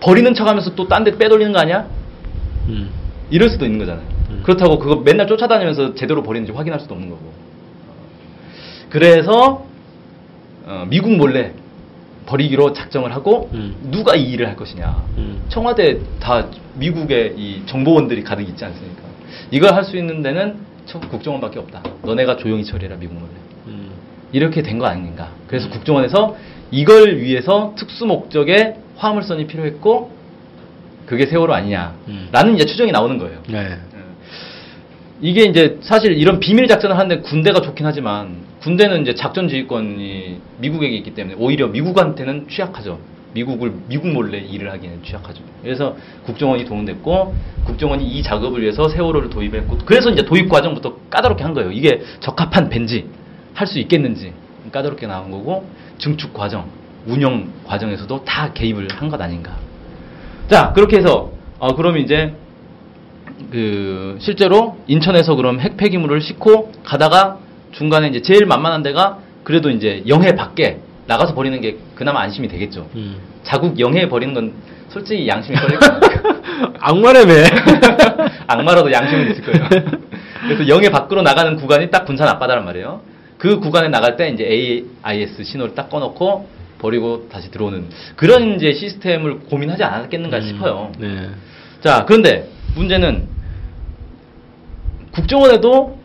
버리는 0.00 0.32
척하면서 0.32 0.74
또 0.74 0.86
딴 0.86 1.02
데 1.04 1.18
빼돌리는 1.18 1.52
거 1.52 1.58
아니야? 1.58 1.86
음. 2.68 2.88
이럴 3.30 3.48
수도 3.50 3.64
있는 3.64 3.78
거잖아요. 3.80 4.06
음. 4.30 4.40
그렇다고 4.44 4.78
그거 4.78 4.96
맨날 5.04 5.26
쫓아다니면서 5.26 5.94
제대로 5.94 6.22
버리는지 6.22 6.52
확인할 6.52 6.78
수도 6.80 6.94
없는 6.94 7.10
거고. 7.10 7.32
그래서 8.90 9.64
어, 10.66 10.84
미국 10.88 11.12
몰래 11.16 11.52
버리기로 12.26 12.72
작정을 12.74 13.14
하고 13.14 13.48
음. 13.54 13.74
누가 13.90 14.14
이 14.14 14.24
일을 14.32 14.46
할 14.46 14.56
것이냐. 14.56 15.04
음. 15.16 15.42
청와대 15.48 15.98
다 16.20 16.46
미국의 16.74 17.34
이 17.36 17.62
정보원들이 17.66 18.22
가득 18.22 18.42
있지 18.48 18.64
않습니까? 18.64 19.02
이걸 19.50 19.74
할 19.74 19.84
수 19.84 19.96
있는 19.96 20.22
데는 20.22 20.56
청- 20.86 21.00
국정원밖에 21.00 21.58
없다. 21.58 21.82
너네가 22.02 22.36
조용히 22.36 22.64
처리해라 22.64 22.96
미국 22.96 23.14
몰래. 23.14 23.30
음. 23.68 23.90
이렇게 24.32 24.62
된 24.62 24.78
거 24.78 24.86
아닌가. 24.86 25.30
그래서 25.48 25.68
국정원에서 25.70 26.36
이걸 26.70 27.16
위해서 27.18 27.74
특수 27.76 28.06
목적의 28.06 28.76
화물선이 28.96 29.46
필요했고 29.46 30.12
그게 31.06 31.26
세월호 31.26 31.52
아니냐라는 31.52 31.94
음. 32.08 32.54
이제 32.54 32.64
추정이 32.66 32.92
나오는 32.92 33.18
거예요. 33.18 33.38
네. 33.48 33.76
예. 35.22 35.28
이게 35.28 35.42
이제 35.44 35.78
사실 35.82 36.12
이런 36.12 36.40
비밀 36.40 36.66
작전을 36.66 36.96
하는데 36.96 37.22
군대가 37.22 37.60
좋긴 37.60 37.86
하지만 37.86 38.36
군대는 38.62 39.02
이제 39.02 39.14
작전 39.14 39.48
지휘권이 39.48 40.40
미국에게 40.58 40.96
있기 40.96 41.14
때문에 41.14 41.36
오히려 41.38 41.68
미국한테는 41.68 42.48
취약하죠. 42.48 42.98
미국을 43.32 43.72
미국 43.86 44.08
몰래 44.08 44.38
일을 44.38 44.72
하기에는 44.72 45.04
취약하죠. 45.04 45.42
그래서 45.62 45.96
국정원이 46.24 46.64
동원됐고 46.64 47.34
국정원이 47.64 48.04
이 48.04 48.22
작업을 48.22 48.60
위해서 48.60 48.88
세월호를 48.88 49.30
도입했고 49.30 49.78
그래서 49.86 50.10
이제 50.10 50.24
도입 50.24 50.48
과정부터 50.48 50.96
까다롭게 51.10 51.44
한 51.44 51.54
거예요. 51.54 51.70
이게 51.70 52.00
적합한 52.20 52.68
벤지 52.68 53.08
할 53.54 53.66
수 53.66 53.78
있겠는지 53.78 54.32
까다롭게 54.72 55.06
나온 55.06 55.30
거고 55.30 55.68
증축 55.98 56.32
과정, 56.32 56.66
운영 57.06 57.48
과정에서도 57.66 58.24
다 58.24 58.52
개입을 58.52 58.88
한 58.92 59.08
것 59.10 59.20
아닌가. 59.20 59.56
자 60.48 60.72
그렇게 60.72 60.96
해서 60.98 61.30
어, 61.58 61.74
그럼 61.76 61.98
이제 61.98 62.32
그 63.50 64.16
실제로 64.20 64.78
인천에서 64.86 65.34
그럼 65.34 65.60
핵 65.60 65.76
폐기물을 65.76 66.20
싣고 66.20 66.72
가다가 66.84 67.38
중간에 67.72 68.08
이제 68.08 68.20
제일 68.22 68.46
만만한 68.46 68.82
데가 68.82 69.18
그래도 69.44 69.70
이제 69.70 70.02
영해 70.08 70.34
밖에 70.34 70.78
나가서 71.06 71.34
버리는 71.34 71.60
게 71.60 71.78
그나마 71.94 72.20
안심이 72.20 72.48
되겠죠. 72.48 72.88
음. 72.94 73.16
자국 73.42 73.78
영해에 73.78 74.08
버리는 74.08 74.34
건 74.34 74.52
솔직히 74.88 75.26
양심이 75.26 75.56
떨릴 75.60 75.78
거예요. 75.78 76.40
악마라며. 76.78 77.32
악마라도 78.46 78.92
양심은 78.92 79.30
있을 79.30 79.44
거예요. 79.44 79.68
그래서 80.42 80.68
영해 80.68 80.90
밖으로 80.90 81.22
나가는 81.22 81.56
구간이 81.56 81.90
딱 81.90 82.04
군산 82.04 82.28
앞바다란 82.28 82.64
말이에요. 82.64 83.00
그 83.38 83.58
구간에 83.58 83.88
나갈 83.88 84.16
때 84.16 84.28
이제 84.28 84.44
AIS 84.44 85.44
신호를 85.44 85.74
딱 85.74 85.88
꺼놓고 85.88 86.48
버리고 86.78 87.28
다시 87.30 87.50
들어오는 87.50 87.88
그런 88.16 88.54
이제 88.54 88.72
시스템을 88.72 89.40
고민하지 89.40 89.82
않았겠는가 89.82 90.38
음. 90.38 90.42
싶어요. 90.42 90.92
네. 90.98 91.30
자, 91.82 92.04
그런데 92.06 92.48
문제는 92.74 93.28
국정원에도 95.12 95.98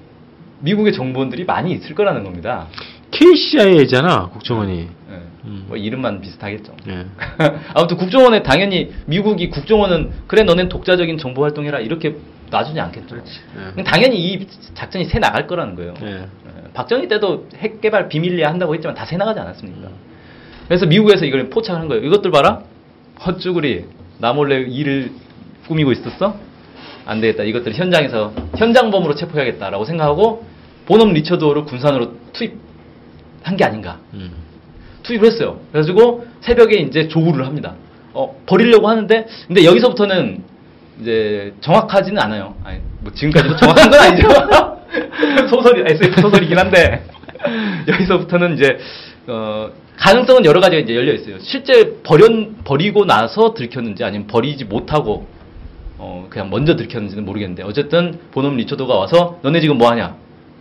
미국의 0.59 0.93
정보원들이 0.93 1.45
많이 1.45 1.71
있을 1.73 1.95
거라는 1.95 2.23
겁니다. 2.23 2.67
KCIA잖아 3.11 4.29
국정원이. 4.29 4.79
예. 5.11 5.13
음. 5.45 5.65
뭐 5.67 5.77
이름만 5.77 6.21
비슷하겠죠. 6.21 6.73
네. 6.85 7.05
아무튼 7.75 7.97
국정원에 7.97 8.41
당연히 8.43 8.91
미국이 9.05 9.49
국정원은 9.49 10.11
그래 10.27 10.43
너넨 10.43 10.69
독자적인 10.69 11.17
정보 11.17 11.43
활동해라 11.43 11.79
이렇게 11.79 12.15
놔주지 12.49 12.79
않겠죠. 12.79 13.15
네. 13.75 13.83
당연히 13.83 14.17
이 14.33 14.47
작전이 14.73 15.05
새 15.05 15.19
나갈 15.19 15.45
거라는 15.47 15.75
거예요. 15.75 15.93
네. 16.01 16.11
예, 16.47 16.71
박정희 16.73 17.07
때도 17.07 17.47
핵 17.57 17.79
개발 17.81 18.09
비밀리에 18.09 18.43
한다고 18.45 18.73
했지만 18.73 18.95
다 18.95 19.05
새 19.05 19.17
나가지 19.17 19.39
않았습니까? 19.39 19.89
그래서 20.67 20.85
미국에서 20.87 21.25
이걸 21.25 21.49
포착한 21.49 21.87
거예요. 21.87 22.03
이것들 22.03 22.31
봐라. 22.31 22.61
헛쭈구리 23.25 23.85
나 24.17 24.33
몰래 24.33 24.61
일을 24.61 25.11
꾸미고 25.67 25.91
있었어? 25.91 26.37
안 27.05 27.21
되겠다. 27.21 27.43
이것들 27.43 27.73
현장에서 27.73 28.33
현장범으로 28.57 29.15
체포해야겠다라고 29.15 29.85
생각하고 29.85 30.45
본업 30.85 31.13
리처드를 31.13 31.65
군산으로 31.65 32.13
투입한 32.33 33.57
게 33.57 33.63
아닌가. 33.63 33.99
음. 34.13 34.31
투입을 35.03 35.27
했어요. 35.27 35.59
그래가지고 35.71 36.27
새벽에 36.41 36.77
이제 36.77 37.07
조우를 37.07 37.45
합니다. 37.45 37.75
어, 38.13 38.35
버리려고 38.45 38.87
하는데, 38.87 39.27
근데 39.47 39.65
여기서부터는 39.65 40.43
이제 41.01 41.53
정확하지는 41.61 42.19
않아요. 42.21 42.55
아니, 42.63 42.79
뭐 43.01 43.11
지금까지도 43.13 43.55
정확한 43.57 43.89
건 43.89 43.99
아니죠. 43.99 44.27
소설이, 45.49 45.83
SF 45.85 46.21
소설이긴 46.21 46.57
한데, 46.57 47.03
여기서부터는 47.87 48.55
이제, 48.55 48.77
어, 49.27 49.69
가능성은 49.97 50.45
여러 50.45 50.59
가지가 50.59 50.81
이제 50.81 50.95
열려 50.95 51.13
있어요. 51.13 51.37
실제 51.39 51.97
버려, 52.03 52.27
버리고 52.63 53.05
나서 53.05 53.53
들켰는지 53.53 54.03
아니면 54.03 54.27
버리지 54.27 54.65
못하고, 54.65 55.27
어, 55.97 56.27
그냥 56.29 56.49
먼저 56.49 56.75
들켰는지는 56.75 57.25
모르겠는데, 57.25 57.63
어쨌든 57.63 58.19
본업 58.31 58.55
리처드가 58.55 58.93
와서, 58.93 59.39
너네 59.41 59.61
지금 59.61 59.77
뭐 59.77 59.89
하냐? 59.91 60.15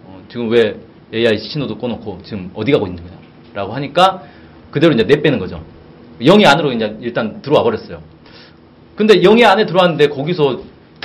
어, 0.06 0.22
지금 0.28 0.48
왜 0.50 0.76
AI 1.12 1.38
신호도 1.38 1.78
꺼놓고 1.78 2.20
지금 2.24 2.50
어디 2.54 2.72
가고 2.72 2.86
있는 2.86 3.02
거야? 3.04 3.14
라고 3.54 3.72
하니까 3.74 4.22
그대로 4.70 4.92
이제 4.92 5.04
내빼는 5.04 5.38
거죠. 5.38 5.62
영이 6.20 6.46
안으로 6.46 6.72
이제 6.72 6.96
일단 7.00 7.40
들어와 7.42 7.62
버렸어요. 7.62 8.00
근데 8.96 9.20
영이 9.20 9.44
안에 9.44 9.66
들어왔는데 9.66 10.08
거기서 10.08 10.62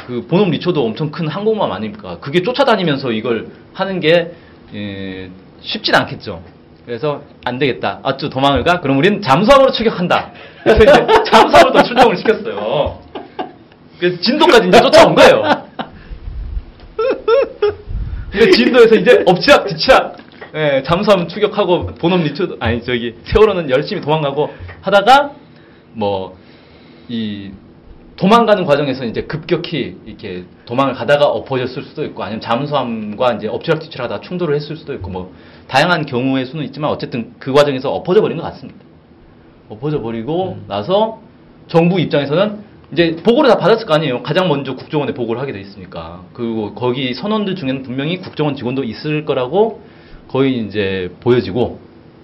그 0.07 0.25
본업 0.27 0.49
리초도 0.49 0.83
엄청 0.83 1.11
큰 1.11 1.27
항공모함 1.27 1.71
아닙니까? 1.71 2.17
그게 2.19 2.41
쫓아다니면서 2.41 3.11
이걸 3.11 3.49
하는 3.73 3.99
게 3.99 4.31
예, 4.73 5.29
쉽진 5.61 5.95
않겠죠. 5.95 6.41
그래서 6.85 7.21
안 7.45 7.59
되겠다. 7.59 7.99
아쭈 8.01 8.29
도망을 8.29 8.63
가? 8.63 8.79
그럼 8.81 8.97
우린 8.97 9.21
잠수함으로 9.21 9.71
추격한다. 9.71 10.31
그래서 10.63 10.83
이제 10.83 11.07
잠수함으로 11.29 11.71
또 11.73 11.83
출동을 11.83 12.17
시켰어요. 12.17 12.99
그래서 13.99 14.19
진도까지 14.21 14.67
이제 14.69 14.81
쫓아온 14.81 15.15
거예요. 15.15 15.43
근데 18.31 18.51
진도에서 18.51 18.95
이제 18.95 19.23
엎치락 19.25 19.67
뒤치락 19.67 20.17
예, 20.55 20.83
잠수함 20.85 21.27
추격하고 21.27 21.87
본업 21.95 22.21
리처 22.21 22.57
아니 22.59 22.83
저기 22.83 23.15
세월호는 23.23 23.69
열심히 23.69 24.01
도망가고 24.01 24.53
하다가 24.81 25.31
뭐 25.93 26.39
이 27.09 27.51
도망가는 28.15 28.65
과정에서 28.65 29.05
이제 29.05 29.23
급격히 29.23 29.97
이렇게 30.05 30.43
도망을 30.65 30.93
가다가 30.93 31.25
엎어졌을 31.25 31.83
수도 31.83 32.05
있고 32.05 32.23
아니면 32.23 32.41
잠수함과 32.41 33.33
이제 33.33 33.47
엎치락 33.47 33.79
뒤치락하다가 33.79 34.21
충돌을 34.21 34.55
했을 34.55 34.75
수도 34.77 34.93
있고 34.93 35.09
뭐 35.09 35.33
다양한 35.67 36.05
경우의 36.05 36.45
수는 36.45 36.65
있지만 36.65 36.91
어쨌든 36.91 37.33
그 37.39 37.51
과정에서 37.53 37.91
엎어져 37.91 38.21
버린 38.21 38.37
것 38.37 38.43
같습니다. 38.43 38.79
엎어져 39.69 40.01
버리고 40.01 40.57
나서 40.67 41.19
정부 41.67 41.99
입장에서는 41.99 42.68
이제 42.91 43.15
보고를 43.17 43.49
다 43.49 43.57
받았을 43.57 43.85
거 43.85 43.93
아니에요. 43.93 44.23
가장 44.23 44.47
먼저 44.47 44.75
국정원에 44.75 45.13
보고를 45.13 45.41
하게 45.41 45.51
돼 45.51 45.61
있으니까. 45.61 46.23
그리고 46.33 46.73
거기 46.73 47.13
선원들 47.13 47.55
중에는 47.55 47.83
분명히 47.83 48.17
국정원 48.17 48.55
직원도 48.55 48.83
있을 48.83 49.25
거라고 49.25 49.81
거의 50.27 50.59
이제 50.59 51.13
보여지고 51.19 51.79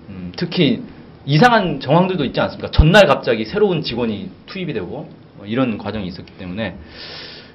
음, 0.10 0.32
특히 0.36 0.82
이상한 1.26 1.80
정황들도 1.80 2.24
있지 2.26 2.40
않습니까? 2.40 2.72
전날 2.72 3.08
갑자기 3.08 3.46
새로운 3.46 3.82
직원이 3.82 4.30
투입이 4.48 4.74
되고 4.74 5.10
뭐 5.38 5.46
이런 5.46 5.78
과정이 5.78 6.08
있었기 6.08 6.34
때문에 6.34 6.76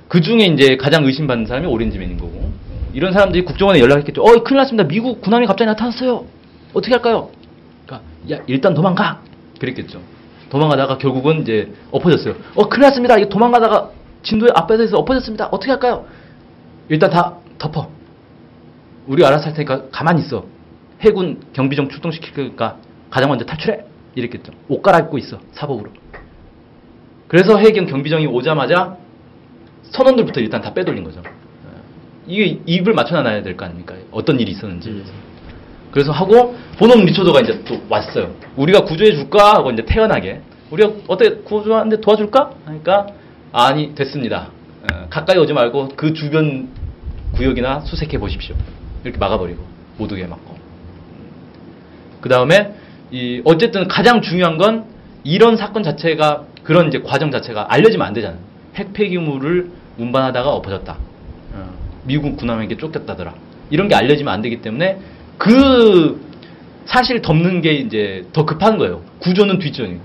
그 0.09 0.21
중에 0.21 0.47
이제 0.47 0.77
가장 0.77 1.05
의심받는 1.05 1.47
사람이 1.47 1.67
오렌지맨인 1.67 2.19
거고 2.19 2.51
이런 2.93 3.13
사람들이 3.13 3.45
국정원에 3.45 3.81
연락했겠죠. 3.81 4.23
어, 4.23 4.43
큰일 4.43 4.59
났습니다. 4.59 4.89
미국 4.89 5.21
군함이 5.21 5.47
갑자기 5.47 5.67
나타났어요. 5.67 6.27
어떻게 6.75 6.93
할까요? 6.93 7.31
그러니까 7.87 8.09
야 8.33 8.41
일단 8.47 8.75
도망가. 8.75 9.23
그랬겠죠. 9.61 10.01
도망가다가 10.51 10.99
결국은 10.99 11.43
이제 11.43 11.73
엎어졌어요. 11.91 12.35
어, 12.57 12.69
큰일 12.69 12.83
났습니다. 12.83 13.17
이거 13.17 13.29
도망가다가 13.29 13.91
진도의 14.23 14.53
앞에서 14.55 14.99
엎어졌습니다. 14.99 15.47
어떻게 15.47 15.71
할까요? 15.71 16.05
일단 16.89 17.09
다 17.11 17.37
덮어. 17.59 17.89
우리 19.07 19.25
알아서 19.25 19.47
할 19.47 19.55
테니까 19.55 19.85
가만히 19.91 20.21
있어. 20.23 20.45
해군 21.01 21.41
경비정 21.53 21.89
출동시킬 21.89 22.35
거니까 22.35 22.77
가장 23.11 23.31
먼저 23.31 23.45
탈출해. 23.47 23.85
이랬겠죠. 24.17 24.53
옷 24.69 24.83
갈아입고 24.83 25.17
있어. 25.19 25.39
사복으로. 25.53 25.91
그래서 27.29 27.57
해경 27.57 27.87
경비정이 27.87 28.27
오자마자 28.27 28.97
선원들부터 29.85 30.41
일단 30.41 30.61
다 30.61 30.75
빼돌린 30.75 31.05
거죠. 31.05 31.23
이게 32.27 32.61
입을 32.67 32.93
맞춰놔야 32.93 33.43
될 33.43 33.57
거 33.57 33.65
아닙니까? 33.65 33.95
어떤 34.11 34.39
일이 34.41 34.51
있었는지. 34.53 35.05
그래서 35.91 36.13
하고 36.13 36.57
본업 36.79 37.05
리초더가 37.05 37.41
이제 37.41 37.63
또 37.65 37.81
왔어요. 37.89 38.35
우리가 38.57 38.85
구조해 38.85 39.13
줄까 39.13 39.55
하고 39.55 39.71
이제 39.71 39.85
태연하게 39.85 40.41
우리가 40.71 40.93
어떻게 41.09 41.37
구조하는데 41.43 42.01
도와줄까? 42.01 42.51
하니까 42.65 43.07
아니 43.53 43.95
됐습니다. 43.95 44.51
어, 44.83 45.07
가까이 45.11 45.37
오지 45.39 45.53
말고 45.53 45.91
그 45.97 46.13
주변 46.15 46.69
구역이나 47.33 47.81
수색해 47.81 48.19
보십시오. 48.19 48.55
이렇게 49.03 49.19
막아버리고 49.19 49.65
모두게 49.99 50.27
막고. 50.27 50.57
그 52.21 52.29
다음에 52.29 52.75
이 53.11 53.43
어쨌든 53.45 53.89
가장 53.89 54.23
중요한 54.23 54.59
건 54.59 54.85
이런 55.25 55.57
사건 55.57 55.83
자체가 55.83 56.45
그런 56.63 56.89
이제 56.89 57.01
과정 57.01 57.31
자체가 57.31 57.67
알려지면 57.73 58.07
안 58.07 58.13
되잖아요. 58.15 58.39
핵 58.77 58.93
폐기물을 58.93 59.71
운반하다가 59.99 60.51
엎어졌다. 60.51 60.97
어, 61.55 61.73
미국 62.05 62.37
군함에게 62.37 62.77
쫓겼다더라. 62.77 63.35
이런 63.71 63.89
게 63.89 63.95
알려지면 63.95 64.33
안 64.33 64.43
되기 64.43 64.61
때문에 64.63 64.99
그 65.41 66.21
사실 66.85 67.23
덮는 67.23 67.63
게 67.63 67.73
이제 67.73 68.27
더 68.35 68.45
급한 68.45 68.77
거예요. 68.77 69.01
구조는 69.21 69.59
뒷전이고. 69.59 70.03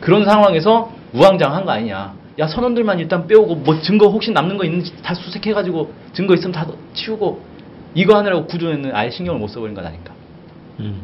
그런 0.00 0.24
상황에서 0.24 0.90
우왕장한 1.12 1.64
거 1.64 1.70
아니냐. 1.70 2.14
야 2.40 2.46
선원들만 2.48 2.98
일단 2.98 3.28
빼오고 3.28 3.54
뭐 3.56 3.80
증거 3.80 4.08
혹시 4.08 4.32
남는 4.32 4.56
거 4.56 4.64
있는지 4.64 4.92
다 5.04 5.14
수색해가지고 5.14 5.92
증거 6.14 6.34
있으면 6.34 6.50
다 6.50 6.66
치우고 6.94 7.44
이거 7.94 8.16
하느라고 8.16 8.46
구조에는 8.46 8.92
아예 8.92 9.10
신경을 9.10 9.38
못 9.38 9.46
써버린 9.46 9.76
건 9.76 9.86
아닐까. 9.86 10.12
음. 10.80 11.00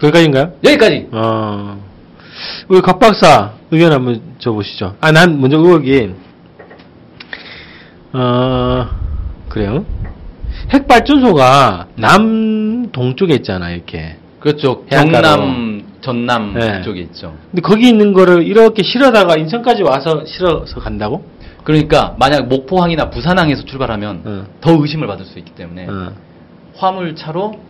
거기까지인가요? 0.00 0.52
여기까지. 0.62 1.08
어. 1.10 1.82
우리 2.68 2.80
곽 2.82 3.00
박사 3.00 3.54
의견 3.72 3.92
한번 3.92 4.22
줘보시죠. 4.38 4.94
아, 5.00 5.10
난 5.10 5.40
먼저 5.40 5.58
의혹이, 5.58 6.14
어, 8.12 8.88
그래요? 9.48 9.84
핵발전소가 10.70 11.88
남동쪽에 11.96 13.34
있잖아, 13.34 13.70
이렇게. 13.70 14.16
그렇죠. 14.38 14.84
해안가로. 14.90 15.22
경남, 15.22 15.82
전남 16.00 16.54
네. 16.54 16.82
쪽에 16.82 17.00
있죠. 17.02 17.34
근데 17.50 17.60
거기 17.60 17.88
있는 17.88 18.12
거를 18.12 18.42
이렇게 18.46 18.82
실어다가 18.82 19.36
인천까지 19.36 19.82
와서 19.82 20.24
실어서 20.24 20.80
간다고? 20.80 21.24
그러니까 21.64 22.16
만약 22.18 22.46
목포항이나 22.48 23.10
부산항에서 23.10 23.64
출발하면 23.64 24.22
어. 24.24 24.46
더 24.60 24.72
의심을 24.80 25.06
받을 25.06 25.26
수 25.26 25.38
있기 25.38 25.52
때문에 25.52 25.86
어. 25.88 26.12
화물차로 26.76 27.60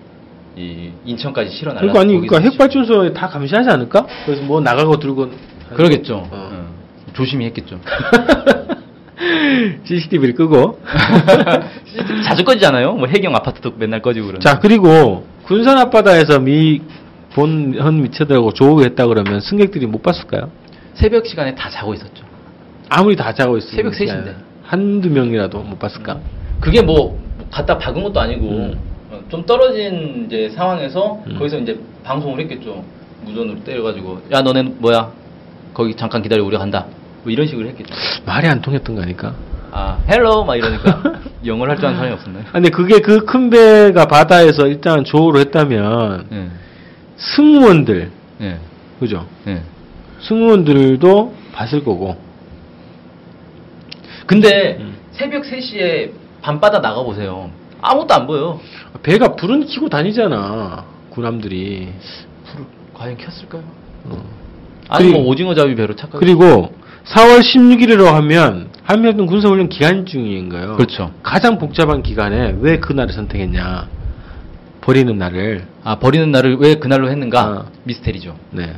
이 0.57 0.91
인천까지 1.05 1.51
실어 1.51 1.73
날라. 1.73 1.81
그러니까 1.81 2.01
아니, 2.01 2.13
그러니까 2.21 2.39
핵발전소에 2.51 3.13
다 3.13 3.29
감시하지 3.29 3.69
않을까? 3.69 4.07
그래서 4.27 4.43
뭐 4.43 4.61
나가고 4.61 4.99
들고. 4.99 5.31
그러겠죠. 5.75 6.17
어. 6.17 6.29
어. 6.31 6.67
조심히 7.13 7.47
했겠죠. 7.47 7.81
CCTV를 9.85 10.35
끄고. 10.35 10.81
자주 12.25 12.45
꺼지잖아요. 12.45 12.95
뭐 12.95 13.07
해경 13.07 13.35
아파트도 13.35 13.75
맨날 13.77 14.01
꺼지고 14.01 14.27
그러는. 14.27 14.41
자, 14.41 14.59
그리고 14.59 15.27
군산 15.45 15.79
앞바다에서 15.79 16.41
미 16.41 16.81
본현 17.35 18.03
미쳐들하고 18.03 18.53
조우했다 18.53 19.07
그러면 19.07 19.41
승객들이 19.41 19.87
못 19.87 20.03
봤을까요? 20.03 20.51
새벽 20.95 21.27
시간에 21.27 21.55
다 21.55 21.71
자고 21.71 21.95
있었죠. 21.95 22.25
아무리 22.89 23.15
다 23.15 23.33
자고 23.33 23.57
있으면 23.59 23.93
새벽 23.93 23.95
3 23.95 24.07
인데. 24.19 24.37
한두 24.65 25.11
명이라도 25.11 25.61
못 25.61 25.79
봤을까? 25.79 26.19
그게 26.61 26.83
뭐 26.83 27.19
갖다 27.51 27.79
박은 27.79 28.03
것도 28.03 28.21
아니고 28.21 28.47
음. 28.49 28.81
어, 29.11 29.21
좀 29.29 29.45
떨어진 29.47 30.27
이제 30.27 30.51
상황에서 30.55 31.23
음. 31.27 31.37
거기서 31.39 31.59
이제 31.59 31.79
방송을 32.05 32.41
했겠죠. 32.41 32.85
무전으로 33.25 33.63
때려가지고 33.65 34.23
야 34.33 34.41
너네 34.41 34.63
뭐야 34.63 35.13
거기 35.75 35.95
잠깐 35.95 36.23
기다려 36.23 36.45
우리 36.45 36.57
간다. 36.57 36.87
뭐 37.23 37.33
이런 37.33 37.47
식으로 37.47 37.69
했겠죠. 37.69 37.95
말이 38.27 38.47
안 38.49 38.61
통했던 38.61 38.97
거 38.97 39.03
아닐까? 39.03 39.35
아 39.73 39.99
hello 40.09 40.45
막 40.45 40.57
이러니까 40.57 41.21
영어를 41.47 41.73
할 41.73 41.77
줄 41.79 41.87
아는 41.87 41.97
사람이 41.99 42.15
없었나요? 42.15 42.45
아, 42.49 42.53
근데 42.53 42.71
그게 42.71 42.99
그 43.01 43.25
큰 43.25 43.51
배가 43.51 44.07
바다에서 44.07 44.67
일단 44.67 45.05
조우를 45.05 45.41
했다면 45.43 46.27
예. 46.33 46.49
승무원들 47.17 48.11
예. 48.41 48.59
그죠? 48.99 49.27
예. 49.47 49.63
승무원들도 50.23 51.35
봤을 51.53 51.85
거고 51.85 52.17
근데 54.27 54.77
음. 54.81 54.95
새벽 55.13 55.43
3시에 55.45 56.11
밤바다 56.43 56.81
나가 56.81 57.03
보세요. 57.03 57.51
아무것도 57.83 58.15
안 58.15 58.27
보여. 58.27 58.61
배가 59.03 59.35
불은 59.37 59.67
켜고 59.67 59.89
다니잖아 59.89 60.85
군함들이 61.11 61.89
불을 62.47 62.67
과연 62.95 63.17
켰을까요? 63.17 63.63
어. 64.05 64.23
아니 64.89 65.11
뭐 65.11 65.25
오징어 65.27 65.55
잡이 65.55 65.75
배로 65.75 65.95
착각. 65.97 66.19
그리고 66.19 66.73
4월 67.05 67.41
16일이라고 67.41 68.05
하면 68.15 68.69
한미합동 68.85 69.27
군사훈련 69.27 69.69
기간 69.69 70.07
중인 70.07 70.49
거예요. 70.49 70.77
그렇죠. 70.77 71.13
가장 71.23 71.59
복잡한 71.59 72.03
기간에 72.03 72.57
왜 72.61 72.79
그날을 72.79 73.13
선택했냐? 73.13 73.89
버리는 74.81 75.17
날을. 75.19 75.65
아 75.85 75.99
버리는 75.99 76.31
날을 76.31 76.57
왜 76.59 76.75
그날로 76.77 77.11
했는가? 77.11 77.45
어. 77.51 77.67
미스테리죠. 77.85 78.37
네. 78.53 78.75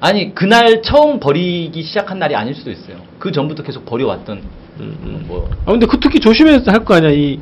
아니 0.00 0.34
그날 0.34 0.82
처음 0.82 1.18
버리기 1.18 1.82
시작한 1.82 2.18
날이 2.18 2.34
아닐 2.36 2.54
수도 2.54 2.70
있어요. 2.70 2.96
그 3.18 3.32
전부터 3.32 3.62
계속 3.64 3.84
버려왔던 3.84 4.38
음, 4.80 4.96
음. 5.02 5.24
뭐 5.26 5.50
아 5.66 5.72
근데 5.72 5.86
그 5.86 5.98
특히 6.00 6.20
조심해서 6.20 6.70
할 6.70 6.84
거 6.84 6.94
아니야. 6.94 7.10
이, 7.10 7.40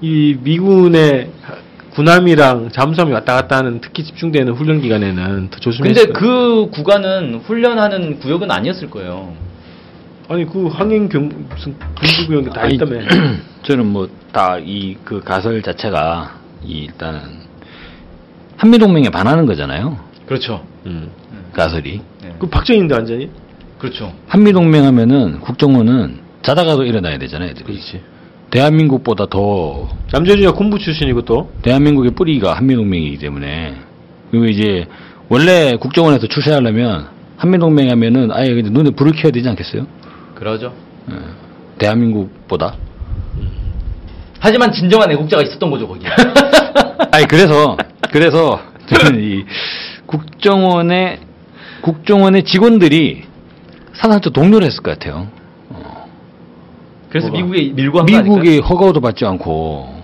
이 0.00 0.36
미군의 0.42 1.30
군함이랑 1.96 2.68
잠수함이 2.72 3.10
왔다 3.12 3.34
갔다 3.34 3.56
하는 3.56 3.80
특히 3.80 4.04
집중되는 4.04 4.52
훈련 4.52 4.82
기간에는 4.82 5.48
더 5.50 5.58
조심해서. 5.58 5.94
근데 6.04 6.12
그 6.12 6.68
구간은 6.70 7.40
훈련하는 7.46 8.18
구역은 8.18 8.50
아니었을 8.50 8.90
거예요. 8.90 9.32
아니 10.28 10.44
그 10.44 10.66
항행 10.66 11.08
경 11.08 11.30
무슨 11.48 11.74
군부구역이 11.98 12.50
다 12.50 12.62
아니, 12.62 12.74
있다며. 12.74 13.00
저는 13.64 13.86
뭐 13.86 14.08
다 14.32 14.58
이 14.60 14.96
그 15.04 15.20
가설 15.20 15.62
자체가 15.62 16.34
이 16.62 16.80
일단 16.84 17.22
한미 18.58 18.76
동맹에 18.78 19.08
반하는 19.08 19.46
거잖아요. 19.46 19.98
그렇죠. 20.26 20.66
음. 20.84 21.08
가설이. 21.54 22.02
네. 22.22 22.34
그 22.38 22.46
박정희인데 22.46 22.94
완전히. 22.94 23.30
그렇죠. 23.78 24.12
한미 24.28 24.52
동맹 24.52 24.84
하면은 24.84 25.40
국정원은 25.40 26.18
자다가도 26.42 26.84
일어나야 26.84 27.16
되잖아요. 27.16 27.50
애들이. 27.50 27.64
그렇지. 27.64 28.02
대한민국보다 28.50 29.26
더 29.26 29.88
남재준이가 30.12 30.52
군부 30.52 30.78
출신이고 30.78 31.22
또. 31.22 31.50
대한민국의 31.62 32.12
뿌리가 32.12 32.54
한미동맹이기 32.54 33.18
때문에 33.18 33.74
그리고 34.30 34.46
이제 34.46 34.86
원래 35.28 35.76
국정원에서 35.76 36.26
출세하려면 36.28 37.08
한미동맹 37.36 37.90
하면은 37.90 38.30
아예 38.32 38.54
그냥 38.54 38.72
눈에 38.72 38.90
불을 38.90 39.12
켜야 39.12 39.32
되지 39.32 39.48
않겠어요? 39.48 39.86
그러죠. 40.34 40.72
예. 41.10 41.16
대한민국보다 41.78 42.76
하지만 44.38 44.72
진정한 44.72 45.10
애국자가 45.10 45.42
있었던 45.42 45.70
거죠 45.70 45.88
거기에. 45.88 46.08
아니 47.10 47.26
그래서 47.26 47.76
그래서 48.12 48.60
저는 48.86 49.22
이 49.22 49.44
국정원의 50.06 51.20
국정원의 51.82 52.44
직원들이 52.44 53.24
사상적 53.94 54.32
동료를 54.32 54.66
했을 54.66 54.82
것 54.82 54.98
같아요. 54.98 55.28
그래서 57.16 57.28
뭐가? 57.28 57.42
미국에 57.42 57.72
밀고 57.72 58.00
아닐까요? 58.00 58.22
미국의 58.22 58.60
허가도 58.60 59.00
받지 59.00 59.24
않고 59.24 59.96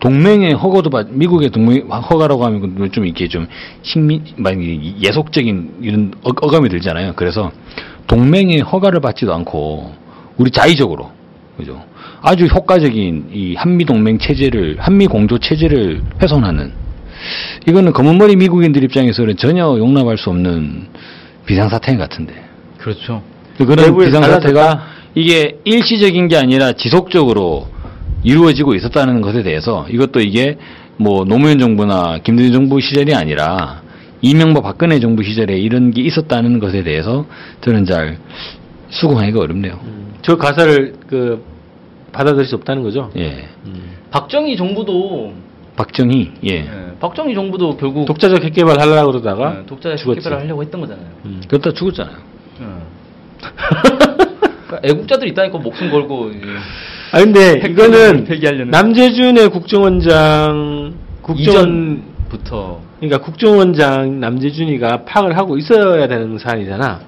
동맹의 0.00 0.54
허가도 0.54 0.90
받 0.90 1.08
미국의 1.10 1.50
동맹 1.50 1.88
허가라고 1.88 2.44
하면 2.44 2.90
좀 2.92 3.04
이렇게 3.04 3.28
좀 3.28 3.46
식민 3.82 4.22
막 4.36 4.54
예속적인 4.60 5.76
이런 5.82 6.12
어, 6.22 6.30
어감이 6.30 6.68
들잖아요. 6.68 7.12
그래서 7.16 7.50
동맹의 8.06 8.60
허가를 8.60 9.00
받지도 9.00 9.34
않고 9.34 9.92
우리 10.36 10.50
자의적으로 10.50 11.10
그죠? 11.56 11.82
아주 12.22 12.46
효과적인 12.46 13.30
이 13.32 13.54
한미 13.54 13.84
동맹 13.84 14.18
체제를 14.18 14.76
한미 14.78 15.06
공조 15.06 15.38
체제를 15.38 16.02
훼손하는 16.22 16.72
이거는 17.66 17.92
검은머리 17.92 18.36
미국인들 18.36 18.84
입장에서는 18.84 19.36
전혀 19.36 19.64
용납할 19.64 20.18
수 20.18 20.30
없는 20.30 20.88
비상사태 21.46 21.96
같은데 21.96 22.34
그렇죠. 22.78 23.22
그런 23.56 23.96
비상사태가? 23.96 24.96
이게 25.16 25.58
일시적인 25.64 26.28
게 26.28 26.36
아니라 26.36 26.72
지속적으로 26.72 27.66
이루어지고 28.22 28.74
있었다는 28.74 29.22
것에 29.22 29.42
대해서 29.42 29.86
이것도 29.88 30.20
이게 30.20 30.58
뭐 30.98 31.24
노무현 31.24 31.58
정부나 31.58 32.18
김대중 32.22 32.52
정부 32.52 32.80
시절이 32.80 33.14
아니라 33.14 33.82
이명박 34.20 34.62
박근혜 34.62 35.00
정부 35.00 35.22
시절에 35.22 35.58
이런 35.58 35.90
게 35.90 36.02
있었다는 36.02 36.58
것에 36.58 36.82
대해서 36.82 37.24
저는 37.62 37.86
잘 37.86 38.18
수긍하기가 38.90 39.40
어렵네요. 39.40 39.80
저 40.20 40.36
가사를 40.36 40.94
그 41.08 41.42
받아들일 42.12 42.46
수 42.46 42.54
없다는 42.56 42.82
거죠. 42.82 43.10
예. 43.16 43.48
박정희 44.10 44.56
정부도 44.56 45.32
박정희 45.76 46.32
예. 46.44 46.50
예, 46.50 46.68
박정희 47.00 47.34
정부도 47.34 47.76
결국 47.76 48.06
독자적 48.06 48.44
핵개발 48.44 48.80
하려고 48.80 49.12
그러다가 49.12 49.60
예, 49.60 49.66
독자적 49.66 49.98
죽었지. 49.98 50.20
개발을 50.20 50.44
하려고 50.44 50.62
했던 50.62 50.80
거잖아요. 50.80 51.06
음. 51.24 51.42
그러다 51.48 51.72
죽었잖아요. 51.72 52.16
예. 54.66 54.68
그러니까 54.68 54.80
애국자들 54.82 55.28
있다니까 55.28 55.58
목숨 55.58 55.90
걸고 55.90 56.30
이제 56.30 56.46
아 57.12 57.18
근데 57.20 57.60
핵 57.60 57.70
이거는. 57.70 58.26
남재준의 58.70 59.48
국정원장 59.50 60.94
국정원 61.22 62.02
이전부터 62.28 62.80
그러니까 62.98 63.18
국정원장 63.24 64.20
남재준이가 64.20 65.04
파악을 65.04 65.36
하고 65.36 65.56
있어야 65.56 66.08
되는 66.08 66.38
사안이잖아. 66.38 67.00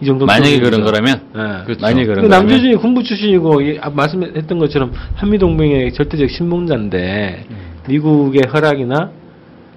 이 0.00 0.04
정도 0.04 0.26
만약에. 0.26 0.58
그런 0.58 0.82
거라면 0.82 1.20
예. 1.34 1.64
그렇죠. 1.64 1.80
만약에 1.80 2.06
그런 2.06 2.28
남재준이 2.28 2.76
군부 2.76 3.02
출신이고 3.02 3.60
이 3.60 3.78
아, 3.80 3.90
말씀했던 3.90 4.58
것처럼 4.58 4.92
한미 5.14 5.38
동맹의 5.38 5.92
절대적 5.92 6.30
신봉자인데 6.30 7.46
음. 7.50 7.56
미국의 7.88 8.42
허락이나 8.52 9.10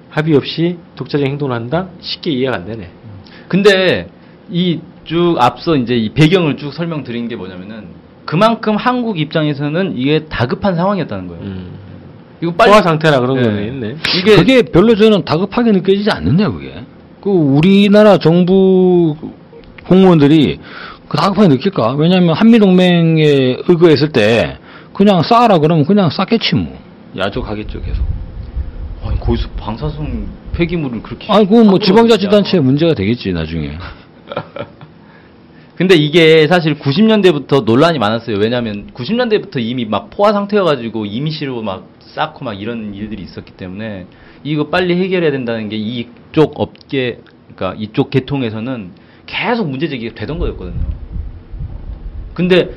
합의 0.10 0.36
없이 0.36 0.78
독자적 0.96 1.28
행동을 1.28 1.56
한다? 1.56 1.90
쉽게 2.00 2.32
이해가 2.32 2.56
안 2.56 2.66
되네. 2.66 2.90
근데 3.48 4.08
이 4.50 4.80
쭉 5.06 5.36
앞서 5.40 5.76
이제 5.76 5.96
이 5.96 6.10
배경을 6.10 6.58
쭉 6.58 6.74
설명드린 6.74 7.28
게 7.28 7.36
뭐냐면은 7.36 7.86
그만큼 8.26 8.76
한국 8.76 9.20
입장에서는 9.20 9.94
이게 9.98 10.26
다급한 10.26 10.76
상황이었다는 10.76 11.28
거예요. 11.28 11.44
음. 11.44 11.86
이거 12.42 12.54
빨리 12.54 12.74
상태라 12.74 13.20
그런 13.20 13.38
예. 13.38 13.44
거는 13.44 13.68
있네. 13.68 13.96
이게 14.20 14.36
그게 14.36 14.62
별로 14.64 14.96
저는 14.96 15.24
다급하게 15.24 15.72
느껴지지 15.72 16.10
않는데요, 16.12 16.54
그게. 16.54 16.84
그 17.22 17.30
우리나라 17.30 18.18
정부 18.18 19.16
공무원들이 19.88 20.60
그 21.08 21.18
다급하게 21.18 21.48
느낄까? 21.50 21.94
왜냐하면 21.94 22.36
한미동맹에 22.36 23.58
의거했을 23.68 24.10
때 24.10 24.58
그냥 24.94 25.22
쌓아라 25.24 25.60
그러면 25.60 25.86
그냥 25.86 26.10
쌓겠지 26.10 26.56
뭐. 26.56 26.78
야족하겠죠, 27.16 27.82
계속. 27.82 28.04
아니, 29.04 29.20
거기서 29.20 29.48
방사성 29.58 30.28
폐기물을 30.54 31.04
그렇게 31.04 31.32
아, 31.32 31.40
그건 31.40 31.50
뭐 31.50 31.60
함부로 31.60 31.80
지방자치단체의 31.80 32.64
문제가 32.64 32.94
되겠지, 32.94 33.32
나중에. 33.34 33.78
근데 35.78 35.96
이게 35.96 36.48
사실 36.48 36.76
90년대부터 36.80 37.66
논란이 37.66 38.00
많았어요. 38.00 38.38
왜냐하면 38.38 38.88
90년대부터 38.94 39.58
이미 39.60 39.86
막 39.86 40.10
포화 40.10 40.32
상태여가지고 40.32 41.06
이미시로 41.06 41.62
막 41.64 41.90
쌓고 42.00 42.46
막 42.46 42.54
이런 42.54 42.94
일들이 42.96 43.24
있었기 43.24 43.52
때문에 43.54 44.06
이거 44.44 44.70
빨리 44.70 44.96
해결해야 44.96 45.32
된다는 45.32 45.68
게 45.68 45.76
이쪽 45.76 46.54
업계, 46.60 47.20
그러니까 47.56 47.78
이쪽 47.82 48.10
계통에서는 48.10 48.92
계속 49.26 49.68
문제 49.70 49.90
제기가 49.90 50.16
되던 50.16 50.40
거였거든요. 50.40 50.80
근데 52.34 52.70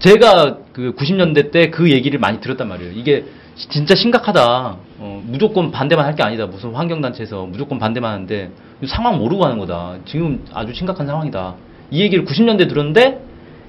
제가 0.00 0.58
그 0.72 0.94
90년대 0.96 1.52
때 1.52 1.70
그 1.70 1.92
얘기를 1.92 2.18
많이 2.18 2.40
들었단 2.40 2.68
말이에요. 2.68 2.92
이게 2.92 3.24
시- 3.54 3.68
진짜 3.68 3.94
심각하다. 3.94 4.76
어, 4.98 5.22
무조건 5.26 5.70
반대만 5.70 6.06
할 6.06 6.16
게 6.16 6.24
아니다. 6.24 6.46
무슨 6.46 6.72
환경단체에서 6.74 7.46
무조건 7.46 7.78
반대만 7.78 8.12
하는데 8.14 8.50
상황 8.86 9.18
모르고 9.18 9.44
하는 9.44 9.58
거다. 9.58 9.96
지금 10.06 10.44
아주 10.52 10.74
심각한 10.74 11.06
상황이다. 11.06 11.54
이 11.92 12.00
얘기를 12.00 12.24
90년대 12.24 12.68
들었는데 12.68 13.20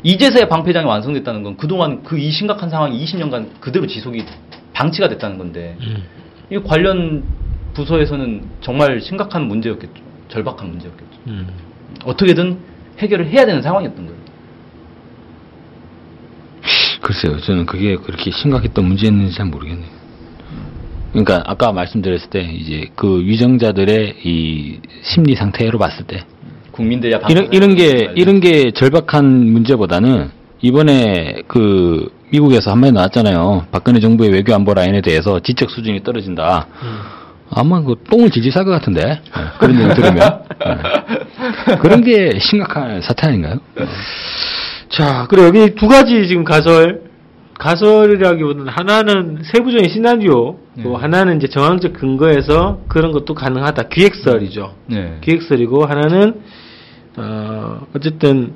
이제서야 0.01 0.47
방패장이 0.47 0.87
완성됐다는 0.87 1.43
건 1.43 1.57
그동안 1.57 2.03
그 2.03 2.17
이 2.17 2.31
심각한 2.31 2.69
상황이 2.69 3.03
20년간 3.03 3.59
그대로 3.59 3.85
지속이 3.85 4.23
방치가 4.73 5.09
됐다는 5.09 5.37
건데 5.37 5.77
음. 5.81 6.03
이 6.49 6.57
관련 6.59 7.23
부서에서는 7.73 8.43
정말 8.61 9.01
심각한 9.01 9.47
문제였겠죠. 9.47 10.01
절박한 10.29 10.69
문제였겠죠. 10.69 11.19
음. 11.27 11.47
어떻게든 12.05 12.57
해결을 12.99 13.27
해야 13.27 13.45
되는 13.45 13.61
상황이었던 13.61 14.05
거예요. 14.05 14.23
글쎄요, 17.01 17.37
저는 17.41 17.65
그게 17.65 17.97
그렇게 17.97 18.31
심각했던 18.31 18.85
문제였는지 18.85 19.35
잘 19.35 19.45
모르겠네요. 19.47 19.91
그러니까 21.11 21.43
아까 21.45 21.71
말씀드렸을 21.73 22.29
때 22.29 22.41
이제 22.41 22.85
그 22.95 23.19
위정자들의 23.25 24.15
이 24.23 24.79
심리 25.03 25.35
상태로 25.35 25.77
봤을 25.77 26.05
때 26.05 26.23
국민들야 26.73 27.19
이런 27.29 27.47
이런 27.53 27.75
게 27.75 28.11
이런 28.15 28.39
게 28.41 28.71
절박한 28.71 29.25
문제보다는 29.25 30.31
이번에 30.61 31.43
그 31.47 32.11
미국에서 32.31 32.71
한 32.71 32.79
마디 32.79 32.91
나왔잖아요. 32.91 33.67
박근혜 33.71 33.99
정부의 33.99 34.31
외교 34.31 34.53
안보 34.53 34.73
라인에 34.73 35.01
대해서 35.01 35.39
지적 35.39 35.69
수준이 35.69 36.03
떨어진다. 36.03 36.67
아마 37.51 37.81
그 37.83 37.95
똥을 38.09 38.31
질질 38.31 38.51
쌀 38.51 38.65
것 38.65 38.71
같은데 38.71 39.03
네, 39.03 39.19
그런 39.59 39.79
얘기 39.79 39.93
들으면 39.93 40.43
네. 40.65 41.77
그런 41.77 42.01
게 42.03 42.39
심각한 42.39 43.01
사태 43.01 43.27
아닌가요? 43.27 43.59
자, 44.89 45.27
그래 45.29 45.43
여기 45.43 45.75
두 45.75 45.87
가지 45.87 46.27
지금 46.27 46.43
가설 46.43 47.01
가설이라기보다는 47.59 48.67
하나는 48.67 49.43
세부적인 49.43 49.89
시나리오, 49.89 50.57
또 50.81 50.89
네. 50.89 50.95
하나는 50.95 51.37
이제 51.37 51.47
정황적 51.47 51.93
근거에서 51.93 52.79
그런 52.87 53.11
것도 53.11 53.35
가능하다. 53.35 53.83
기획설이죠. 53.89 54.73
네. 54.87 55.17
기획설이고 55.21 55.85
하나는 55.85 56.41
어 57.17 57.87
어쨌든 57.93 58.53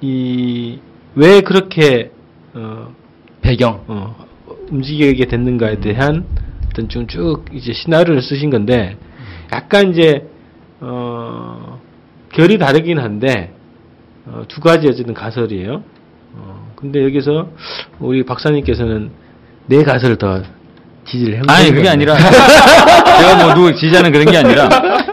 이 0.00 0.78
왜 1.14 1.42
그렇게 1.42 2.10
어, 2.54 2.94
배경. 3.42 3.84
어, 3.86 4.26
움직이게 4.70 5.26
됐는가에 5.26 5.80
대한 5.80 6.24
어떤 6.66 6.88
좀 6.88 7.06
쭉 7.06 7.44
이제 7.52 7.72
시나리오를 7.74 8.22
쓰신 8.22 8.48
건데 8.48 8.96
약간 9.52 9.90
이제 9.90 10.26
어 10.80 11.78
결이 12.32 12.56
다르긴 12.56 12.98
한데 12.98 13.52
어, 14.24 14.44
두 14.48 14.60
가지 14.60 14.88
어쨌든 14.88 15.12
가설이에요. 15.12 15.82
어, 16.34 16.72
근데 16.76 17.02
여기서 17.04 17.50
우리 18.00 18.24
박사님께서는 18.24 19.10
네 19.66 19.82
가설을 19.82 20.16
더 20.16 20.42
지지를 21.06 21.38
해. 21.38 21.40
아니 21.48 21.70
그게 21.72 21.88
아니라 21.88 22.16
제가 23.18 23.44
뭐 23.44 23.54
누구 23.54 23.74
지지하는 23.74 24.12
그런 24.12 24.26
게 24.26 24.36
아니라 24.36 24.68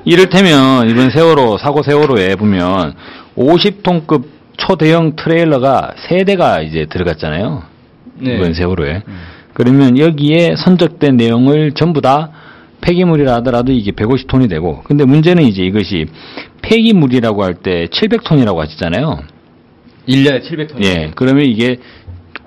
이를테면 0.06 0.90
이번 0.90 1.10
세월호 1.10 1.58
사고 1.58 1.84
세월호에 1.84 2.36
보면 2.36 2.94
50톤급 3.38 4.24
초대형 4.58 5.16
트레일러가 5.16 5.94
세 6.08 6.24
대가 6.24 6.62
이제 6.62 6.86
들어갔잖아요. 6.90 7.64
네. 8.20 8.36
이번 8.36 8.54
세월호에. 8.54 9.04
음. 9.08 9.20
그러면 9.54 9.98
여기에 9.98 10.56
선적된 10.58 11.18
내용을 11.18 11.72
전부 11.74 12.02
다 12.02 12.32
폐기물이라 12.82 13.36
하더라도 13.36 13.72
이게 13.74 13.92
150톤이 13.92 14.50
되고 14.50 14.82
근데 14.84 15.04
문제는 15.06 15.44
이제 15.44 15.64
이것이 15.64 16.06
폐기물이라고 16.62 17.44
할 17.44 17.56
때 17.56 17.88
700톤이라고 17.88 18.58
하시잖아요. 18.58 19.20
1년에 20.08 20.42
700톤. 20.44 20.84
예. 20.84 21.12
그러면 21.16 21.46
이게 21.46 21.78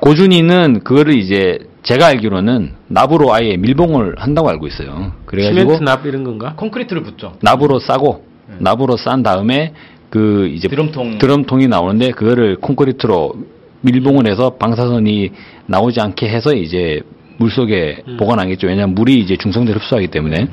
고준이는 0.01 0.81
그거를 0.85 1.17
이제 1.19 1.59
제가 1.83 2.07
알기로는 2.07 2.75
납으로 2.89 3.35
아예 3.35 3.57
밀봉을 3.57 4.15
한다고 4.19 4.49
알고 4.49 4.67
있어요. 4.69 5.13
그래가지고 5.27 5.61
시멘트 5.61 5.85
납 5.85 6.07
이런 6.07 6.25
건가? 6.25 6.55
콘크리트를 6.57 7.03
붙죠. 7.03 7.35
납으로 7.41 7.81
싸고 7.81 8.25
네. 8.49 8.55
납으로 8.61 8.97
싼 8.97 9.23
다음에 9.23 9.73
그 10.11 10.49
이제 10.49 10.69
드럼통. 10.69 11.19
드럼통이 11.19 11.67
나오는데 11.67 12.11
그거를 12.11 12.57
콘크리트로 12.57 13.35
밀봉을 13.81 14.31
해서 14.31 14.51
방사선이 14.51 15.31
나오지 15.67 16.01
않게 16.01 16.29
해서 16.29 16.55
이제 16.55 17.01
물 17.39 17.51
속에 17.51 18.03
음. 18.07 18.17
보관하겠죠. 18.17 18.69
왜냐하면 18.69 18.95
물이 18.95 19.19
이제 19.19 19.37
중성대를 19.37 19.81
흡수하기 19.81 20.09
때문에. 20.09 20.49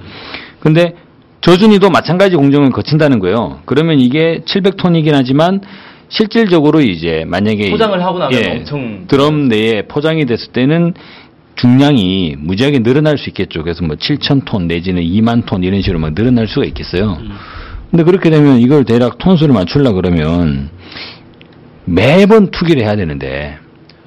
근데 0.60 0.96
저준이도 1.42 1.90
마찬가지 1.90 2.36
공정을 2.36 2.72
거친다는 2.72 3.20
거예요. 3.20 3.60
그러면 3.66 4.00
이게 4.00 4.42
700톤이긴 4.46 5.12
하지만 5.14 5.62
실질적으로 6.10 6.82
이제 6.82 7.24
만약에 7.28 7.70
포장을 7.70 8.04
하고 8.04 8.20
나면 8.20 8.40
예, 8.44 8.52
엄청 8.52 9.06
드럼 9.08 9.48
내에 9.48 9.84
포장이 9.84 10.26
됐을 10.26 10.52
때는 10.52 10.94
중량이 11.56 12.36
무지하게 12.40 12.80
늘어날 12.80 13.18
수 13.18 13.30
있겠죠. 13.30 13.64
그래서 13.64 13.84
뭐 13.84 13.96
7,000톤 13.96 14.66
내지는 14.68 15.04
2만 15.04 15.46
톤 15.46 15.64
이런 15.64 15.82
식으로 15.82 16.00
막 16.00 16.16
늘어날 16.16 16.48
수가 16.48 16.66
있겠어요. 16.66 17.18
음. 17.22 17.32
근데 17.92 18.04
그렇게 18.04 18.30
되면 18.30 18.60
이걸 18.60 18.86
대략 18.86 19.18
톤수를 19.18 19.54
맞추려 19.54 19.92
그러면 19.94 20.70
매번 21.86 22.50
투기를 22.52 22.84
해야 22.84 22.96
되는데 22.96 23.58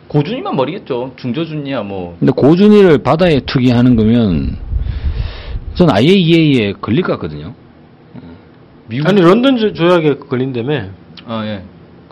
고준이만 0.08 0.54
머리겠죠. 0.56 1.12
중저준이야 1.16 1.82
뭐. 1.82 2.16
근데 2.18 2.32
고준이를 2.32 2.98
바다에 2.98 3.40
투기하는 3.40 3.96
거면 3.96 4.56
전 5.74 5.90
IAEA에 5.90 6.74
걸릴 6.80 7.02
것 7.02 7.12
같거든요. 7.14 7.54
미국 8.88 9.08
아니 9.08 9.20
런던 9.20 9.56
조- 9.58 9.72
조약에 9.72 10.16
걸린다며. 10.28 10.84
아 11.26 11.44
예. 11.46 11.62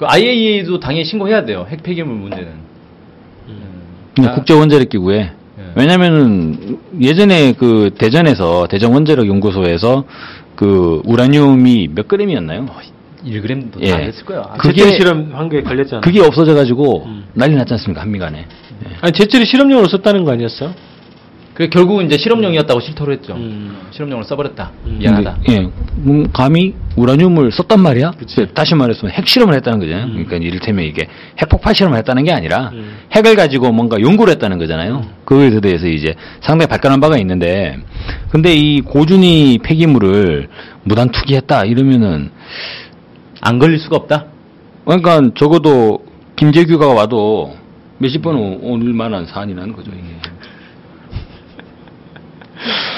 그 0.01 0.07
IAEA도 0.07 0.80
당연히 0.80 1.05
신고해야 1.05 1.44
돼요. 1.44 1.66
핵 1.68 1.82
폐기물 1.82 2.16
문제는. 2.16 2.48
그냥 4.16 4.30
아. 4.32 4.34
국제 4.34 4.55
원자력 4.55 4.88
기구에 4.88 5.18
예. 5.18 5.62
왜냐면은 5.74 6.78
예전에 6.98 7.53
그 7.53 7.90
대전에서 7.98 8.66
대전 8.68 8.94
원자력 8.94 9.28
연구소에서 9.28 10.05
그 10.57 11.03
우라늄이 11.05 11.88
몇 11.94 12.09
그램이었나요? 12.09 12.64
1g도 13.26 13.82
예. 13.82 13.90
다 13.90 13.98
됐을 13.98 14.24
거야. 14.24 14.38
아, 14.40 14.57
그게- 14.57 14.80
제철 14.84 14.96
실험 14.98 15.30
한게 15.34 15.62
걸렸잖아. 15.62 16.01
그게 16.01 16.22
없어져 16.22 16.55
가지고 16.55 17.05
음. 17.05 17.24
난리 17.34 17.55
났지 17.57 17.74
않습니까 17.74 18.01
한미 18.01 18.18
간에. 18.18 18.46
아니 19.03 19.12
제철이 19.12 19.44
실험용으로 19.44 19.86
썼다는 19.88 20.24
거 20.24 20.32
아니었어? 20.32 20.72
그 21.61 21.69
결국은 21.69 22.07
이제 22.07 22.17
실험용이었다고 22.17 22.81
실토를 22.81 23.19
했죠. 23.19 23.35
음. 23.35 23.77
실험용으로 23.91 24.27
써버렸다. 24.27 24.71
음. 24.87 24.97
미안하다. 24.99 25.41
근데, 25.45 25.53
예, 25.53 25.59
음, 26.07 26.27
감히 26.33 26.73
우라늄을 26.97 27.53
썼단 27.53 27.79
말이야. 27.81 28.13
그치. 28.13 28.47
다시 28.55 28.75
말했으면 28.75 29.13
핵실험을 29.13 29.53
했다는 29.57 29.79
거잖아요. 29.79 30.07
음. 30.07 30.13
그러니까 30.13 30.37
이를테면 30.37 30.87
이게 30.87 31.07
핵폭발 31.39 31.75
실험을 31.75 31.99
했다는 31.99 32.25
게 32.25 32.33
아니라 32.33 32.71
음. 32.73 32.97
핵을 33.13 33.37
가지고 33.37 33.73
뭔가 33.73 34.01
연구를 34.01 34.33
했다는 34.33 34.57
거잖아요. 34.57 35.05
그거에 35.27 35.61
대해서 35.61 35.87
이제 35.87 36.15
상당히 36.41 36.67
발간한 36.71 36.99
바가 36.99 37.19
있는데, 37.19 37.77
근데 38.31 38.55
이 38.55 38.81
고준위 38.81 39.59
폐기물을 39.63 40.49
무단 40.85 41.11
투기했다 41.11 41.67
이러면은 41.67 42.31
안 43.43 43.59
걸릴 43.59 43.79
수가 43.81 43.97
없다. 43.97 44.25
그러니까 44.87 45.21
적어도 45.37 46.07
김재규가 46.37 46.89
와도 46.89 47.55
몇십 47.99 48.23
번 48.23 48.37
오- 48.37 48.59
올 48.63 48.83
만한 48.95 49.27
사안이라는 49.27 49.75
거죠 49.75 49.91
이게. 49.91 50.17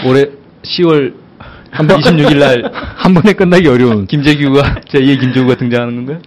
올해 0.06 0.26
10월 0.62 1.14
한 1.70 1.86
번 1.86 2.00
26일 2.00 2.38
날 2.38 2.62
한 2.96 3.14
번에 3.14 3.32
끝나기 3.32 3.66
어려운 3.68 4.06
김재규가 4.06 4.80
제2의 4.88 5.20
김재규가 5.20 5.54
등장하는 5.56 5.96
건가요? 5.96 6.18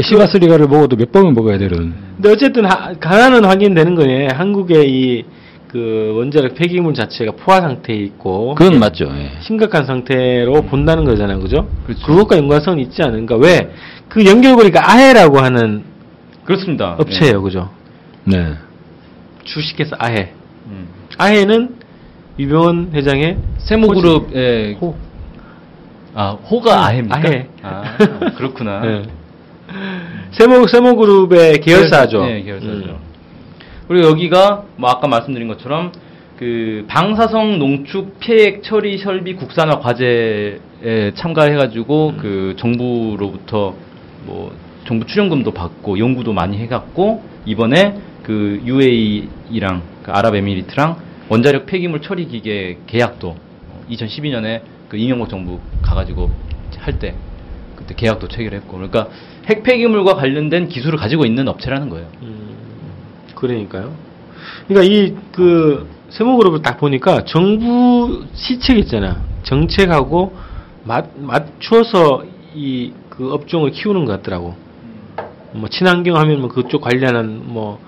시가스리가를 0.00 0.66
먹어도 0.68 0.96
몇 0.96 1.12
번은 1.12 1.34
먹어야 1.34 1.58
되는. 1.58 1.94
근데 2.16 2.30
어쨌든 2.30 2.64
하, 2.64 2.92
하나는 3.00 3.44
확인되는 3.44 3.94
거네. 3.94 4.28
한국의 4.34 4.90
이 4.90 5.24
그 5.72 6.12
원자력 6.18 6.54
폐기물 6.54 6.92
자체가 6.92 7.32
포화 7.32 7.62
상태에 7.62 7.96
있고 7.96 8.54
그건 8.56 8.78
맞죠. 8.78 9.06
예. 9.16 9.30
심각한 9.40 9.86
상태로 9.86 10.64
본다는 10.66 11.04
거잖아요, 11.06 11.40
그죠? 11.40 11.66
그렇죠. 11.86 12.04
그것과 12.06 12.36
연관성이 12.36 12.82
있지 12.82 13.02
않은가? 13.02 13.36
왜? 13.36 13.72
그 14.10 14.22
연결고리가 14.26 14.92
아해라고 14.92 15.38
하는 15.38 15.82
그렇습니다. 16.44 16.96
업체예요, 16.98 17.40
그죠? 17.40 17.70
네. 18.24 18.52
주식회사 19.44 19.96
아해. 19.98 20.14
예. 20.18 20.32
음. 20.66 20.88
아해는 21.16 21.76
유병원 22.38 22.90
회장의 22.92 23.38
세모그룹의 23.58 24.74
호. 24.74 24.94
아 26.14 26.30
호가 26.30 26.86
아해입니까? 26.86 27.16
아해. 27.16 27.46
아 27.62 27.96
그렇구나. 28.36 28.80
네. 28.80 29.02
세모 30.32 30.66
세모그룹의 30.66 31.60
계열사죠. 31.60 32.24
네, 32.24 32.42
계열사죠. 32.42 32.70
음. 32.72 32.96
그리고 33.88 34.08
여기가 34.08 34.64
뭐 34.76 34.90
아까 34.90 35.08
말씀드린 35.08 35.48
것처럼 35.48 35.92
그 36.38 36.84
방사성 36.88 37.58
농축 37.58 38.18
폐액 38.20 38.62
처리 38.62 38.98
설비 38.98 39.34
국산화 39.34 39.78
과제에 39.78 41.12
참가해가지고 41.14 42.08
음. 42.08 42.18
그 42.20 42.54
정부로부터 42.58 43.74
뭐 44.24 44.52
정부 44.86 45.06
출연금도 45.06 45.52
받고 45.52 45.98
연구도 45.98 46.32
많이 46.32 46.58
해갖고 46.58 47.22
이번에 47.46 47.94
그 48.22 48.60
UAE랑 48.64 49.82
그 50.02 50.10
아랍에미리트랑 50.10 51.11
원자력 51.32 51.64
폐기물 51.64 52.02
처리 52.02 52.26
기계 52.26 52.76
계약도 52.86 53.36
2012년에 53.90 54.60
그 54.90 54.98
이명박 54.98 55.30
정부 55.30 55.60
가가지고 55.80 56.30
할 56.76 56.98
때 56.98 57.14
그때 57.74 57.94
계약도 57.94 58.28
체결했고 58.28 58.72
그러니까 58.76 59.08
핵 59.46 59.62
폐기물과 59.62 60.14
관련된 60.14 60.68
기술을 60.68 60.98
가지고 60.98 61.24
있는 61.24 61.48
업체라는 61.48 61.88
거예요. 61.88 62.06
음, 62.20 62.54
그러니까요. 63.34 63.94
그러니까 64.68 64.94
이 64.94 65.14
그 65.32 65.88
세모그룹을 66.10 66.60
딱 66.60 66.76
보니까 66.76 67.24
정부 67.24 68.26
시책 68.34 68.76
있잖아. 68.78 69.22
정책하고 69.42 70.36
맞, 70.84 71.18
맞춰서 71.18 72.24
이 72.54 72.92
그 73.08 73.32
업종을 73.32 73.70
키우는 73.70 74.04
것 74.04 74.12
같더라고. 74.12 74.54
뭐 75.52 75.68
친환경 75.70 76.16
하면 76.16 76.40
뭐 76.42 76.50
그쪽 76.50 76.82
관련한 76.82 77.42
뭐 77.46 77.78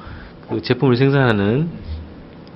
그 0.48 0.60
제품을 0.62 0.96
생산하는 0.96 1.68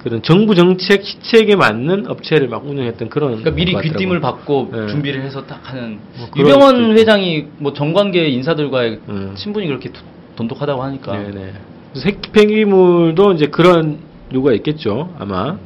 그런 0.09 0.23
정부 0.23 0.55
정책 0.55 1.05
시책에 1.05 1.55
맞는 1.55 2.07
업체를 2.09 2.49
막 2.49 2.67
운영했던 2.67 3.11
그런 3.11 3.43
그러니까 3.43 3.51
미리. 3.51 3.75
귀띔을 3.75 4.21
받고 4.21 4.71
네. 4.73 4.87
준비를 4.89 5.23
해서 5.23 5.45
딱 5.47 5.61
하는 5.65 5.99
뭐 6.17 6.29
유병원. 6.37 6.97
회장이 6.97 7.47
뭐 7.59 7.73
정관계 7.75 8.29
인사들과의 8.29 9.01
음. 9.09 9.33
친분이 9.37 9.67
그렇게 9.67 9.91
도- 9.93 10.01
돈독하다고 10.37 10.83
하니까 10.83 11.13
네네. 11.13 11.53
그래서 11.93 12.07
핵 12.07 12.33
폐기물도 12.33 13.33
이제 13.33 13.47
그런 13.47 13.99
요구가 14.33 14.55
있겠죠, 14.55 15.15
아마. 15.19 15.57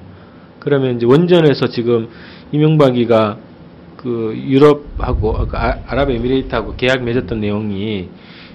그러면 0.58 0.96
이제 0.96 1.06
원전에서 1.06 1.68
지금 1.68 2.08
이명박이가 2.52 3.36
그 3.96 4.34
유럽하고 4.36 5.46
그 5.46 5.56
아- 5.56 5.78
아랍에미레이트하고 5.86 6.74
계약 6.76 7.04
맺었던 7.04 7.40
내용이 7.40 8.08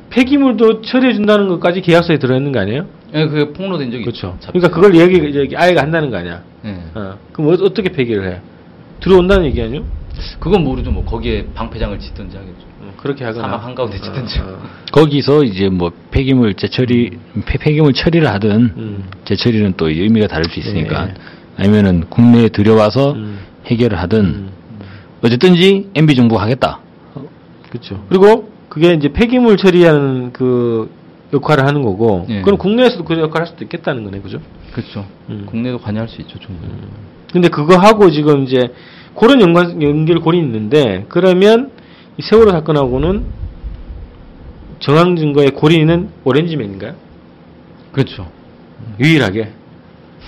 폐기물도 0.09 0.81
처리해 0.81 1.13
준다는 1.13 1.47
것까지 1.47 1.81
계약서에 1.81 2.17
들어있는 2.17 2.51
거 2.51 2.59
아니에요? 2.59 2.85
예, 3.13 3.25
그게 3.27 3.53
폭로된 3.53 3.91
적이 3.91 4.03
그렇죠. 4.03 4.35
있죠. 4.35 4.51
그러니까 4.51 4.69
그걸 4.69 4.95
얘기 4.95 5.29
이제 5.29 5.55
아예가 5.55 5.81
한다는 5.81 6.09
거 6.09 6.17
아니야? 6.17 6.43
예. 6.65 6.77
어. 6.93 7.17
그럼 7.31 7.49
어, 7.49 7.53
어떻게 7.53 7.89
폐기를 7.89 8.29
해? 8.29 8.41
들어온다는 8.99 9.45
얘기 9.45 9.61
아니요? 9.61 9.83
그건 10.39 10.63
모르죠. 10.63 10.91
뭐 10.91 11.05
거기에 11.05 11.45
방패장을 11.53 11.97
짓든지 11.99 12.37
하겠죠. 12.37 12.65
어, 12.81 12.93
그렇게 12.97 13.23
하거나. 13.23 13.43
사막 13.43 13.65
한가운데 13.65 13.97
짓든지. 13.97 14.39
어, 14.39 14.43
어. 14.43 14.69
거기서 14.91 15.43
이제 15.43 15.69
뭐 15.69 15.91
폐기물 16.11 16.53
재처리 16.55 17.11
폐, 17.45 17.57
폐기물 17.57 17.93
처리를 17.93 18.27
하든 18.27 18.51
음. 18.77 19.03
재처리는 19.25 19.73
또 19.77 19.89
의미가 19.89 20.27
다를 20.27 20.45
수 20.45 20.59
있으니까 20.59 21.05
네. 21.05 21.13
아니면은 21.57 22.05
국내에 22.09 22.49
들여와서 22.49 23.13
음. 23.13 23.39
해결을 23.67 23.99
하든 23.99 24.19
음. 24.19 24.49
어쨌든지 25.21 25.89
MB 25.95 26.15
정부 26.15 26.39
하겠다. 26.39 26.79
그렇죠. 27.69 28.03
그리고 28.09 28.51
그게 28.69 28.93
이제 28.93 29.09
폐기물 29.09 29.57
처리하는 29.57 30.31
그 30.33 30.89
역할을 31.33 31.65
하는 31.65 31.81
거고, 31.81 32.25
예. 32.29 32.41
그럼 32.41 32.57
국내에서도 32.57 33.03
그 33.03 33.19
역할을 33.19 33.41
할 33.41 33.47
수도 33.47 33.63
있겠다는 33.65 34.03
거네, 34.03 34.19
그죠? 34.21 34.39
그렇죠. 34.71 35.05
음. 35.29 35.45
국내도 35.45 35.79
관여할 35.79 36.07
수 36.07 36.21
있죠, 36.21 36.39
충분히. 36.39 36.73
근데 37.31 37.49
그거 37.49 37.77
하고 37.77 38.09
지금 38.09 38.43
이제 38.43 38.73
그런 39.15 39.41
연관 39.41 39.81
연결고리 39.81 40.37
있는데 40.37 41.05
그러면 41.09 41.71
이 42.17 42.21
세월호 42.21 42.51
사건하고는 42.51 43.25
정황 44.79 45.15
증거의 45.15 45.51
고리는 45.51 46.09
오렌지맨인가요? 46.23 46.93
그렇죠. 47.91 48.27
유일하게 48.99 49.51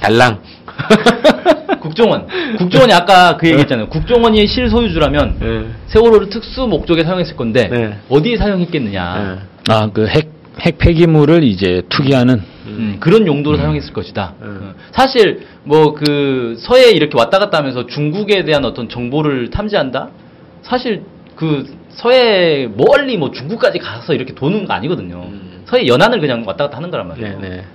달랑. 0.02 0.41
국정원. 1.82 2.28
국정원이 2.58 2.93
아까 2.93 3.38
그 3.38 3.47
얘기했잖아요. 3.47 3.89
국정원이 3.89 4.47
실소유주라면 4.47 5.38
예. 5.41 5.66
세월호를 5.88 6.30
특수 6.30 6.68
목적에 6.68 7.04
사용했을 7.04 7.36
건데 7.36 7.70
네. 7.70 7.97
어디에 8.10 8.38
사용했겠느냐. 8.38 9.39
예. 9.70 9.74
아그 9.74 10.08
핵 10.08 10.39
핵 10.62 10.78
폐기물을 10.78 11.43
이제 11.43 11.84
투기하는 11.89 12.41
음, 12.68 12.97
그런 12.99 13.26
용도로 13.26 13.57
사용했을 13.57 13.93
것이다. 13.93 14.34
음. 14.41 14.74
어, 14.76 14.80
사실 14.91 15.45
뭐 15.64 15.93
그 15.93 16.55
서해 16.60 16.91
이렇게 16.91 17.18
왔다 17.18 17.39
갔다 17.39 17.57
하면서 17.57 17.86
중국에 17.88 18.43
대한 18.43 18.66
어떤 18.66 18.89
정보를 18.89 19.49
탐지한다. 19.49 20.10
사실 20.62 21.03
그 21.36 21.66
서해 21.89 22.68
멀리 22.68 23.18
뭐 23.18 23.32
중국까지 23.32 23.80
가서 23.80 24.14
이렇게 24.14 24.34
도는 24.34 24.66
거 24.66 24.74
아니거든요. 24.74 25.24
음. 25.28 25.64
서해 25.66 25.88
연안을 25.88 26.20
그냥 26.20 26.43
왔다 26.45 26.66
갔다 26.66 26.78
하는 26.78 26.89
거란 26.91 27.07
말이에요. 27.07 27.39
네, 27.39 27.49
네. 27.49 27.66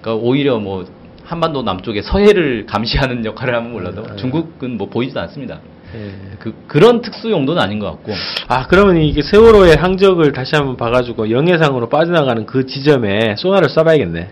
그러니까 0.00 0.26
오히려 0.26 0.58
뭐 0.58 0.86
한반도 1.24 1.62
남쪽에 1.62 2.02
서해를 2.02 2.66
감시하는 2.66 3.24
역할을 3.24 3.54
하면 3.54 3.72
몰라도 3.72 4.02
음. 4.02 4.16
중국은 4.16 4.76
뭐 4.76 4.88
보이지도 4.88 5.20
않습니다. 5.20 5.60
예. 5.94 6.10
그 6.40 6.54
그런 6.66 7.00
특수 7.02 7.30
용도는 7.30 7.62
아닌 7.62 7.78
것 7.78 7.86
같고. 7.90 8.12
아, 8.48 8.66
그러면 8.66 8.96
이게 8.98 9.22
세월호의 9.22 9.76
항적을 9.76 10.32
다시 10.32 10.56
한번 10.56 10.76
봐가지고 10.76 11.30
영해상으로 11.30 11.88
빠져나가는 11.88 12.44
그 12.46 12.66
지점에 12.66 13.36
소나를 13.36 13.68
쏴봐야겠네. 13.68 14.26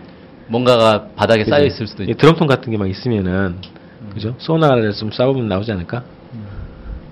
뭔가가 0.47 1.07
바닥에? 1.15 1.45
쌓여 1.45 1.63
있을 1.65 1.87
수도 1.87 2.03
이 2.03 2.07
있고. 2.07 2.17
드럼통 2.17 2.47
같은 2.47 2.71
게 2.71 2.77
막 2.77 2.89
있으면은 2.89 3.55
그죠? 4.13 4.35
소나를 4.37 4.91
좀 4.93 5.09
쏴보면 5.09 5.43
나오지 5.43 5.71
않을까? 5.71 6.03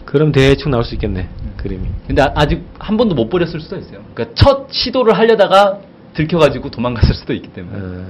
그럼 0.05 0.31
대충 0.33 0.71
나올 0.71 0.83
수 0.83 0.93
있겠네 0.95 1.29
그림이. 1.57 1.87
근데 2.05 2.21
아- 2.21 2.33
아직 2.35 2.63
한 2.79 2.97
번도 2.97 3.15
못 3.15 3.29
버렸을 3.29 3.61
수도 3.61 3.77
있어요. 3.77 4.01
그러니까 4.13 4.35
첫 4.35 4.67
시도를 4.69 5.17
하려다가 5.17 5.79
들켜가지고 6.13 6.69
도망갔을 6.69 7.15
수도 7.15 7.33
있기 7.33 7.47
때문에. 7.53 7.77
어, 7.79 8.05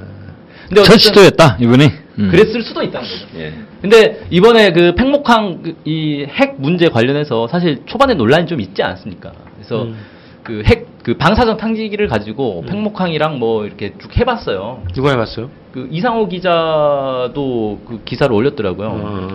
근데 0.74 0.84
첫 0.84 0.98
시도였다 0.98 1.58
이번에. 1.60 1.92
음. 2.20 2.30
그랬을 2.32 2.62
수도 2.64 2.82
있다는 2.82 3.08
거죠. 3.10 3.26
예. 3.40 3.54
근데 3.82 4.26
이번에 4.30 4.72
그 4.72 4.96
팽목항 4.96 5.76
이 5.86 6.26
핵 6.30 6.56
문제 6.60 6.88
관련해서 6.88 7.48
사실 7.48 7.82
초반에 7.86 8.14
논란이 8.14 8.46
좀 8.48 8.62
있지 8.62 8.82
않습니까? 8.84 9.32
그래서 9.56 9.84
음. 9.84 9.96
그그핵그 10.44 11.18
방사성 11.18 11.58
탕지기를 11.58 12.08
가지고 12.08 12.62
음. 12.62 12.66
팽목항이랑 12.68 13.38
뭐 13.40 13.66
이렇게 13.66 13.94
쭉 14.00 14.16
해봤어요. 14.18 14.84
누가 14.94 15.12
해봤어요? 15.12 15.50
그 15.74 15.88
이상호 15.92 16.28
기자도 16.28 17.82
그 17.88 18.02
기사를 18.06 18.34
올렸더라고요. 18.34 18.88
어. 18.90 19.28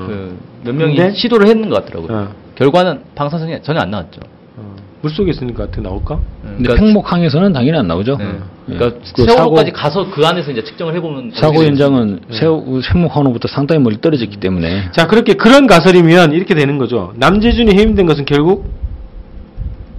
그몇 0.62 0.74
명이 0.74 0.96
근데? 0.96 1.14
시도를 1.14 1.48
했는 1.48 1.68
것 1.68 1.84
같더라고요. 1.84 2.16
어. 2.18 2.28
결과는 2.56 3.02
방사성이 3.14 3.60
전혀 3.62 3.80
안 3.80 3.90
나왔죠. 3.90 4.20
어. 4.96 5.00
물속에 5.02 5.30
있으니까 5.30 5.64
어떻게 5.64 5.80
나올까? 5.80 6.18
근데 6.42 6.74
팽목항에서는 6.74 7.52
당연히 7.52 7.78
안 7.78 7.86
나오죠. 7.86 8.16
네. 8.16 8.24
예. 8.70 8.74
그러니까 8.74 9.00
그 9.14 9.24
세월호까지 9.24 9.72
가서 9.72 10.10
그 10.10 10.26
안에서 10.26 10.50
이제 10.50 10.64
측정을 10.64 10.94
해보면 10.96 11.32
사고 11.34 11.62
현장은 11.62 12.20
네. 12.28 12.38
세우 12.38 12.80
팽목항으로부터 12.92 13.48
상당히 13.48 13.82
멀리 13.82 14.00
떨어졌기 14.00 14.38
때문에 14.38 14.90
자, 14.92 15.06
그렇게 15.06 15.34
그런 15.34 15.66
가설이면 15.66 16.32
이렇게 16.32 16.54
되는 16.54 16.78
거죠. 16.78 17.12
남재준이 17.16 17.76
해임된 17.76 18.06
것은 18.06 18.24
결국 18.24 18.70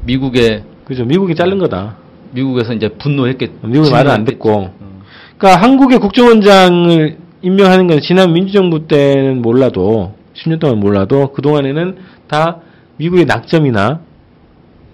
미국의 0.06 0.64
그죠. 0.86 1.06
미국이 1.06 1.36
자른 1.36 1.58
거다. 1.58 1.98
미국에서 2.32 2.74
이제 2.74 2.90
분노했겠. 2.90 3.52
미국의 3.64 3.92
말을 3.92 4.12
안. 4.12 4.26
듣고. 4.26 4.72
음. 4.82 5.02
그러니까 5.38 5.62
한국의 5.62 6.00
국정원장을 6.00 7.18
임명하는 7.42 7.88
건 7.88 8.02
지난 8.02 8.34
민주정부 8.34 8.88
때는 8.88 9.42
몰라도 9.42 10.16
10년 10.34 10.60
동안 10.60 10.80
몰라도 10.80 11.32
그 11.34 11.42
동안에는 11.42 11.98
다 12.28 12.58
미국의 12.98 13.26
낙점이나 13.26 14.00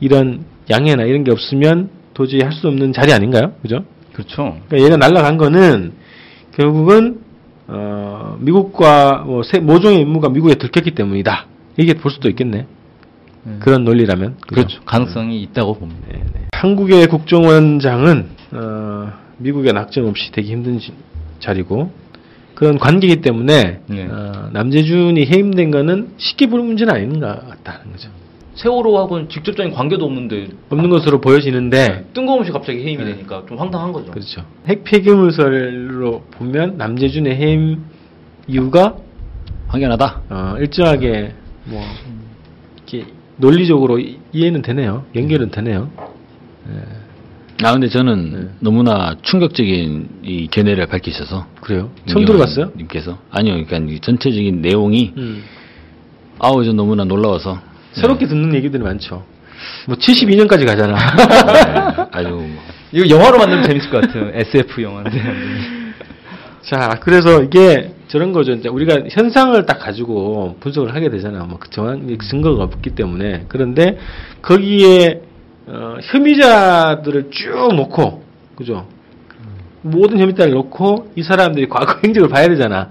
이런 0.03 0.43
양해나 0.69 1.03
이런 1.03 1.23
게 1.23 1.31
없으면 1.31 1.89
도저히 2.13 2.41
할 2.41 2.51
수 2.51 2.67
없는 2.67 2.91
자리 2.93 3.13
아닌가요? 3.13 3.53
그죠? 3.61 3.85
그렇죠. 4.13 4.57
그러니까 4.67 4.79
얘가 4.79 4.97
날라간 4.97 5.37
거는 5.37 5.93
결국은 6.55 7.21
어, 7.67 8.37
미국과 8.41 9.23
뭐 9.25 9.41
세- 9.43 9.59
모종의 9.59 10.01
임무가 10.01 10.29
미국에 10.29 10.55
들켰기 10.55 10.91
때문이다. 10.91 11.47
이게 11.77 11.93
볼 11.93 12.11
수도 12.11 12.29
있겠네. 12.29 12.67
네. 13.45 13.55
그런 13.59 13.83
논리라면. 13.85 14.35
그죠? 14.41 14.55
그렇죠. 14.55 14.81
가능성이 14.85 15.41
있다고 15.43 15.75
봅니다. 15.75 16.01
네, 16.11 16.23
네. 16.33 16.41
한국의 16.53 17.07
국정원장은 17.07 18.27
어, 18.51 19.11
미국의 19.37 19.73
낙점 19.73 20.05
없이 20.05 20.31
되기 20.31 20.51
힘든 20.51 20.79
지- 20.79 20.93
자리고 21.39 21.91
그런 22.53 22.77
관계이기 22.77 23.21
때문에 23.21 23.79
네. 23.87 24.07
어, 24.09 24.49
남재준이 24.53 25.25
해임된 25.25 25.71
거는 25.71 26.09
쉽게 26.17 26.47
볼 26.47 26.61
문제는 26.61 26.93
아닌 26.93 27.19
것 27.19 27.25
같다는 27.49 27.91
거죠. 27.93 28.09
세월호하고는 28.55 29.29
직접적인 29.29 29.73
관계도 29.73 30.05
없는데 30.05 30.49
없는 30.69 30.89
것으로 30.89 31.19
보여지는데 31.21 32.05
뜬금없이 32.13 32.51
갑자기 32.51 32.79
해임이 32.83 33.03
네. 33.03 33.11
되니까 33.15 33.43
좀 33.47 33.57
황당한 33.57 33.91
거죠. 33.91 34.11
그렇죠. 34.11 34.45
핵 34.67 34.83
폐기물설로 34.83 36.21
보면 36.31 36.77
남재준의 36.77 37.35
해임 37.35 37.83
이유가 38.47 38.95
확연하다. 39.67 40.21
어, 40.29 40.55
일정하게 40.59 41.33
뭐 41.65 41.81
이렇게 42.75 43.11
논리적으로 43.37 43.97
이- 43.99 44.19
이해는 44.31 44.61
되네요. 44.61 45.05
연결은 45.15 45.49
되네요. 45.49 45.89
아 47.63 47.71
근데 47.71 47.87
저는 47.87 48.31
네. 48.31 48.49
너무나 48.59 49.15
충격적인 49.21 50.09
이 50.23 50.47
견해를 50.51 50.85
밝히셔서 50.87 51.47
그래요? 51.61 51.89
처음 52.07 52.25
들어봤어요? 52.25 52.71
님께서 52.75 53.17
아니요, 53.31 53.53
그러니까 53.65 53.77
이 53.93 53.99
전체적인 53.99 54.61
내용이 54.61 55.13
음. 55.17 55.43
아우 56.39 56.63
저 56.65 56.73
너무나 56.73 57.05
놀라워서 57.05 57.59
새롭게 57.93 58.27
듣는 58.27 58.53
얘기들이 58.55 58.81
많죠. 58.83 59.23
뭐 59.87 59.95
72년까지 59.95 60.65
가잖아. 60.65 60.97
네, 61.15 62.07
아주 62.11 62.29
뭐 62.29 62.47
이거 62.91 63.09
영화로 63.09 63.37
만들면 63.37 63.63
재밌을 63.63 63.89
것 63.89 64.01
같아요. 64.01 64.31
SF 64.35 64.81
영화인데. 64.81 65.21
자, 66.61 66.99
그래서 67.01 67.43
이게 67.43 67.93
저런 68.07 68.31
거죠. 68.31 68.53
이제 68.53 68.69
우리가 68.69 69.03
현상을 69.09 69.65
딱 69.65 69.79
가지고 69.79 70.57
분석을 70.59 70.95
하게 70.95 71.09
되잖아. 71.09 71.43
뭐그 71.45 71.69
정한 71.69 72.17
증거가 72.29 72.63
없기 72.63 72.91
때문에. 72.91 73.45
그런데 73.47 73.97
거기에 74.41 75.21
어, 75.65 75.95
혐의자들을 76.01 77.29
쭉 77.31 77.73
놓고, 77.75 78.23
그죠? 78.55 78.87
모든 79.81 80.19
혐의자를 80.19 80.53
놓고 80.53 81.11
이 81.15 81.23
사람들이 81.23 81.67
과거 81.67 81.99
행적을 82.03 82.29
봐야 82.29 82.47
되잖아. 82.47 82.89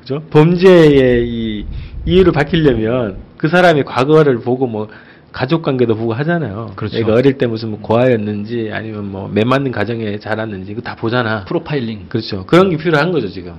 그죠? 0.00 0.22
범죄의 0.30 1.28
이 1.28 1.66
이유를 2.06 2.32
밝히려면 2.32 3.18
그 3.40 3.48
사람의 3.48 3.86
과거를 3.86 4.40
보고 4.40 4.66
뭐 4.66 4.88
가족 5.32 5.62
관계도 5.62 5.94
보고 5.96 6.12
하잖아요. 6.12 6.72
그렇죠. 6.76 6.98
얘가 6.98 7.14
어릴 7.14 7.38
때 7.38 7.46
무슨 7.46 7.70
뭐 7.70 7.80
고아였는지 7.80 8.68
아니면 8.70 9.10
뭐매 9.10 9.44
맞는 9.44 9.72
가정에 9.72 10.18
자랐는지 10.18 10.72
이거 10.72 10.82
다 10.82 10.94
보잖아. 10.94 11.46
프로파일링. 11.46 12.10
그렇죠. 12.10 12.44
그런 12.44 12.68
게 12.68 12.76
필요한 12.76 13.12
거죠, 13.12 13.28
지금. 13.28 13.54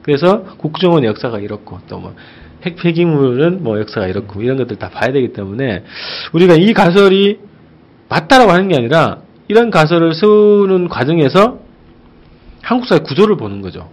그래서 0.00 0.42
국정원 0.56 1.04
역사가 1.04 1.40
이렇고 1.40 1.80
또 1.86 1.98
뭐 1.98 2.14
핵폐기물은 2.64 3.62
뭐 3.62 3.78
역사가 3.78 4.06
이렇고 4.06 4.40
이런 4.40 4.56
것들 4.56 4.76
다 4.76 4.88
봐야 4.88 5.12
되기 5.12 5.34
때문에 5.34 5.84
우리가 6.32 6.54
이 6.54 6.72
가설이 6.72 7.38
맞다라고 8.08 8.52
하는 8.52 8.68
게 8.68 8.76
아니라 8.76 9.18
이런 9.48 9.70
가설을 9.70 10.14
세우는 10.14 10.88
과정에서 10.88 11.58
한국 12.62 12.88
사회 12.88 13.00
구조를 13.00 13.36
보는 13.36 13.60
거죠. 13.60 13.90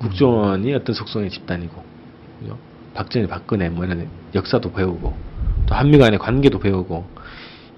국정원이 0.00 0.74
어떤 0.74 0.92
속성의 0.92 1.30
집단이고, 1.30 1.72
그죠? 2.40 2.58
박정희, 2.94 3.26
박근혜 3.26 3.68
뭐 3.68 3.84
이런 3.84 4.08
역사도 4.34 4.72
배우고, 4.72 5.14
또 5.66 5.74
한미 5.74 5.98
간의 5.98 6.18
관계도 6.18 6.58
배우고, 6.58 7.04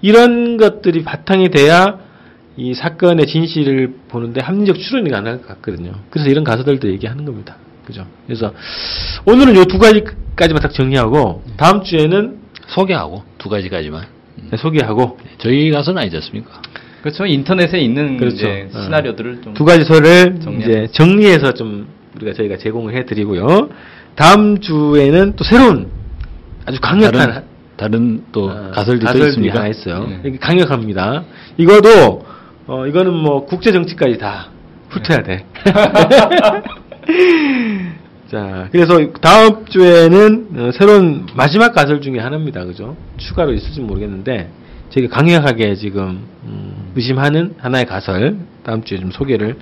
이런 0.01 0.57
것들이 0.57 1.03
바탕이 1.03 1.49
돼야 1.49 1.99
이 2.55 2.73
사건의 2.73 3.27
진실을 3.27 3.93
보는데 4.09 4.41
합리적 4.41 4.77
추론이 4.77 5.09
가능할 5.09 5.41
것 5.41 5.47
같거든요. 5.47 5.91
그래서 6.09 6.29
이런 6.29 6.43
가설들도 6.43 6.89
얘기하는 6.89 7.25
겁니다. 7.25 7.57
그죠? 7.85 8.05
그래서 8.25 8.53
오늘은 9.25 9.55
요 9.55 9.63
두 9.65 9.77
가지까지만 9.79 10.61
딱 10.61 10.73
정리하고 10.73 11.43
다음 11.55 11.83
주에는 11.83 12.37
소개하고 12.67 13.23
두 13.37 13.49
가지까지만 13.49 14.05
소개하고 14.57 15.17
저희 15.37 15.71
가서는 15.71 16.01
아니지 16.01 16.17
않습니까? 16.17 16.61
그렇죠. 17.01 17.25
인터넷에 17.25 17.79
있는 17.79 18.17
그렇죠. 18.17 18.35
이제 18.35 18.69
어. 18.73 18.81
시나리오들을 18.81 19.41
좀두 19.41 19.63
가지 19.63 19.85
이제 20.59 20.87
정리해서 20.91 21.53
좀 21.53 21.87
우리가 22.15 22.33
저희가 22.33 22.57
제공을 22.57 22.95
해드리고요. 22.97 23.69
다음 24.17 24.59
주에는 24.59 25.35
또 25.35 25.43
새로운 25.43 25.91
아주 26.65 26.79
강력한 26.81 27.29
다른 27.29 27.43
다른 27.77 28.23
또 28.31 28.49
어, 28.49 28.71
가설들이 28.73 28.99
또 28.99 29.05
가설들이 29.05 29.29
있습니까? 29.29 29.59
하나 29.59 29.67
있어요. 29.67 30.07
네. 30.23 30.37
강력합니다. 30.39 31.23
이거도 31.57 32.25
어, 32.65 32.87
이거는 32.87 33.13
뭐 33.13 33.45
국제 33.45 33.71
정치까지 33.71 34.17
다 34.17 34.49
훑어야 34.89 35.21
돼. 35.21 35.45
자, 38.31 38.67
그래서 38.71 38.97
다음 39.21 39.65
주에는 39.65 40.47
어, 40.57 40.71
새로운 40.73 41.27
마지막 41.35 41.73
가설 41.73 42.01
중에 42.01 42.17
하나입니다. 42.17 42.65
그죠? 42.65 42.97
추가로 43.17 43.53
있을지 43.53 43.81
모르겠는데 43.81 44.49
저희가 44.89 45.15
강력하게 45.15 45.75
지금 45.75 46.25
음, 46.43 46.91
의심하는 46.95 47.53
하나의 47.59 47.85
가설 47.85 48.37
다음 48.63 48.83
주에 48.83 48.97
좀 48.97 49.11
소개를 49.11 49.57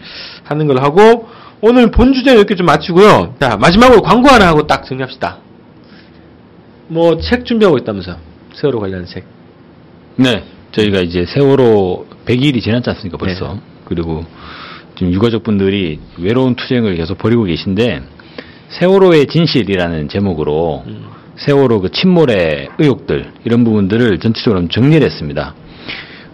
하는 0.45 0.65
걸로 0.65 0.81
하고 0.81 1.27
오늘 1.61 1.89
본 1.91 2.13
주제는 2.13 2.39
이렇게 2.39 2.55
좀 2.55 2.65
마치고요. 2.65 3.35
자, 3.39 3.57
마지막으로 3.57 4.01
광고 4.01 4.29
하나 4.29 4.47
하고 4.47 4.67
딱 4.67 4.85
정리합시다. 4.85 5.37
뭐 6.87 7.17
책 7.19 7.45
준비하고 7.45 7.77
있다면서 7.77 8.17
세월호 8.53 8.79
관련 8.79 9.05
책. 9.05 9.25
네, 10.17 10.43
저희가 10.71 10.99
이제 10.99 11.25
세월호 11.25 12.05
100일이 12.25 12.61
지났지 12.61 12.89
않습니까, 12.91 13.17
벌써. 13.17 13.53
네. 13.55 13.59
그리고 13.85 14.25
지금 14.95 15.11
유가족분들이 15.13 15.99
외로운 16.19 16.55
투쟁을 16.55 16.95
계속 16.95 17.17
벌이고 17.17 17.43
계신데, 17.43 18.01
세월호의 18.69 19.27
진실이라는 19.27 20.09
제목으로 20.09 20.83
음. 20.87 21.05
세월호 21.37 21.81
그 21.81 21.91
침몰의 21.91 22.69
의혹들, 22.77 23.33
이런 23.43 23.63
부분들을 23.63 24.19
전체적으로 24.19 24.61
좀 24.61 24.69
정리를 24.69 25.05
했습니다. 25.05 25.53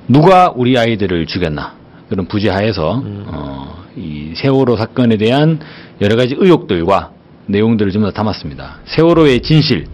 누가 0.07 0.51
우리 0.55 0.77
아이들을 0.77 1.25
죽였나? 1.25 1.75
그런 2.11 2.25
부재하에서, 2.25 2.99
음. 2.99 3.23
어, 3.27 3.85
이 3.95 4.33
세월호 4.35 4.75
사건에 4.75 5.15
대한 5.15 5.59
여러 6.01 6.17
가지 6.17 6.35
의혹들과 6.37 7.11
내용들을 7.45 7.89
전부 7.93 8.09
다 8.09 8.13
담았습니다. 8.13 8.79
세월호의 8.83 9.39
진실, 9.41 9.85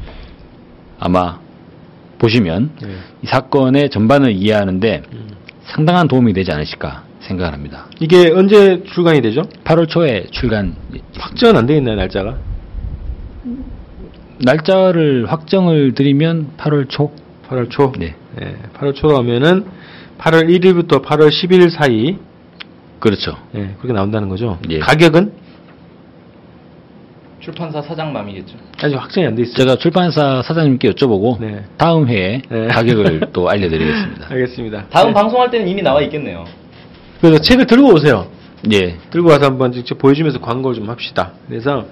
아마 1.00 1.40
보시면 2.18 2.72
네. 2.82 2.88
이 3.22 3.28
사건의 3.28 3.92
전반을 3.92 4.32
이해하는데 4.32 5.04
음. 5.14 5.28
상당한 5.66 6.08
도움이 6.08 6.34
되지 6.34 6.52
않으실까 6.52 7.04
생각을 7.20 7.54
합니다. 7.54 7.86
이게 8.00 8.32
언제 8.32 8.82
출간이 8.86 9.22
되죠? 9.22 9.44
8월 9.64 9.88
초에 9.88 10.26
출간 10.32 10.76
확정 11.20 11.56
안돼 11.56 11.78
있나요, 11.78 11.98
날짜가? 11.98 12.36
날짜를 14.40 15.32
확정을 15.32 15.94
드리면 15.94 16.54
8월 16.58 16.90
초. 16.90 17.12
8월 17.48 17.70
초. 17.70 17.92
네. 18.00 18.16
네, 18.38 18.56
8월 18.74 18.96
초로 18.96 19.18
하면은 19.18 19.66
8월 20.20 20.48
1일부터 20.50 21.04
8월 21.04 21.30
10일 21.30 21.70
사이 21.70 22.18
그렇죠. 23.00 23.38
예, 23.56 23.76
그렇게 23.78 23.94
나온다는 23.94 24.28
거죠. 24.30 24.58
예. 24.70 24.80
가격은 24.80 25.32
출판사 27.40 27.82
사장 27.82 28.12
맘이겠죠. 28.12 28.58
아직 28.82 28.96
확정이 28.96 29.28
안 29.28 29.36
돼 29.36 29.44
있어요. 29.44 29.56
제가 29.56 29.76
출판사 29.78 30.42
사장님께 30.42 30.90
여쭤보고 30.92 31.40
네. 31.40 31.64
다음 31.78 32.08
회에 32.08 32.42
네. 32.50 32.68
가격을 32.68 33.22
또 33.32 33.48
알려드리겠습니다. 33.50 34.28
알겠습니다. 34.32 34.86
다음 34.90 35.08
네. 35.10 35.14
방송할 35.14 35.50
때는 35.52 35.68
이미 35.68 35.82
나와 35.82 36.02
있겠네요. 36.02 36.46
그래서 37.22 37.40
책을 37.40 37.66
들고 37.68 37.94
오세요. 37.94 38.28
예. 38.74 38.98
들고 39.12 39.30
와서 39.30 39.46
한번 39.46 39.72
직접 39.72 39.98
보여주면서 39.98 40.40
광고를 40.42 40.76
좀 40.76 40.90
합시다. 40.90 41.34
그래서 41.48 41.86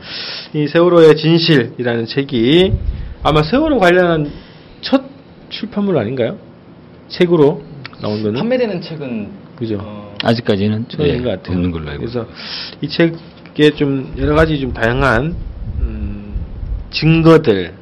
이 0.54 0.68
세월호의 0.68 1.16
진실이라는 1.16 2.06
책이 2.08 2.74
아마 3.24 3.44
세월호 3.44 3.80
관련한 3.80 4.32
첫 4.82 5.04
출판물 5.50 5.98
아닌가요? 6.00 6.38
책으로 7.08 7.64
나온 8.02 8.22
거는 8.24 8.40
판매되는 8.40 8.82
책은 8.82 9.30
그죠. 9.56 9.78
어, 9.82 10.14
아직까지는 10.24 10.88
처음인 10.90 11.14
예, 11.16 11.22
것 11.22 11.30
같아요. 11.30 11.56
없는 11.58 11.72
걸로 11.72 11.90
알고 11.90 12.02
그래서 12.02 12.28
이 12.82 12.88
책에 12.90 13.72
좀 13.76 14.14
여러 14.18 14.36
가지 14.36 14.60
좀 14.60 14.74
다양한 14.74 15.36
음, 15.80 16.34
증거들 16.92 17.74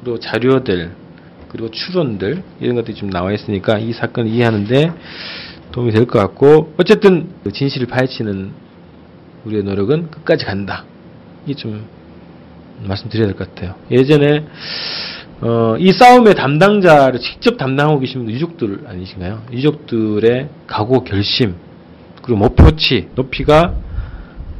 그리고 0.00 0.18
자료들 0.18 0.90
그리고 1.48 1.70
추론들 1.70 2.42
이런 2.60 2.74
것들이 2.76 2.96
좀 2.96 3.10
나와 3.10 3.32
있으니까 3.32 3.78
이 3.78 3.92
사건을 3.92 4.30
이해하는데 4.30 4.92
도움이 5.72 5.92
될 5.92 6.06
것 6.06 6.18
같고 6.18 6.72
어쨌든 6.78 7.28
그 7.44 7.52
진실을 7.52 7.86
파헤치는 7.86 8.50
우리의 9.44 9.62
노력은 9.64 10.10
끝까지 10.10 10.44
간다. 10.44 10.84
이게 11.44 11.54
좀 11.54 11.84
말씀드려야 12.84 13.26
될 13.28 13.36
것 13.36 13.54
같아요. 13.54 13.74
예전에 13.90 14.44
어, 15.42 15.74
이 15.78 15.92
싸움의 15.92 16.34
담당자를 16.34 17.18
직접 17.20 17.56
담당하고 17.56 18.00
계신 18.00 18.20
분들 18.20 18.34
유족들 18.34 18.84
아니신가요? 18.86 19.42
유족들의 19.52 20.48
각오 20.66 21.02
결심 21.02 21.54
그리고 22.22 22.38
목표치 22.40 23.08
높이가 23.14 23.74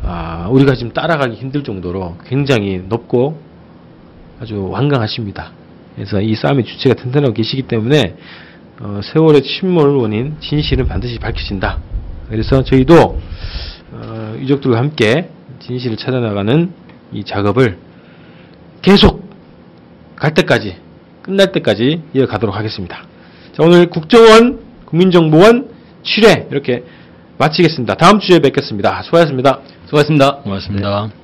아, 0.03 0.49
우리가 0.51 0.75
지금 0.75 0.93
따라가기 0.93 1.37
힘들 1.37 1.63
정도로 1.63 2.17
굉장히 2.27 2.83
높고 2.89 3.39
아주 4.41 4.69
완강하십니다. 4.71 5.53
그래서 5.95 6.23
이 6.23 6.35
싸움의 6.35 6.65
주체가 6.65 6.95
튼튼하고 6.95 7.35
계시기 7.35 7.63
때문에 7.63 8.17
어, 8.81 9.01
세월의 9.03 9.43
침몰 9.43 9.97
원인 9.97 10.37
진실은 10.41 10.87
반드시 10.87 11.19
밝혀진다. 11.19 11.79
그래서 12.31 12.63
저희도 12.65 13.21
어, 13.93 14.37
유족들과 14.39 14.79
함께 14.79 15.29
진실을 15.59 15.99
찾아나가는 15.99 16.73
이 17.13 17.25
작업을 17.25 17.77
계속 18.81 19.20
갈 20.21 20.35
때까지 20.35 20.77
끝날 21.23 21.51
때까지 21.51 22.03
이어가도록 22.15 22.55
하겠습니다. 22.55 23.05
자, 23.53 23.65
오늘 23.65 23.91
국정원 23.91 24.61
국민정보원 24.85 25.71
7회 26.05 26.51
이렇게 26.53 26.85
마치겠습니다. 27.39 27.95
다음 27.95 28.21
주에 28.21 28.39
뵙겠습니다. 28.39 29.03
수고하셨습니다. 29.03 29.61
수고하셨습니다. 29.87 30.37
고맙습니다. 30.43 31.20